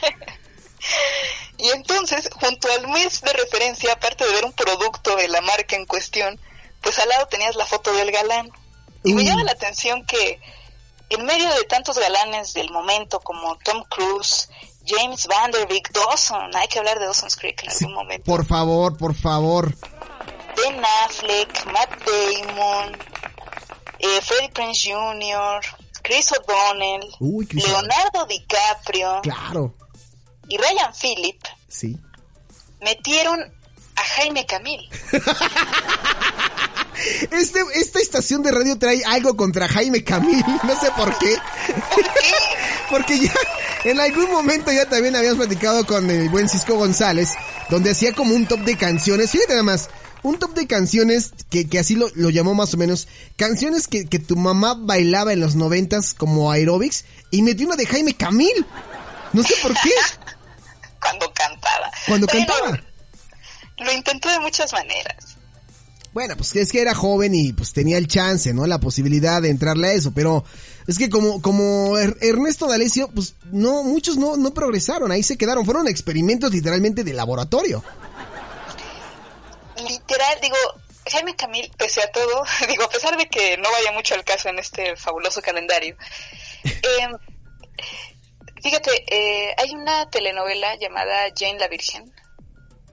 Y 1.58 1.68
entonces, 1.70 2.30
junto 2.32 2.70
al 2.72 2.86
mes 2.88 3.20
de 3.20 3.32
referencia, 3.32 3.92
aparte 3.92 4.24
de 4.24 4.32
ver 4.32 4.44
un 4.44 4.52
producto 4.52 5.16
de 5.16 5.26
la 5.26 5.40
marca 5.40 5.74
en 5.74 5.86
cuestión, 5.86 6.40
pues 6.80 6.98
al 7.00 7.08
lado 7.08 7.26
tenías 7.26 7.56
la 7.56 7.66
foto 7.66 7.92
del 7.92 8.12
galán. 8.12 8.48
Y 9.02 9.12
me 9.12 9.24
llama 9.24 9.42
la 9.42 9.52
atención 9.52 10.06
que 10.06 10.40
en 11.10 11.24
medio 11.24 11.48
de 11.54 11.64
tantos 11.64 11.98
galanes 11.98 12.52
del 12.52 12.70
momento 12.70 13.20
como 13.20 13.56
Tom 13.58 13.82
Cruise, 13.88 14.48
James 14.86 15.26
Van 15.26 15.50
Der 15.50 15.66
Beek, 15.68 15.90
Dawson, 15.92 16.54
hay 16.54 16.68
que 16.68 16.78
hablar 16.78 16.98
de 16.98 17.06
Dawson's 17.06 17.36
Creek 17.36 17.62
en 17.64 17.70
algún 17.70 17.92
momento, 17.94 18.24
Por 18.24 18.44
favor, 18.46 18.96
por 18.96 19.14
favor. 19.14 19.74
Ben 20.56 20.82
Affleck, 21.04 21.66
Matt 21.66 21.90
Damon, 22.04 22.98
eh, 23.98 24.20
Freddie 24.22 24.50
Prinze 24.50 24.92
Jr., 24.92 25.60
Chris 26.02 26.32
O'Donnell, 26.32 27.02
Uy, 27.20 27.46
Chris 27.46 27.66
Leonardo 27.68 28.24
DiCaprio 28.26 29.20
Claro, 29.22 29.74
y 30.48 30.56
Ryan 30.56 30.92
Phillip 30.94 31.40
sí. 31.68 31.96
metieron 32.80 33.54
a 33.98 34.04
Jaime 34.16 34.46
Camil. 34.46 34.88
Este, 37.30 37.60
esta 37.74 38.00
estación 38.00 38.42
de 38.42 38.50
radio 38.50 38.76
trae 38.76 39.04
algo 39.04 39.36
contra 39.36 39.68
Jaime 39.68 40.02
Camil, 40.02 40.44
no 40.64 40.80
sé 40.80 40.90
por 40.96 41.16
qué. 41.18 41.36
Porque 42.90 43.18
ya 43.20 43.32
en 43.84 44.00
algún 44.00 44.30
momento 44.32 44.72
ya 44.72 44.88
también 44.88 45.14
habíamos 45.14 45.38
platicado 45.38 45.86
con 45.86 46.10
el 46.10 46.28
buen 46.28 46.48
Cisco 46.48 46.74
González 46.74 47.30
donde 47.68 47.90
hacía 47.90 48.14
como 48.14 48.34
un 48.34 48.46
top 48.46 48.60
de 48.60 48.76
canciones. 48.76 49.30
Fíjate 49.30 49.50
nada 49.52 49.62
más, 49.62 49.90
un 50.22 50.38
top 50.38 50.54
de 50.54 50.66
canciones 50.66 51.32
que, 51.50 51.68
que 51.68 51.78
así 51.78 51.94
lo, 51.94 52.08
lo 52.14 52.30
llamó 52.30 52.54
más 52.54 52.74
o 52.74 52.78
menos. 52.78 53.06
Canciones 53.36 53.86
que, 53.86 54.06
que 54.06 54.18
tu 54.18 54.36
mamá 54.36 54.74
bailaba 54.74 55.32
en 55.32 55.40
los 55.40 55.54
noventas 55.54 56.14
como 56.14 56.50
aerobics 56.50 57.04
y 57.30 57.42
metió 57.42 57.66
una 57.66 57.76
de 57.76 57.86
Jaime 57.86 58.14
Camil. 58.14 58.66
No 59.32 59.42
sé 59.42 59.54
por 59.62 59.74
qué. 59.74 59.90
Cuando 61.00 61.32
cantaba. 61.32 61.90
Cuando 62.06 62.26
cantaba. 62.26 62.80
Lo 63.78 63.92
intentó 63.92 64.28
de 64.30 64.40
muchas 64.40 64.72
maneras. 64.72 65.36
Bueno, 66.12 66.36
pues 66.36 66.56
es 66.56 66.72
que 66.72 66.80
era 66.80 66.94
joven 66.94 67.34
y 67.34 67.52
pues 67.52 67.72
tenía 67.72 67.98
el 67.98 68.08
chance, 68.08 68.52
¿no? 68.52 68.66
La 68.66 68.78
posibilidad 68.80 69.40
de 69.42 69.50
entrarle 69.50 69.88
a 69.88 69.92
eso, 69.92 70.12
pero 70.12 70.42
es 70.86 70.98
que 70.98 71.10
como, 71.10 71.40
como 71.42 71.96
Er- 71.98 72.16
Ernesto 72.22 72.66
D'Alessio, 72.66 73.08
pues 73.14 73.34
no, 73.52 73.84
muchos 73.84 74.16
no, 74.16 74.36
no 74.36 74.52
progresaron, 74.52 75.12
ahí 75.12 75.22
se 75.22 75.36
quedaron, 75.36 75.64
fueron 75.64 75.86
experimentos 75.86 76.50
literalmente 76.50 77.04
de 77.04 77.12
laboratorio. 77.12 77.84
Literal, 79.76 80.38
digo, 80.42 80.56
Jaime 81.10 81.36
Camil, 81.36 81.70
pese 81.76 82.02
a 82.02 82.10
todo, 82.10 82.42
digo, 82.68 82.84
a 82.84 82.88
pesar 82.88 83.16
de 83.16 83.28
que 83.28 83.56
no 83.58 83.70
vaya 83.70 83.92
mucho 83.92 84.14
al 84.14 84.24
caso 84.24 84.48
en 84.48 84.58
este 84.58 84.96
fabuloso 84.96 85.40
calendario, 85.40 85.96
eh, 86.64 87.08
fíjate, 88.62 88.90
eh, 89.14 89.54
hay 89.56 89.70
una 89.74 90.08
telenovela 90.10 90.74
llamada 90.80 91.26
Jane 91.36 91.58
la 91.60 91.68
Virgen 91.68 92.12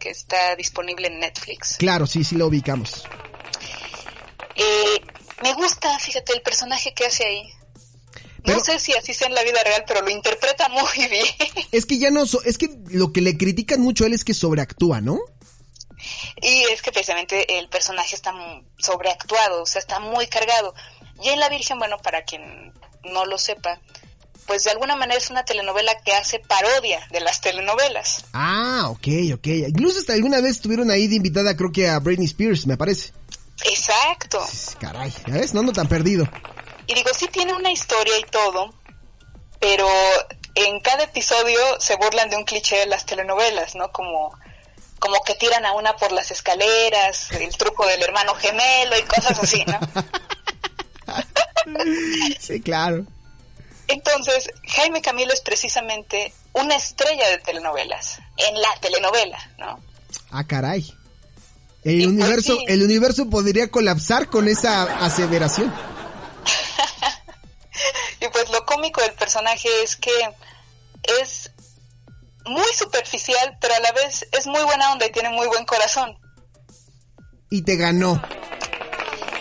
que 0.05 0.11
está 0.11 0.55
disponible 0.55 1.07
en 1.07 1.19
Netflix. 1.19 1.77
Claro, 1.77 2.05
sí, 2.05 2.23
sí 2.23 2.35
lo 2.35 2.45
ubicamos. 2.45 3.03
Eh, 4.55 5.01
me 5.43 5.53
gusta, 5.53 5.97
fíjate, 5.99 6.33
el 6.33 6.41
personaje 6.43 6.93
que 6.93 7.05
hace 7.07 7.25
ahí. 7.25 7.49
Pero- 8.43 8.59
no 8.59 8.63
sé 8.63 8.77
si 8.79 8.93
así 8.93 9.15
sea 9.15 9.27
en 9.27 9.33
la 9.33 9.41
vida 9.43 9.63
real, 9.63 9.83
pero 9.87 10.01
lo 10.01 10.09
interpreta 10.11 10.69
muy 10.69 11.07
bien. 11.09 11.25
Es 11.71 11.85
que 11.87 11.97
ya 11.97 12.11
no, 12.11 12.27
so- 12.27 12.43
es 12.43 12.57
que 12.59 12.69
lo 12.89 13.11
que 13.11 13.21
le 13.21 13.35
critican 13.35 13.81
mucho 13.81 14.03
a 14.03 14.07
él 14.07 14.13
es 14.13 14.23
que 14.23 14.35
sobreactúa, 14.35 15.01
¿no? 15.01 15.19
Y 16.39 16.63
es 16.71 16.83
que 16.83 16.91
precisamente 16.91 17.57
el 17.57 17.67
personaje 17.69 18.15
está 18.15 18.31
sobreactuado, 18.77 19.63
o 19.63 19.65
sea, 19.65 19.79
está 19.79 19.99
muy 19.99 20.27
cargado. 20.27 20.75
Y 21.23 21.29
en 21.29 21.39
La 21.39 21.49
Virgen, 21.49 21.79
bueno, 21.79 21.97
para 21.97 22.23
quien 22.23 22.71
no 23.05 23.25
lo 23.25 23.39
sepa, 23.39 23.81
pues 24.45 24.63
de 24.63 24.71
alguna 24.71 24.95
manera 24.95 25.17
es 25.17 25.29
una 25.29 25.43
telenovela 25.43 25.99
que 26.01 26.13
hace 26.13 26.39
parodia 26.39 27.05
de 27.11 27.19
las 27.19 27.41
telenovelas. 27.41 28.25
Ah, 28.33 28.87
ok, 28.89 29.07
ok. 29.35 29.47
Incluso 29.67 29.99
hasta 29.99 30.13
alguna 30.13 30.41
vez 30.41 30.51
estuvieron 30.51 30.91
ahí 30.91 31.07
de 31.07 31.15
invitada, 31.15 31.55
creo 31.55 31.71
que 31.71 31.89
a 31.89 31.99
Britney 31.99 32.27
Spears, 32.27 32.67
me 32.67 32.77
parece. 32.77 33.11
Exacto. 33.63 34.45
Caray, 34.79 35.13
¿ya 35.27 35.33
ves? 35.33 35.53
No 35.53 35.61
ando 35.61 35.73
tan 35.73 35.87
perdido. 35.87 36.27
Y 36.87 36.93
digo, 36.93 37.09
sí 37.13 37.27
tiene 37.27 37.53
una 37.53 37.71
historia 37.71 38.17
y 38.19 38.23
todo, 38.23 38.73
pero 39.59 39.87
en 40.55 40.79
cada 40.81 41.03
episodio 41.03 41.59
se 41.79 41.95
burlan 41.95 42.29
de 42.29 42.37
un 42.37 42.45
cliché 42.45 42.77
de 42.77 42.85
las 42.85 43.05
telenovelas, 43.05 43.75
¿no? 43.75 43.91
Como, 43.91 44.37
como 44.99 45.21
que 45.23 45.35
tiran 45.35 45.65
a 45.65 45.73
una 45.73 45.95
por 45.95 46.11
las 46.11 46.29
escaleras, 46.31 47.31
el 47.31 47.55
truco 47.57 47.87
del 47.87 48.03
hermano 48.03 48.35
gemelo 48.35 48.97
y 48.97 49.03
cosas 49.03 49.39
así, 49.39 49.63
¿no? 49.65 49.79
Sí, 52.39 52.61
claro. 52.61 53.07
Entonces, 53.87 54.49
Jaime 54.67 55.01
Camilo 55.01 55.33
es 55.33 55.41
precisamente 55.41 56.33
una 56.53 56.75
estrella 56.75 57.29
de 57.29 57.37
telenovelas, 57.39 58.19
en 58.37 58.61
la 58.61 58.69
telenovela, 58.81 59.51
¿no? 59.57 59.79
Ah, 60.31 60.43
caray. 60.43 60.93
El 61.83 62.01
Y 62.01 62.05
universo, 62.07 62.55
sí. 62.57 62.65
el 62.67 62.81
universo 62.81 63.29
podría 63.29 63.69
colapsar 63.69 64.27
con 64.29 64.47
esa 64.47 64.83
aseveración. 65.05 65.73
Y 68.21 68.29
pues 68.29 68.49
lo 68.49 68.65
cómico 68.65 69.01
del 69.01 69.13
personaje 69.13 69.67
es 69.83 69.97
que 69.97 70.11
es 71.21 71.51
muy 72.45 72.65
superficial, 72.75 73.57
pero 73.59 73.75
a 73.75 73.79
la 73.79 73.91
vez 73.91 74.25
es 74.31 74.47
muy 74.47 74.63
buena 74.63 74.93
onda 74.93 75.05
y 75.05 75.11
tiene 75.11 75.29
muy 75.29 75.47
buen 75.47 75.65
corazón. 75.65 76.17
Y 77.49 77.61
te 77.61 77.75
ganó. 77.75 78.21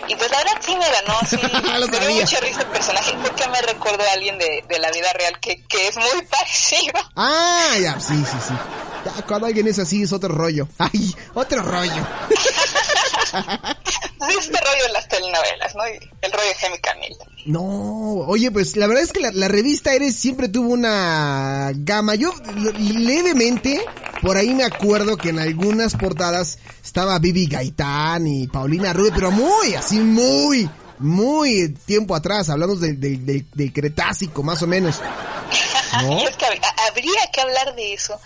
Y 0.07 0.15
pues 0.15 0.29
la 0.29 0.37
verdad 0.37 0.61
sí 0.61 0.75
me 0.75 0.89
ganó, 0.89 1.19
sí. 1.27 1.37
Lo 1.79 1.87
me 1.87 1.99
dio 1.99 2.21
mucha 2.21 2.39
risa 2.39 2.61
el 2.61 2.67
personaje 2.67 3.17
porque 3.21 3.47
me 3.47 3.61
recordó 3.61 4.03
a 4.03 4.13
alguien 4.13 4.37
de, 4.37 4.63
de 4.67 4.79
la 4.79 4.91
vida 4.91 5.11
real 5.13 5.39
que, 5.39 5.63
que 5.63 5.87
es 5.87 5.97
muy 5.97 6.21
parecido. 6.29 6.93
Ah, 7.15 7.75
ya, 7.81 7.99
sí, 7.99 8.15
sí, 8.15 8.37
sí. 8.47 8.53
Ya, 9.05 9.25
cuando 9.25 9.47
alguien 9.47 9.67
es 9.67 9.79
así 9.79 10.03
es 10.03 10.13
otro 10.13 10.29
rollo. 10.29 10.67
Ay, 10.77 11.15
otro 11.33 11.61
rollo. 11.61 12.07
Este 14.27 14.59
rollo 14.59 14.83
de 14.87 14.93
las 14.93 15.07
telenovelas, 15.07 15.75
¿no? 15.75 15.87
Y 15.87 15.99
el 16.21 16.31
rollo 16.31 16.47
de 16.47 16.55
Jaime 16.55 16.79
Camil. 16.81 17.15
No, 17.45 17.61
oye, 18.27 18.49
pues 18.49 18.75
la 18.75 18.87
verdad 18.87 19.03
es 19.03 19.11
que 19.11 19.19
la, 19.19 19.31
la 19.31 19.47
revista 19.47 19.93
Eres 19.93 20.15
siempre 20.15 20.49
tuvo 20.49 20.73
una 20.73 21.71
gama. 21.75 22.15
Yo 22.15 22.33
levemente, 22.77 23.85
por 24.21 24.37
ahí 24.37 24.53
me 24.53 24.63
acuerdo 24.63 25.17
que 25.17 25.29
en 25.29 25.39
algunas 25.39 25.95
portadas 25.95 26.57
estaba 26.85 27.17
Bibi 27.19 27.47
Gaitán 27.47 28.27
y 28.27 28.47
Paulina 28.47 28.93
Rubio, 28.93 29.11
pero 29.13 29.31
muy, 29.31 29.73
así 29.75 29.99
muy, 29.99 30.69
muy 30.99 31.69
tiempo 31.85 32.15
atrás, 32.15 32.49
hablamos 32.49 32.79
del, 32.79 32.99
del, 32.99 33.25
del- 33.25 33.45
del 33.53 33.73
Cretácico, 33.73 34.43
más 34.43 34.61
o 34.61 34.67
menos. 34.67 35.01
Es 36.27 36.35
que 36.35 36.45
habría 36.45 37.31
que 37.33 37.41
hablar 37.41 37.73
de 37.75 37.93
eso, 37.93 38.19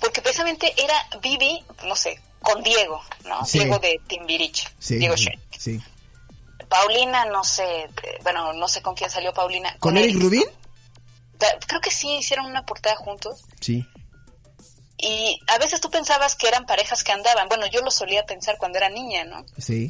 porque 0.00 0.22
precisamente 0.22 0.72
era 0.80 0.94
Vivi, 1.20 1.64
no 1.84 1.96
sé, 1.96 2.20
con 2.40 2.62
Diego, 2.62 3.00
¿no? 3.24 3.44
Sí. 3.44 3.58
Diego 3.58 3.78
de 3.80 4.00
Timbiriche, 4.06 4.68
Sí, 4.78 4.96
Diego 4.98 5.16
Shen. 5.16 5.40
sí. 5.56 5.80
Paulina, 6.68 7.24
no 7.26 7.42
sé, 7.44 7.88
bueno, 8.22 8.52
no 8.52 8.68
sé 8.68 8.82
con 8.82 8.94
quién 8.94 9.10
salió 9.10 9.32
Paulina. 9.32 9.74
¿Con 9.80 9.96
Eric 9.96 10.16
Rubin? 10.20 10.44
Creo 11.66 11.80
que 11.80 11.90
sí, 11.90 12.08
hicieron 12.18 12.46
una 12.46 12.64
portada 12.64 12.94
juntos. 12.96 13.44
Sí. 13.60 13.84
Y 14.98 15.40
a 15.46 15.58
veces 15.58 15.80
tú 15.80 15.90
pensabas 15.90 16.34
que 16.34 16.48
eran 16.48 16.66
parejas 16.66 17.04
que 17.04 17.12
andaban. 17.12 17.48
Bueno, 17.48 17.66
yo 17.66 17.80
lo 17.82 17.90
solía 17.90 18.26
pensar 18.26 18.56
cuando 18.58 18.78
era 18.78 18.88
niña, 18.88 19.24
¿no? 19.24 19.44
Sí. 19.56 19.88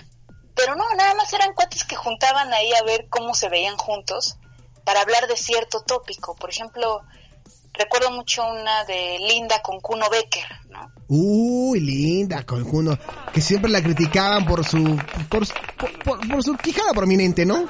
Pero 0.54 0.74
no, 0.74 0.84
nada 0.96 1.14
más 1.14 1.32
eran 1.32 1.54
cuates 1.54 1.84
que 1.84 1.96
juntaban 1.96 2.52
ahí 2.52 2.70
a 2.74 2.82
ver 2.82 3.06
cómo 3.08 3.34
se 3.34 3.48
veían 3.48 3.76
juntos 3.76 4.36
para 4.84 5.00
hablar 5.00 5.26
de 5.26 5.36
cierto 5.36 5.80
tópico. 5.82 6.34
Por 6.34 6.50
ejemplo, 6.50 7.00
recuerdo 7.72 8.10
mucho 8.10 8.44
una 8.44 8.84
de 8.84 9.18
Linda 9.20 9.62
con 9.62 9.80
Kuno 9.80 10.10
Becker, 10.10 10.46
¿no? 10.68 10.92
Uy, 11.08 11.80
linda, 11.80 12.44
con 12.44 12.64
Juno, 12.64 12.98
que 13.32 13.40
siempre 13.40 13.70
la 13.70 13.82
criticaban 13.82 14.44
por 14.44 14.62
su, 14.66 14.96
por, 15.30 15.46
por, 15.78 15.98
por- 16.02 16.28
por 16.28 16.42
su 16.42 16.54
quijada 16.56 16.92
prominente, 16.92 17.46
¿no? 17.46 17.66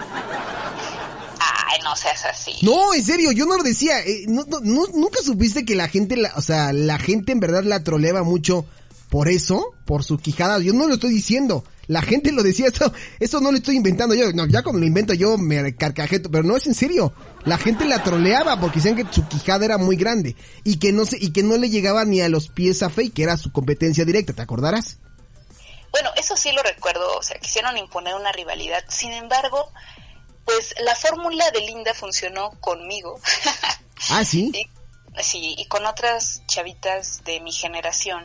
Ay, 1.71 1.81
no 1.85 1.95
seas 1.97 2.25
así. 2.25 2.53
No, 2.63 2.95
en 2.95 3.05
serio, 3.05 3.31
yo 3.33 3.45
no 3.47 3.57
lo 3.57 3.63
decía. 3.63 4.01
eh, 4.01 4.25
no, 4.29 4.45
no- 4.45 4.61
no- 4.61 4.87
nunca 4.95 5.21
supiste 5.23 5.65
que 5.65 5.75
la 5.75 5.89
gente, 5.89 6.17
la, 6.17 6.33
o 6.37 6.41
sea, 6.43 6.73
la 6.73 6.99
gente 6.99 7.33
en 7.33 7.41
verdad 7.41 7.63
la 7.65 7.83
troleaba 7.85 8.23
mucho 8.23 8.65
por 9.11 9.29
eso, 9.29 9.73
por 9.85 10.05
su 10.05 10.19
quijada. 10.19 10.59
Yo 10.61 10.73
no 10.73 10.87
lo 10.87 10.95
estoy 10.95 11.11
diciendo. 11.11 11.65
La 11.87 12.03
gente 12.03 12.33
lo 12.33 12.43
decía, 12.43 12.67
eso, 12.67 12.93
eso 13.19 13.41
no 13.41 13.51
lo 13.51 13.57
estoy 13.57 13.77
inventando 13.77 14.15
yo. 14.15 14.31
No, 14.35 14.47
ya 14.47 14.63
cuando 14.63 14.81
lo 14.81 14.87
invento 14.87 15.15
yo 15.15 15.39
me 15.39 15.75
carcajeto, 15.75 16.31
pero 16.31 16.45
no 16.45 16.55
es 16.57 16.67
en 16.67 16.75
serio. 16.75 17.15
La 17.45 17.57
gente 17.57 17.87
la 17.87 18.03
troleaba 18.03 18.61
porque 18.61 18.77
decían 18.81 18.95
que 18.97 19.07
su 19.11 19.27
quijada 19.27 19.65
era 19.65 19.79
muy 19.79 19.97
grande 19.97 20.37
y 20.65 20.79
que 20.79 20.93
no 20.93 21.07
se, 21.07 21.17
y 21.19 21.33
que 21.33 21.43
no 21.43 21.57
le 21.57 21.71
llegaba 21.71 22.05
ni 22.05 22.21
a 22.21 22.29
los 22.29 22.49
pies 22.49 22.83
a 22.83 22.91
Faye, 22.91 23.11
que 23.11 23.23
era 23.23 23.39
su 23.39 23.53
competencia 23.53 24.05
directa, 24.05 24.35
¿te 24.35 24.43
acordarás? 24.43 24.99
Bueno, 25.91 26.11
eso 26.19 26.37
sí 26.37 26.51
lo 26.53 26.63
recuerdo, 26.63 27.17
o 27.17 27.23
sea, 27.23 27.39
quisieron 27.39 27.79
imponer 27.79 28.15
una 28.15 28.33
rivalidad. 28.33 28.85
Sin 28.89 29.11
embargo, 29.13 29.73
pues 30.49 30.75
la 30.81 30.97
fórmula 30.97 31.51
de 31.51 31.61
Linda 31.61 31.93
funcionó 31.93 32.53
conmigo. 32.61 33.21
Ah, 34.09 34.25
sí. 34.25 34.51
y, 34.55 35.23
sí, 35.23 35.55
y 35.59 35.67
con 35.67 35.85
otras 35.85 36.41
chavitas 36.47 37.23
de 37.25 37.41
mi 37.41 37.53
generación 37.53 38.25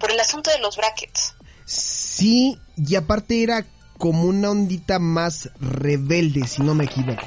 por 0.00 0.10
el 0.10 0.18
asunto 0.18 0.50
de 0.50 0.58
los 0.58 0.76
brackets. 0.76 1.34
Sí, 1.64 2.58
y 2.76 2.96
aparte 2.96 3.44
era 3.44 3.64
como 3.98 4.24
una 4.24 4.50
ondita 4.50 4.98
más 4.98 5.48
rebelde, 5.60 6.44
si 6.48 6.62
no 6.62 6.74
me 6.74 6.86
equivoco. 6.86 7.22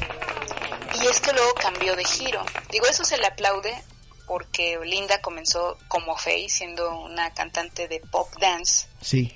Y 1.02 1.08
es 1.08 1.22
que 1.22 1.32
luego 1.32 1.54
cambió 1.54 1.96
de 1.96 2.04
giro. 2.04 2.44
Digo, 2.70 2.86
eso 2.88 3.06
se 3.06 3.18
le 3.20 3.28
aplaude 3.28 3.82
porque 4.28 4.78
Linda 4.84 5.22
comenzó 5.22 5.78
como 5.88 6.18
Faye, 6.18 6.50
siendo 6.50 7.00
una 7.00 7.34
cantante 7.34 7.88
de 7.88 8.02
pop 8.02 8.28
dance. 8.42 8.88
Sí. 9.00 9.34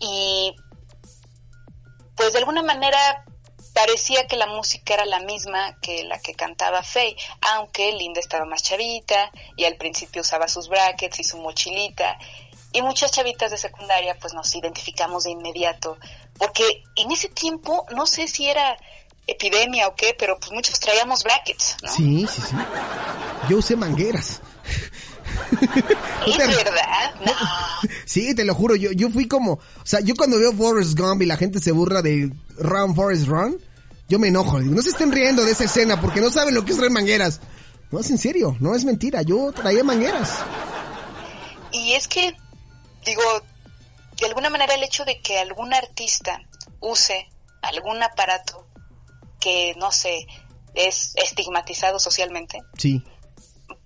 Y 0.00 0.56
pues 2.16 2.32
de 2.32 2.40
alguna 2.40 2.64
manera 2.64 3.24
parecía 3.72 4.26
que 4.26 4.36
la 4.36 4.46
música 4.46 4.94
era 4.94 5.04
la 5.06 5.20
misma 5.20 5.76
que 5.80 6.04
la 6.04 6.18
que 6.18 6.34
cantaba 6.34 6.82
Faye, 6.82 7.16
aunque 7.54 7.92
Linda 7.92 8.20
estaba 8.20 8.44
más 8.44 8.62
chavita 8.62 9.30
y 9.56 9.64
al 9.64 9.76
principio 9.76 10.22
usaba 10.22 10.48
sus 10.48 10.68
brackets 10.68 11.20
y 11.20 11.24
su 11.24 11.38
mochilita. 11.38 12.18
Y 12.72 12.82
muchas 12.82 13.10
chavitas 13.10 13.50
de 13.50 13.58
secundaria 13.58 14.16
pues 14.20 14.32
nos 14.32 14.54
identificamos 14.54 15.24
de 15.24 15.30
inmediato, 15.30 15.98
porque 16.38 16.84
en 16.94 17.10
ese 17.10 17.28
tiempo 17.28 17.84
no 17.94 18.06
sé 18.06 18.28
si 18.28 18.48
era 18.48 18.76
epidemia 19.26 19.88
o 19.88 19.94
qué, 19.94 20.14
pero 20.18 20.38
pues 20.38 20.52
muchos 20.52 20.78
traíamos 20.78 21.24
brackets, 21.24 21.76
¿no? 21.82 21.92
Sí, 21.92 22.26
sí, 22.28 22.42
sí. 22.42 22.56
Yo 23.48 23.58
usé 23.58 23.76
mangueras. 23.76 24.40
¿Es 26.26 26.38
verdad? 26.38 27.14
No. 27.24 27.32
Sí, 28.10 28.34
te 28.34 28.44
lo 28.44 28.56
juro, 28.56 28.74
yo, 28.74 28.90
yo 28.90 29.08
fui 29.08 29.28
como, 29.28 29.52
o 29.52 29.60
sea, 29.84 30.00
yo 30.00 30.16
cuando 30.16 30.36
veo 30.36 30.52
Forrest 30.52 30.98
Gump 30.98 31.22
y 31.22 31.26
la 31.26 31.36
gente 31.36 31.60
se 31.60 31.70
burla 31.70 32.02
de 32.02 32.32
Run 32.58 32.96
Forrest 32.96 33.28
Run, 33.28 33.56
yo 34.08 34.18
me 34.18 34.26
enojo, 34.26 34.58
digo, 34.58 34.74
no 34.74 34.82
se 34.82 34.88
estén 34.88 35.12
riendo 35.12 35.44
de 35.44 35.52
esa 35.52 35.62
escena 35.62 36.00
porque 36.00 36.20
no 36.20 36.28
saben 36.28 36.52
lo 36.56 36.64
que 36.64 36.72
es 36.72 36.76
traer 36.78 36.90
mangueras. 36.90 37.40
No, 37.92 38.00
es 38.00 38.10
en 38.10 38.18
serio, 38.18 38.56
no 38.58 38.74
es 38.74 38.84
mentira, 38.84 39.22
yo 39.22 39.52
traía 39.52 39.84
mangueras. 39.84 40.40
Y 41.70 41.92
es 41.92 42.08
que 42.08 42.34
digo, 43.06 43.22
de 44.18 44.26
alguna 44.26 44.50
manera 44.50 44.74
el 44.74 44.82
hecho 44.82 45.04
de 45.04 45.20
que 45.20 45.38
algún 45.38 45.72
artista 45.72 46.40
use 46.80 47.28
algún 47.62 48.02
aparato 48.02 48.66
que, 49.38 49.76
no 49.78 49.92
sé, 49.92 50.26
es 50.74 51.12
estigmatizado 51.14 52.00
socialmente, 52.00 52.58
Sí. 52.76 53.04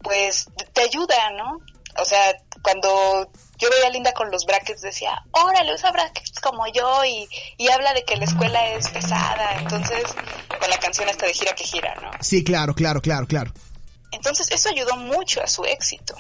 pues 0.03 0.47
te 0.73 0.81
ayuda, 0.81 1.31
¿no? 1.37 1.59
O 2.01 2.05
sea, 2.07 2.35
cuando 2.63 3.31
yo 3.59 3.71
veía 3.71 3.87
a 3.87 3.91
Linda 3.91 4.13
con 4.13 4.31
los 4.31 4.45
brackets 4.47 4.83
decía, 4.83 5.23
órale, 5.31 5.75
usa 5.75 5.93
brackets 5.93 6.41
como 6.41 6.67
yo 6.73 7.05
y, 7.05 7.29
y 7.57 7.69
habla 7.69 7.95
de 7.95 8.05
que 8.05 8.17
la 8.17 8.25
escuela 8.25 8.69
es 8.75 8.89
pesada, 8.89 9.59
entonces, 9.59 10.03
con 10.49 10.69
la 10.69 10.79
canción 10.79 11.09
esta 11.09 11.27
de 11.27 11.35
gira 11.35 11.55
que 11.55 11.65
gira, 11.65 11.95
¿no? 12.03 12.11
Sí, 12.21 12.43
claro, 12.45 12.75
claro, 12.75 13.01
claro, 13.01 13.27
claro. 13.27 13.53
Entonces 14.13 14.51
eso 14.51 14.69
ayudó 14.69 14.97
mucho 14.97 15.43
a 15.43 15.47
su 15.47 15.65
éxito. 15.65 16.15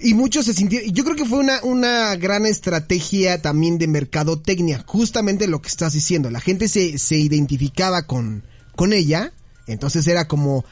Y 0.00 0.14
muchos 0.14 0.46
se 0.46 0.54
sintieron, 0.54 0.92
yo 0.92 1.02
creo 1.04 1.16
que 1.16 1.24
fue 1.24 1.38
una, 1.38 1.60
una 1.64 2.14
gran 2.16 2.46
estrategia 2.46 3.42
también 3.42 3.78
de 3.78 3.88
mercadotecnia, 3.88 4.84
justamente 4.86 5.48
lo 5.48 5.60
que 5.60 5.68
estás 5.68 5.92
diciendo, 5.92 6.30
la 6.30 6.40
gente 6.40 6.68
se, 6.68 6.98
se 6.98 7.16
identificaba 7.16 8.06
con, 8.06 8.44
con 8.76 8.92
ella, 8.92 9.32
entonces 9.66 10.06
era 10.06 10.28
como 10.28 10.64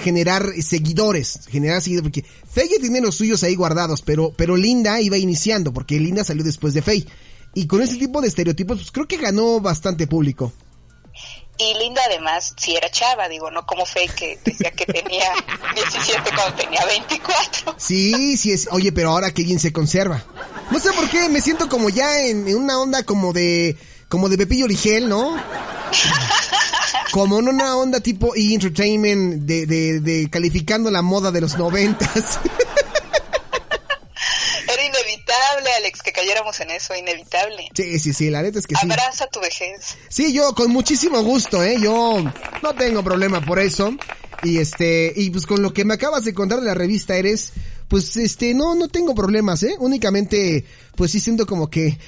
generar 0.00 0.52
seguidores, 0.62 1.40
generar 1.48 1.80
seguidores, 1.80 2.10
porque 2.10 2.28
Faye 2.48 2.78
tiene 2.78 3.00
los 3.00 3.14
suyos 3.16 3.42
ahí 3.42 3.54
guardados, 3.54 4.02
pero, 4.02 4.32
pero 4.36 4.56
Linda 4.56 5.00
iba 5.00 5.16
iniciando, 5.16 5.72
porque 5.72 5.98
Linda 5.98 6.24
salió 6.24 6.44
después 6.44 6.74
de 6.74 6.82
Faye. 6.82 7.06
Y 7.54 7.66
con 7.66 7.80
ese 7.80 7.96
tipo 7.96 8.20
de 8.20 8.28
estereotipos, 8.28 8.78
pues 8.78 8.90
creo 8.90 9.08
que 9.08 9.16
ganó 9.16 9.60
bastante 9.60 10.06
público. 10.06 10.52
Y 11.58 11.72
Linda 11.78 12.02
además 12.06 12.52
sí 12.58 12.76
era 12.76 12.90
chava, 12.90 13.28
digo, 13.28 13.50
no 13.50 13.64
como 13.64 13.86
Faye 13.86 14.08
que 14.08 14.38
decía 14.44 14.70
que 14.72 14.84
tenía 14.84 15.32
17 15.74 16.30
cuando 16.34 16.54
tenía 16.54 16.84
24. 16.84 17.76
Sí, 17.78 18.36
sí 18.36 18.52
es. 18.52 18.68
Oye, 18.70 18.92
pero 18.92 19.10
ahora 19.10 19.32
que 19.32 19.42
bien 19.42 19.58
se 19.58 19.72
conserva. 19.72 20.22
No 20.70 20.78
sé 20.78 20.92
por 20.92 21.08
qué, 21.08 21.30
me 21.30 21.40
siento 21.40 21.68
como 21.68 21.88
ya 21.88 22.20
en, 22.20 22.46
en 22.46 22.56
una 22.56 22.78
onda 22.78 23.04
como 23.04 23.32
de, 23.32 23.78
como 24.08 24.28
de 24.28 24.36
Pepillo 24.36 24.66
Origel, 24.66 25.08
¿no? 25.08 25.34
Como 27.12 27.38
en 27.38 27.48
una 27.48 27.76
onda 27.76 28.00
tipo 28.00 28.34
E! 28.34 28.54
Entertainment 28.54 29.42
de, 29.42 29.66
de, 29.66 30.00
de 30.00 30.30
calificando 30.30 30.90
la 30.90 31.02
moda 31.02 31.30
de 31.30 31.40
los 31.40 31.56
noventas. 31.56 32.38
Era 34.68 34.82
inevitable, 34.82 35.70
Alex, 35.78 36.02
que 36.02 36.12
cayéramos 36.12 36.58
en 36.60 36.70
eso, 36.70 36.94
inevitable. 36.94 37.68
Sí, 37.74 37.98
sí, 37.98 38.12
sí, 38.12 38.30
la 38.30 38.42
neta 38.42 38.58
es 38.58 38.66
que 38.66 38.74
sí. 38.74 38.86
Abraza 38.90 39.26
tu 39.28 39.40
vejez. 39.40 39.96
Sí, 40.08 40.32
yo 40.32 40.54
con 40.54 40.72
muchísimo 40.72 41.22
gusto, 41.22 41.62
¿eh? 41.62 41.76
Yo 41.80 42.24
no 42.62 42.74
tengo 42.74 43.02
problema 43.04 43.40
por 43.40 43.58
eso. 43.58 43.94
Y 44.42 44.58
este, 44.58 45.12
y 45.16 45.30
pues 45.30 45.46
con 45.46 45.62
lo 45.62 45.72
que 45.72 45.84
me 45.84 45.94
acabas 45.94 46.24
de 46.24 46.34
contar 46.34 46.60
de 46.60 46.66
la 46.66 46.74
revista 46.74 47.16
Eres, 47.16 47.52
pues 47.88 48.16
este, 48.16 48.54
no, 48.54 48.74
no 48.74 48.88
tengo 48.88 49.14
problemas, 49.14 49.62
¿eh? 49.62 49.76
Únicamente, 49.78 50.64
pues 50.94 51.12
sí 51.12 51.20
siento 51.20 51.46
como 51.46 51.70
que, 51.70 51.98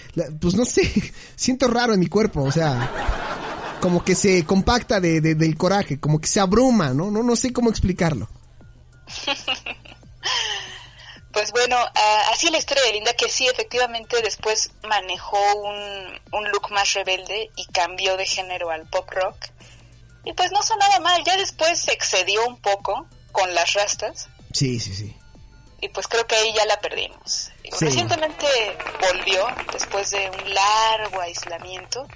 pues 0.41 0.55
no 0.55 0.65
sé, 0.65 0.91
siento 1.37 1.69
raro 1.69 1.95
en 1.95 2.01
mi 2.01 2.07
cuerpo, 2.07 2.43
o 2.43 2.53
sea, 2.53 3.48
como 3.81 4.05
que 4.05 4.15
se 4.15 4.45
compacta 4.45 5.01
de, 5.01 5.21
de- 5.21 5.35
del 5.35 5.57
coraje, 5.57 5.99
como 6.01 6.21
que 6.21 6.27
se 6.29 6.41
abruma, 6.41 6.91
¿no? 6.95 7.11
No, 7.11 7.23
no 7.23 7.37
sé 7.37 7.53
cómo 7.53 7.71
explicarlo. 7.71 8.29
Pues 11.33 11.53
bueno, 11.53 11.77
ah, 11.77 12.23
así 12.33 12.51
la 12.51 12.59
historia 12.59 12.83
de 12.85 12.95
Linda, 12.95 13.13
que 13.13 13.29
sí, 13.29 13.47
efectivamente 13.47 14.21
después 14.23 14.73
manejó 14.89 15.39
un, 15.57 16.21
un 16.33 16.49
look 16.51 16.71
más 16.73 16.95
rebelde 16.95 17.51
y 17.55 17.67
cambió 17.67 18.17
de 18.17 18.27
género 18.27 18.71
al 18.71 18.89
pop 18.89 19.09
rock. 19.11 19.37
Y 20.25 20.33
pues 20.33 20.51
no 20.53 20.63
sonaba 20.63 20.99
mal, 21.01 21.23
ya 21.25 21.37
después 21.37 21.79
se 21.81 21.93
excedió 21.93 22.45
un 22.49 22.57
poco 22.61 23.07
con 23.31 23.55
las 23.55 23.75
rastas 23.75 24.29
Sí, 24.53 24.81
sí, 24.81 24.93
sí. 24.95 25.15
y 25.81 25.89
pues 25.91 26.09
creo 26.09 26.27
que 26.27 26.35
ahí 26.35 26.53
ya 26.55 26.65
la 26.65 26.81
perdimos. 26.81 27.51
Sí. 27.63 27.85
Recientemente 27.85 28.47
volvió 29.01 29.47
después 29.73 30.11
de 30.11 30.31
un 30.31 30.55
largo 30.55 31.21
aislamiento 31.21 32.09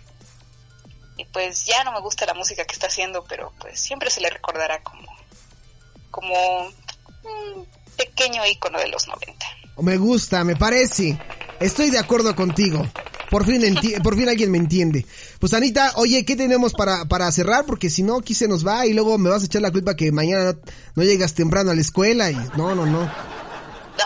y 1.17 1.25
pues 1.27 1.65
ya 1.65 1.85
no 1.85 1.93
me 1.93 2.01
gusta 2.01 2.27
la 2.27 2.35
música 2.35 2.65
que 2.65 2.75
está 2.75 2.87
haciendo, 2.87 3.25
pero 3.25 3.53
pues 3.61 3.81
siempre 3.81 4.11
se 4.11 4.21
le 4.21 4.31
recordará 4.31 4.83
como, 4.83 5.07
como 6.11 6.67
un 6.67 7.67
pequeño 7.97 8.45
ícono 8.47 8.79
de 8.79 8.89
los 8.89 9.07
90. 9.09 9.47
Me 9.79 9.97
gusta, 9.97 10.45
me 10.45 10.57
parece. 10.57 11.19
Estoy 11.61 11.91
de 11.91 11.99
acuerdo 11.99 12.35
contigo. 12.35 12.87
Por 13.31 13.47
fin, 13.47 13.63
por 14.03 14.15
fin 14.15 14.29
alguien 14.29 14.51
me 14.51 14.59
entiende. 14.59 15.07
Pues 15.41 15.55
Anita, 15.55 15.93
oye, 15.97 16.23
¿qué 16.25 16.37
tenemos 16.37 16.75
para, 16.75 17.07
para 17.07 17.33
cerrar? 17.33 17.65
Porque 17.65 17.89
si 17.89 18.03
no, 18.03 18.19
aquí 18.19 18.35
se 18.35 18.47
nos 18.47 18.67
va 18.67 18.85
y 18.85 18.93
luego 18.93 19.17
me 19.17 19.31
vas 19.31 19.43
a 19.43 19.47
echar 19.47 19.63
la 19.63 19.71
culpa 19.71 19.97
que 19.97 20.13
mañana 20.13 20.53
no, 20.53 20.59
no 20.97 21.03
llegas 21.03 21.33
temprano 21.33 21.71
a 21.71 21.75
la 21.75 21.81
escuela 21.81 22.31
y 22.31 22.37
no, 22.57 22.75
no, 22.75 22.85
no. 22.85 23.11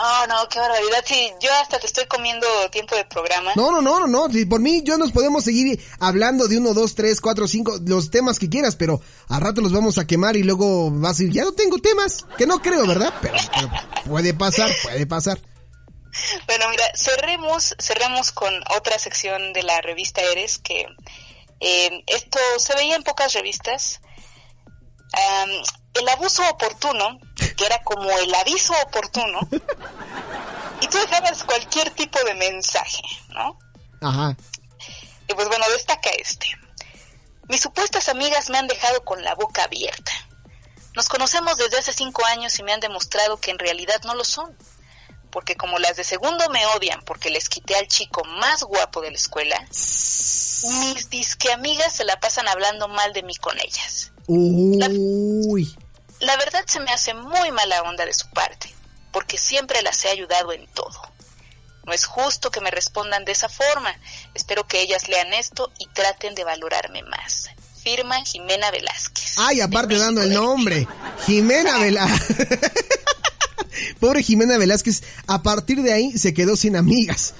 No, 0.07 0.25
no, 0.27 0.47
qué 0.47 0.59
barbaridad. 0.59 1.03
Sí, 1.05 1.33
yo 1.41 1.53
hasta 1.61 1.79
te 1.79 1.85
estoy 1.85 2.05
comiendo 2.05 2.47
tiempo 2.71 2.95
de 2.95 3.03
programa. 3.03 3.51
No, 3.55 3.71
no, 3.71 3.81
no, 3.81 3.99
no, 3.99 4.07
no. 4.07 4.31
Si 4.31 4.45
por 4.45 4.61
mí, 4.61 4.81
yo 4.85 4.97
nos 4.97 5.11
podemos 5.11 5.43
seguir 5.43 5.83
hablando 5.99 6.47
de 6.47 6.57
uno, 6.57 6.73
dos, 6.73 6.95
tres, 6.95 7.19
cuatro, 7.19 7.45
cinco, 7.45 7.77
los 7.85 8.09
temas 8.09 8.39
que 8.39 8.49
quieras, 8.49 8.77
pero 8.77 9.01
al 9.27 9.41
rato 9.41 9.59
los 9.59 9.73
vamos 9.73 9.97
a 9.97 10.07
quemar 10.07 10.37
y 10.37 10.43
luego 10.43 10.89
vas 10.91 11.09
a 11.09 11.23
decir, 11.23 11.31
ya 11.33 11.43
no 11.43 11.51
tengo 11.51 11.79
temas. 11.79 12.25
Que 12.37 12.47
no 12.47 12.61
creo, 12.61 12.87
¿verdad? 12.87 13.13
Pero, 13.21 13.35
pero 13.53 13.69
puede 14.05 14.33
pasar, 14.33 14.71
puede 14.81 15.05
pasar. 15.05 15.41
Bueno, 16.45 16.69
mira, 16.69 16.85
cerremos, 16.95 17.75
cerremos 17.77 18.31
con 18.31 18.53
otra 18.77 18.97
sección 18.99 19.51
de 19.51 19.63
la 19.63 19.81
revista 19.81 20.21
Eres, 20.21 20.57
que 20.57 20.87
eh, 21.59 22.03
esto 22.07 22.39
se 22.59 22.75
veía 22.75 22.95
en 22.95 23.03
pocas 23.03 23.33
revistas. 23.33 23.99
El 25.93 26.07
abuso 26.09 26.43
oportuno, 26.49 27.19
que 27.57 27.65
era 27.65 27.83
como 27.83 28.09
el 28.09 28.33
aviso 28.35 28.73
oportuno, 28.85 29.39
y 30.81 30.87
tú 30.87 30.97
dejabas 30.99 31.43
cualquier 31.43 31.89
tipo 31.91 32.19
de 32.23 32.35
mensaje, 32.35 33.01
¿no? 33.29 33.57
Ajá. 34.01 34.37
Y 35.27 35.33
pues 35.33 35.47
bueno, 35.47 35.65
destaca 35.73 36.09
este. 36.11 36.47
Mis 37.49 37.61
supuestas 37.61 38.09
amigas 38.09 38.49
me 38.49 38.57
han 38.57 38.67
dejado 38.67 39.03
con 39.03 39.23
la 39.23 39.35
boca 39.35 39.63
abierta. 39.63 40.11
Nos 40.95 41.09
conocemos 41.09 41.57
desde 41.57 41.77
hace 41.77 41.93
cinco 41.93 42.25
años 42.25 42.57
y 42.59 42.63
me 42.63 42.73
han 42.73 42.79
demostrado 42.79 43.37
que 43.37 43.51
en 43.51 43.59
realidad 43.59 44.01
no 44.05 44.15
lo 44.15 44.23
son. 44.23 44.55
Porque 45.31 45.55
como 45.55 45.77
las 45.79 45.97
de 45.97 46.03
segundo 46.03 46.49
me 46.49 46.65
odian 46.67 47.01
porque 47.03 47.29
les 47.29 47.49
quité 47.49 47.75
al 47.75 47.87
chico 47.87 48.23
más 48.23 48.63
guapo 48.63 49.01
de 49.01 49.11
la 49.11 49.17
escuela, 49.17 49.59
mis 49.61 51.09
disque 51.09 51.51
amigas 51.51 51.93
se 51.93 52.05
la 52.05 52.19
pasan 52.19 52.47
hablando 52.47 52.87
mal 52.87 53.13
de 53.13 53.23
mí 53.23 53.35
con 53.35 53.57
ellas. 53.59 54.11
Uy. 54.27 54.77
La 54.77 54.89
verdad 56.37 56.63
se 56.65 56.79
me 56.79 56.91
hace 56.91 57.13
muy 57.13 57.51
mala 57.51 57.81
onda 57.83 58.05
de 58.05 58.13
su 58.13 58.29
parte, 58.29 58.73
porque 59.11 59.37
siempre 59.37 59.81
las 59.81 60.03
he 60.05 60.09
ayudado 60.09 60.51
en 60.51 60.67
todo. 60.67 61.01
No 61.85 61.93
es 61.93 62.05
justo 62.05 62.51
que 62.51 62.59
me 62.59 62.69
respondan 62.69 63.23
de 63.23 63.31
esa 63.31 63.47
forma. 63.47 63.95
Espero 64.33 64.67
que 64.67 64.81
ellas 64.81 65.07
lean 65.07 65.33
esto 65.33 65.71
y 65.79 65.87
traten 65.87 66.35
de 66.35 66.43
valorarme 66.43 67.01
más. 67.03 67.49
Firma 67.81 68.23
Jimena 68.25 68.71
Velázquez. 68.71 69.35
Ay, 69.37 69.61
aparte 69.61 69.93
México 69.93 70.05
dando 70.05 70.21
el 70.21 70.33
nombre. 70.33 70.85
Jimena 71.25 71.77
Velázquez. 71.77 72.47
Pobre 73.99 74.23
Jimena 74.23 74.57
Velázquez, 74.57 75.03
a 75.27 75.41
partir 75.41 75.81
de 75.81 75.93
ahí 75.93 76.17
se 76.17 76.33
quedó 76.33 76.55
sin 76.57 76.75
amigas. 76.75 77.33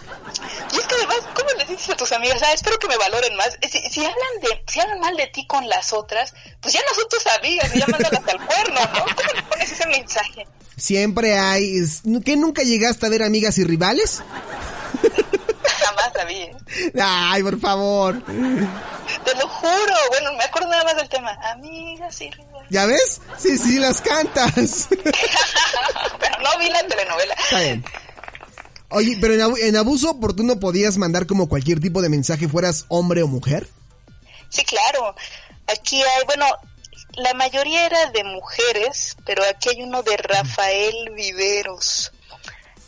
Es 1.77 1.87
que 1.87 1.91
además, 1.91 1.93
¿cómo 1.93 1.93
le 1.93 1.93
dices 1.93 1.93
a 1.93 1.97
tus 1.97 2.11
amigas? 2.11 2.41
Ah, 2.43 2.53
espero 2.53 2.79
que 2.79 2.87
me 2.87 2.97
valoren 2.97 3.35
más. 3.35 3.57
Si, 3.69 3.79
si 3.89 3.99
hablan 4.01 4.39
de, 4.41 4.63
si 4.67 4.79
hablan 4.79 4.99
mal 4.99 5.15
de 5.15 5.27
ti 5.27 5.45
con 5.47 5.67
las 5.67 5.93
otras, 5.93 6.33
pues 6.59 6.73
ya 6.73 6.81
no 6.81 6.95
son 6.95 7.09
tus 7.09 7.27
amigas, 7.27 7.71
ya 7.73 7.87
mandan 7.87 8.15
hasta 8.15 8.31
el 8.31 8.39
cuerno, 8.39 8.79
¿no? 8.81 9.15
¿Cómo 9.15 9.33
le 9.33 9.43
pones 9.43 9.71
ese 9.71 9.87
mensaje? 9.87 10.47
Siempre 10.77 11.37
hay... 11.37 11.81
¿Que 12.23 12.37
nunca 12.37 12.61
llegaste 12.63 13.05
a 13.05 13.09
ver 13.09 13.23
amigas 13.23 13.57
y 13.57 13.63
rivales? 13.63 14.21
Jamás 15.85 16.11
la 16.15 16.25
vi. 16.25 16.35
¿eh? 16.35 16.55
Ay, 17.01 17.41
por 17.43 17.59
favor. 17.59 18.21
Te 18.23 19.35
lo 19.35 19.47
juro. 19.47 19.95
Bueno, 20.09 20.33
me 20.33 20.43
acuerdo 20.43 20.69
nada 20.69 20.83
más 20.83 20.95
del 20.97 21.09
tema. 21.09 21.31
Amigas 21.51 22.21
y 22.21 22.29
rivales. 22.29 22.67
¿Ya 22.69 22.85
ves? 22.85 23.21
Sí, 23.37 23.57
sí, 23.57 23.79
las 23.79 24.01
cantas. 24.01 24.87
Pero 25.03 26.41
no 26.43 26.59
vi 26.59 26.69
la 26.69 26.85
telenovela. 26.85 27.33
Está 27.33 27.59
bien. 27.59 27.83
Oye, 28.89 29.17
pero 29.19 29.33
en, 29.33 29.41
abu- 29.41 29.57
en 29.57 29.75
abuso 29.75 30.09
oportuno 30.11 30.59
podías 30.59 30.97
mandar 30.97 31.27
como 31.27 31.49
cualquier 31.49 31.79
tipo 31.79 32.01
de 32.01 32.09
mensaje, 32.09 32.47
fueras 32.47 32.85
hombre 32.87 33.21
o 33.23 33.27
mujer. 33.27 33.67
Sí, 34.49 34.63
claro. 34.63 35.13
Aquí 35.67 36.01
hay, 36.01 36.23
bueno, 36.25 36.45
la 37.15 37.33
mayoría 37.33 37.85
era 37.85 38.11
de 38.11 38.23
mujeres, 38.23 39.17
pero 39.25 39.43
aquí 39.43 39.69
hay 39.69 39.83
uno 39.83 40.03
de 40.03 40.15
Rafael 40.17 41.11
Viveros. 41.15 42.13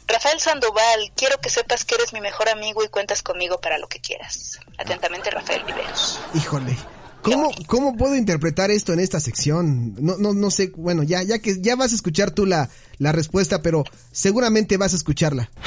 Rafael 0.08 0.40
Sandoval, 0.40 1.12
quiero 1.16 1.38
que 1.40 1.50
sepas 1.50 1.84
que 1.86 1.96
eres 1.96 2.14
mi 2.14 2.22
mejor 2.22 2.50
amigo 2.50 2.84
y 2.84 2.88
cuentas 2.88 3.22
conmigo 3.22 3.60
para 3.60 3.78
lo 3.78 3.88
que 3.88 4.00
quieras. 4.00 4.60
Atentamente, 4.78 5.30
Rafael 5.30 5.64
Viveros. 5.66 6.20
Híjole. 6.34 6.78
¿Cómo, 7.22 7.52
¿Cómo 7.68 7.98
puedo 7.98 8.16
interpretar 8.16 8.72
esto 8.72 8.94
en 8.94 9.00
esta 9.00 9.20
sección? 9.20 9.94
No, 10.00 10.18
no, 10.18 10.34
no 10.34 10.52
sé, 10.52 10.72
bueno, 10.76 11.04
ya, 11.04 11.22
ya 11.24 11.40
que 11.40 11.62
ya 11.62 11.76
vas 11.76 11.92
a 11.92 11.96
escuchar 11.96 12.32
tú 12.32 12.46
la, 12.46 12.70
la 12.98 13.12
respuesta, 13.12 13.62
pero 13.62 13.84
seguramente 14.12 14.78
vas 14.78 14.94
a 14.94 14.98
escucharla. 14.98 15.50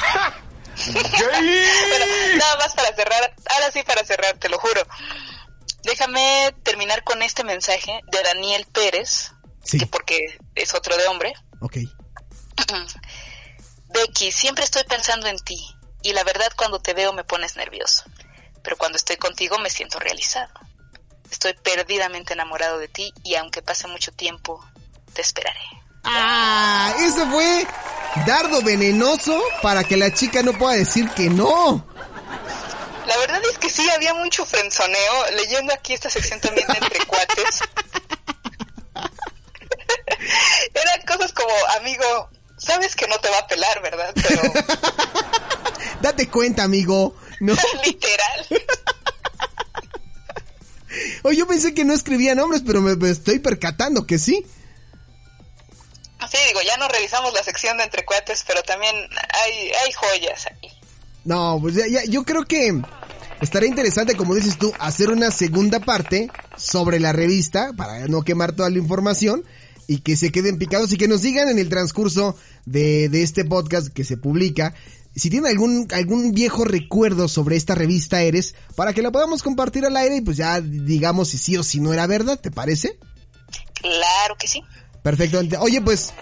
Bueno, 0.91 2.05
nada 2.37 2.57
más 2.57 2.73
para 2.73 2.93
cerrar, 2.95 3.35
ahora 3.45 3.71
sí 3.71 3.81
para 3.85 4.03
cerrar, 4.03 4.37
te 4.39 4.49
lo 4.49 4.57
juro. 4.57 4.81
Déjame 5.83 6.53
terminar 6.63 7.03
con 7.03 7.21
este 7.21 7.43
mensaje 7.43 8.01
de 8.11 8.23
Daniel 8.23 8.65
Pérez, 8.73 9.31
Sí. 9.63 9.77
que 9.77 9.85
porque 9.85 10.17
es 10.55 10.73
otro 10.73 10.97
de 10.97 11.05
hombre. 11.07 11.31
Ok. 11.61 11.77
Becky, 13.93 14.31
siempre 14.31 14.63
estoy 14.63 14.83
pensando 14.83 15.27
en 15.27 15.37
ti. 15.37 15.55
Y 16.01 16.13
la 16.13 16.23
verdad 16.23 16.51
cuando 16.57 16.79
te 16.79 16.93
veo 16.93 17.13
me 17.13 17.23
pones 17.23 17.55
nervioso. 17.55 18.03
Pero 18.63 18.75
cuando 18.77 18.97
estoy 18.97 19.17
contigo 19.17 19.57
me 19.59 19.69
siento 19.69 19.99
realizado. 19.99 20.51
Estoy 21.33 21.55
perdidamente 21.55 22.33
enamorado 22.33 22.77
de 22.77 22.87
ti 22.87 23.11
y 23.23 23.33
aunque 23.33 23.63
pase 23.63 23.87
mucho 23.87 24.11
tiempo, 24.11 24.63
te 25.13 25.23
esperaré. 25.23 25.65
Ah, 26.03 26.93
eso 26.99 27.25
fue 27.25 27.65
dardo 28.27 28.61
venenoso 28.61 29.41
para 29.63 29.83
que 29.83 29.97
la 29.97 30.13
chica 30.13 30.43
no 30.43 30.53
pueda 30.53 30.75
decir 30.75 31.09
que 31.09 31.31
no. 31.31 31.87
La 33.07 33.17
verdad 33.17 33.41
es 33.49 33.57
que 33.57 33.67
sí, 33.71 33.89
había 33.89 34.13
mucho 34.13 34.45
frenzoneo. 34.45 35.31
Leyendo 35.35 35.73
aquí 35.73 35.93
esta 35.93 36.07
sección 36.07 36.39
también 36.39 36.67
de 36.67 36.77
entre 36.77 37.03
cuates. 37.07 37.61
Eran 40.75 41.01
cosas 41.07 41.33
como, 41.33 41.51
amigo, 41.79 42.29
sabes 42.57 42.95
que 42.95 43.07
no 43.07 43.17
te 43.17 43.31
va 43.31 43.39
a 43.39 43.47
pelar, 43.47 43.81
¿verdad? 43.81 44.13
Pero... 44.13 44.43
Date 45.99 46.29
cuenta, 46.29 46.61
amigo. 46.61 47.15
No. 47.39 47.55
Literal. 47.83 48.47
Oye, 51.23 51.37
yo 51.37 51.47
pensé 51.47 51.73
que 51.73 51.85
no 51.85 51.93
escribía 51.93 52.35
nombres, 52.35 52.63
pero 52.65 52.81
me, 52.81 52.95
me 52.95 53.09
estoy 53.09 53.39
percatando 53.39 54.05
que 54.05 54.17
sí. 54.17 54.45
Sí, 56.29 56.37
digo, 56.47 56.61
ya 56.65 56.77
no 56.77 56.87
revisamos 56.87 57.33
la 57.33 57.43
sección 57.43 57.77
de 57.77 57.83
entre 57.83 58.05
cuates, 58.05 58.43
pero 58.47 58.63
también 58.63 58.95
hay, 58.95 59.71
hay 59.71 59.91
joyas 59.91 60.47
ahí. 60.47 60.71
No, 61.25 61.57
pues 61.61 61.75
ya, 61.75 61.87
ya, 61.87 62.03
yo 62.05 62.23
creo 62.23 62.45
que 62.45 62.81
estaría 63.41 63.69
interesante, 63.69 64.15
como 64.15 64.35
dices 64.35 64.57
tú, 64.57 64.73
hacer 64.79 65.09
una 65.09 65.31
segunda 65.31 65.79
parte 65.79 66.29
sobre 66.57 66.99
la 66.99 67.11
revista 67.11 67.71
para 67.75 68.07
no 68.07 68.23
quemar 68.23 68.53
toda 68.53 68.69
la 68.69 68.77
información 68.77 69.43
y 69.87 69.99
que 69.99 70.15
se 70.15 70.31
queden 70.31 70.57
picados 70.57 70.91
y 70.91 70.97
que 70.97 71.07
nos 71.07 71.21
digan 71.21 71.49
en 71.49 71.59
el 71.59 71.69
transcurso 71.69 72.37
de, 72.65 73.09
de 73.09 73.23
este 73.23 73.45
podcast 73.45 73.87
que 73.87 74.03
se 74.03 74.17
publica 74.17 74.73
si 75.15 75.29
tienen 75.29 75.51
algún, 75.51 75.87
algún 75.91 76.31
viejo 76.31 76.65
recuerdo 76.65 77.27
sobre 77.27 77.55
esta 77.55 77.75
revista 77.75 78.21
Eres 78.21 78.55
para 78.75 78.93
que 78.93 79.01
la 79.01 79.11
podamos 79.11 79.43
compartir 79.43 79.85
al 79.85 79.95
aire 79.97 80.17
y 80.17 80.21
pues 80.21 80.37
ya 80.37 80.59
digamos 80.59 81.29
si 81.29 81.37
sí 81.37 81.57
o 81.57 81.63
si 81.63 81.79
no 81.79 81.93
era 81.93 82.07
verdad, 82.07 82.39
¿te 82.39 82.51
parece? 82.51 82.97
Claro 83.81 84.35
que 84.39 84.47
sí. 84.47 84.63
Perfecto. 85.03 85.41
Oye, 85.59 85.81
pues, 85.81 86.13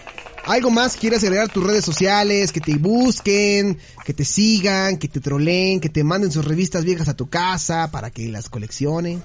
¿algo 0.44 0.70
más 0.70 0.96
quieres 0.96 1.22
agregar 1.22 1.48
tus 1.48 1.64
redes 1.64 1.84
sociales? 1.84 2.50
Que 2.50 2.60
te 2.60 2.74
busquen, 2.74 3.78
que 4.04 4.12
te 4.12 4.24
sigan, 4.24 4.98
que 4.98 5.06
te 5.06 5.20
troleen, 5.20 5.80
que 5.80 5.88
te 5.88 6.02
manden 6.02 6.32
sus 6.32 6.44
revistas 6.44 6.84
viejas 6.84 7.08
a 7.08 7.14
tu 7.14 7.30
casa 7.30 7.90
para 7.92 8.10
que 8.10 8.26
las 8.28 8.48
coleccionen. 8.48 9.22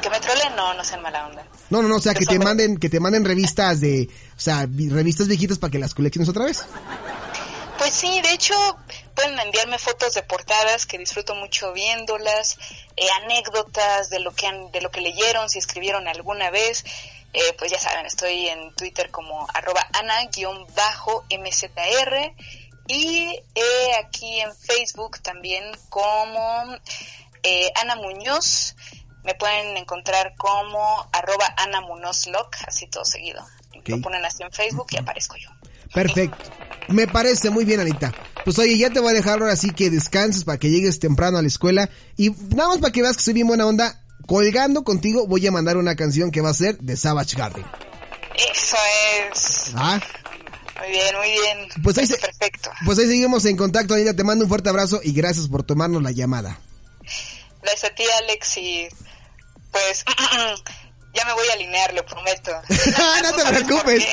Que 0.00 0.08
me 0.08 0.18
troleen, 0.18 0.56
no, 0.56 0.72
no 0.72 0.82
sean 0.82 1.02
mala 1.02 1.26
onda. 1.28 1.46
No, 1.68 1.82
no, 1.82 1.88
no, 1.88 1.96
o 1.96 2.00
sea, 2.00 2.14
que 2.14 2.24
te 2.24 2.38
manden, 2.38 2.78
que 2.78 2.88
te 2.88 2.98
manden 2.98 3.24
revistas 3.24 3.80
de, 3.80 4.08
o 4.36 4.40
sea, 4.40 4.66
revistas 4.66 5.28
viejitas 5.28 5.58
para 5.58 5.70
que 5.70 5.78
las 5.78 5.94
colecciones 5.94 6.28
otra 6.30 6.46
vez. 6.46 6.64
Sí, 7.92 8.22
de 8.22 8.32
hecho 8.32 8.54
pueden 9.14 9.38
enviarme 9.38 9.78
fotos 9.78 10.14
de 10.14 10.22
portadas 10.22 10.86
que 10.86 10.96
disfruto 10.96 11.34
mucho 11.34 11.74
viéndolas, 11.74 12.56
eh, 12.96 13.06
anécdotas 13.22 14.08
de 14.08 14.18
lo 14.18 14.34
que 14.34 14.46
han, 14.46 14.72
de 14.72 14.80
lo 14.80 14.90
que 14.90 15.02
leyeron, 15.02 15.50
si 15.50 15.58
escribieron 15.58 16.08
alguna 16.08 16.48
vez. 16.50 16.86
Eh, 17.34 17.54
pues 17.58 17.70
ya 17.70 17.78
saben, 17.78 18.06
estoy 18.06 18.48
en 18.48 18.74
Twitter 18.76 19.10
como 19.10 19.46
arroba 19.52 19.86
ana-mzr 19.92 21.34
y 22.86 23.42
eh, 23.54 23.94
aquí 24.02 24.40
en 24.40 24.56
Facebook 24.56 25.20
también 25.20 25.70
como 25.90 26.64
Ana 27.74 27.96
Muñoz. 27.96 28.74
Me 29.22 29.34
pueden 29.34 29.76
encontrar 29.76 30.34
como 30.36 31.08
arroba 31.12 31.54
Ana 31.58 31.82
Munoz 31.82 32.24
así 32.66 32.86
todo 32.86 33.04
seguido. 33.04 33.46
Okay. 33.78 33.96
Lo 33.96 34.00
ponen 34.00 34.24
así 34.24 34.42
en 34.42 34.50
Facebook 34.50 34.86
y 34.92 34.96
aparezco 34.96 35.36
yo. 35.36 35.50
Perfecto. 35.92 36.50
Me 36.88 37.06
parece 37.06 37.50
muy 37.50 37.64
bien, 37.64 37.80
Anita. 37.80 38.12
Pues 38.44 38.58
oye, 38.58 38.76
ya 38.76 38.90
te 38.90 39.00
voy 39.00 39.12
a 39.12 39.14
dejar 39.14 39.40
ahora 39.40 39.56
sí 39.56 39.70
que 39.70 39.90
descanses 39.90 40.44
para 40.44 40.58
que 40.58 40.70
llegues 40.70 40.98
temprano 40.98 41.38
a 41.38 41.42
la 41.42 41.48
escuela. 41.48 41.90
Y 42.16 42.30
nada 42.54 42.70
más 42.70 42.78
para 42.78 42.92
que 42.92 43.02
veas 43.02 43.16
que 43.16 43.22
soy 43.22 43.34
bien 43.34 43.46
buena 43.46 43.66
onda. 43.66 44.00
Colgando 44.26 44.84
contigo 44.84 45.26
voy 45.26 45.46
a 45.46 45.52
mandar 45.52 45.76
una 45.76 45.96
canción 45.96 46.30
que 46.30 46.40
va 46.40 46.50
a 46.50 46.54
ser 46.54 46.78
de 46.78 46.96
Savage 46.96 47.36
Garden. 47.36 47.64
Eso 48.34 48.76
es. 49.30 49.72
Ah. 49.74 50.00
Muy 50.78 50.90
bien, 50.90 51.16
muy 51.16 51.30
bien. 51.30 51.82
Pues 51.82 51.98
ahí, 51.98 52.06
se, 52.06 52.18
perfecto. 52.18 52.70
Pues 52.84 52.98
ahí 52.98 53.06
seguimos 53.06 53.44
en 53.44 53.56
contacto, 53.56 53.94
Anita. 53.94 54.14
Te 54.14 54.24
mando 54.24 54.44
un 54.44 54.48
fuerte 54.48 54.68
abrazo 54.68 55.00
y 55.02 55.12
gracias 55.12 55.48
por 55.48 55.62
tomarnos 55.62 56.02
la 56.02 56.10
llamada. 56.10 56.58
Gracias 57.62 57.92
a 57.92 57.94
ti, 57.94 58.02
Alex, 58.22 58.56
y 58.58 58.88
pues 59.70 60.04
ya 61.14 61.24
me 61.24 61.32
voy 61.34 61.46
a 61.48 61.52
alinear, 61.54 61.94
lo 61.94 62.04
prometo. 62.04 62.52
no 63.22 63.36
te 63.36 63.44
preocupes, 63.44 64.04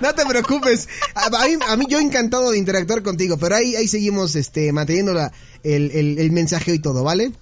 no 0.00 0.14
te 0.14 0.26
preocupes. 0.26 0.88
A, 1.14 1.26
a, 1.26 1.46
mí, 1.46 1.56
a, 1.66 1.76
mí, 1.76 1.86
yo 1.88 1.98
encantado 2.00 2.50
de 2.50 2.58
interactuar 2.58 3.02
contigo, 3.02 3.36
pero 3.38 3.56
ahí, 3.56 3.76
ahí 3.76 3.88
seguimos 3.88 4.34
este, 4.36 4.72
manteniendo 4.72 5.14
la, 5.14 5.32
el, 5.62 5.90
el, 5.92 6.18
el 6.18 6.32
mensaje 6.32 6.74
y 6.74 6.78
todo, 6.78 7.04
¿vale? 7.04 7.32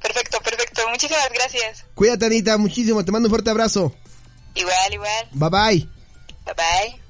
Perfecto, 0.00 0.40
perfecto. 0.40 0.88
Muchísimas 0.88 1.28
gracias. 1.32 1.84
Cuídate, 1.94 2.26
Anita, 2.26 2.56
muchísimo. 2.56 3.04
Te 3.04 3.12
mando 3.12 3.26
un 3.26 3.30
fuerte 3.30 3.50
abrazo. 3.50 3.94
Igual, 4.54 4.92
igual. 4.92 5.28
Bye 5.32 5.50
bye. 5.50 5.88
Bye 6.44 6.54
bye. 6.54 7.07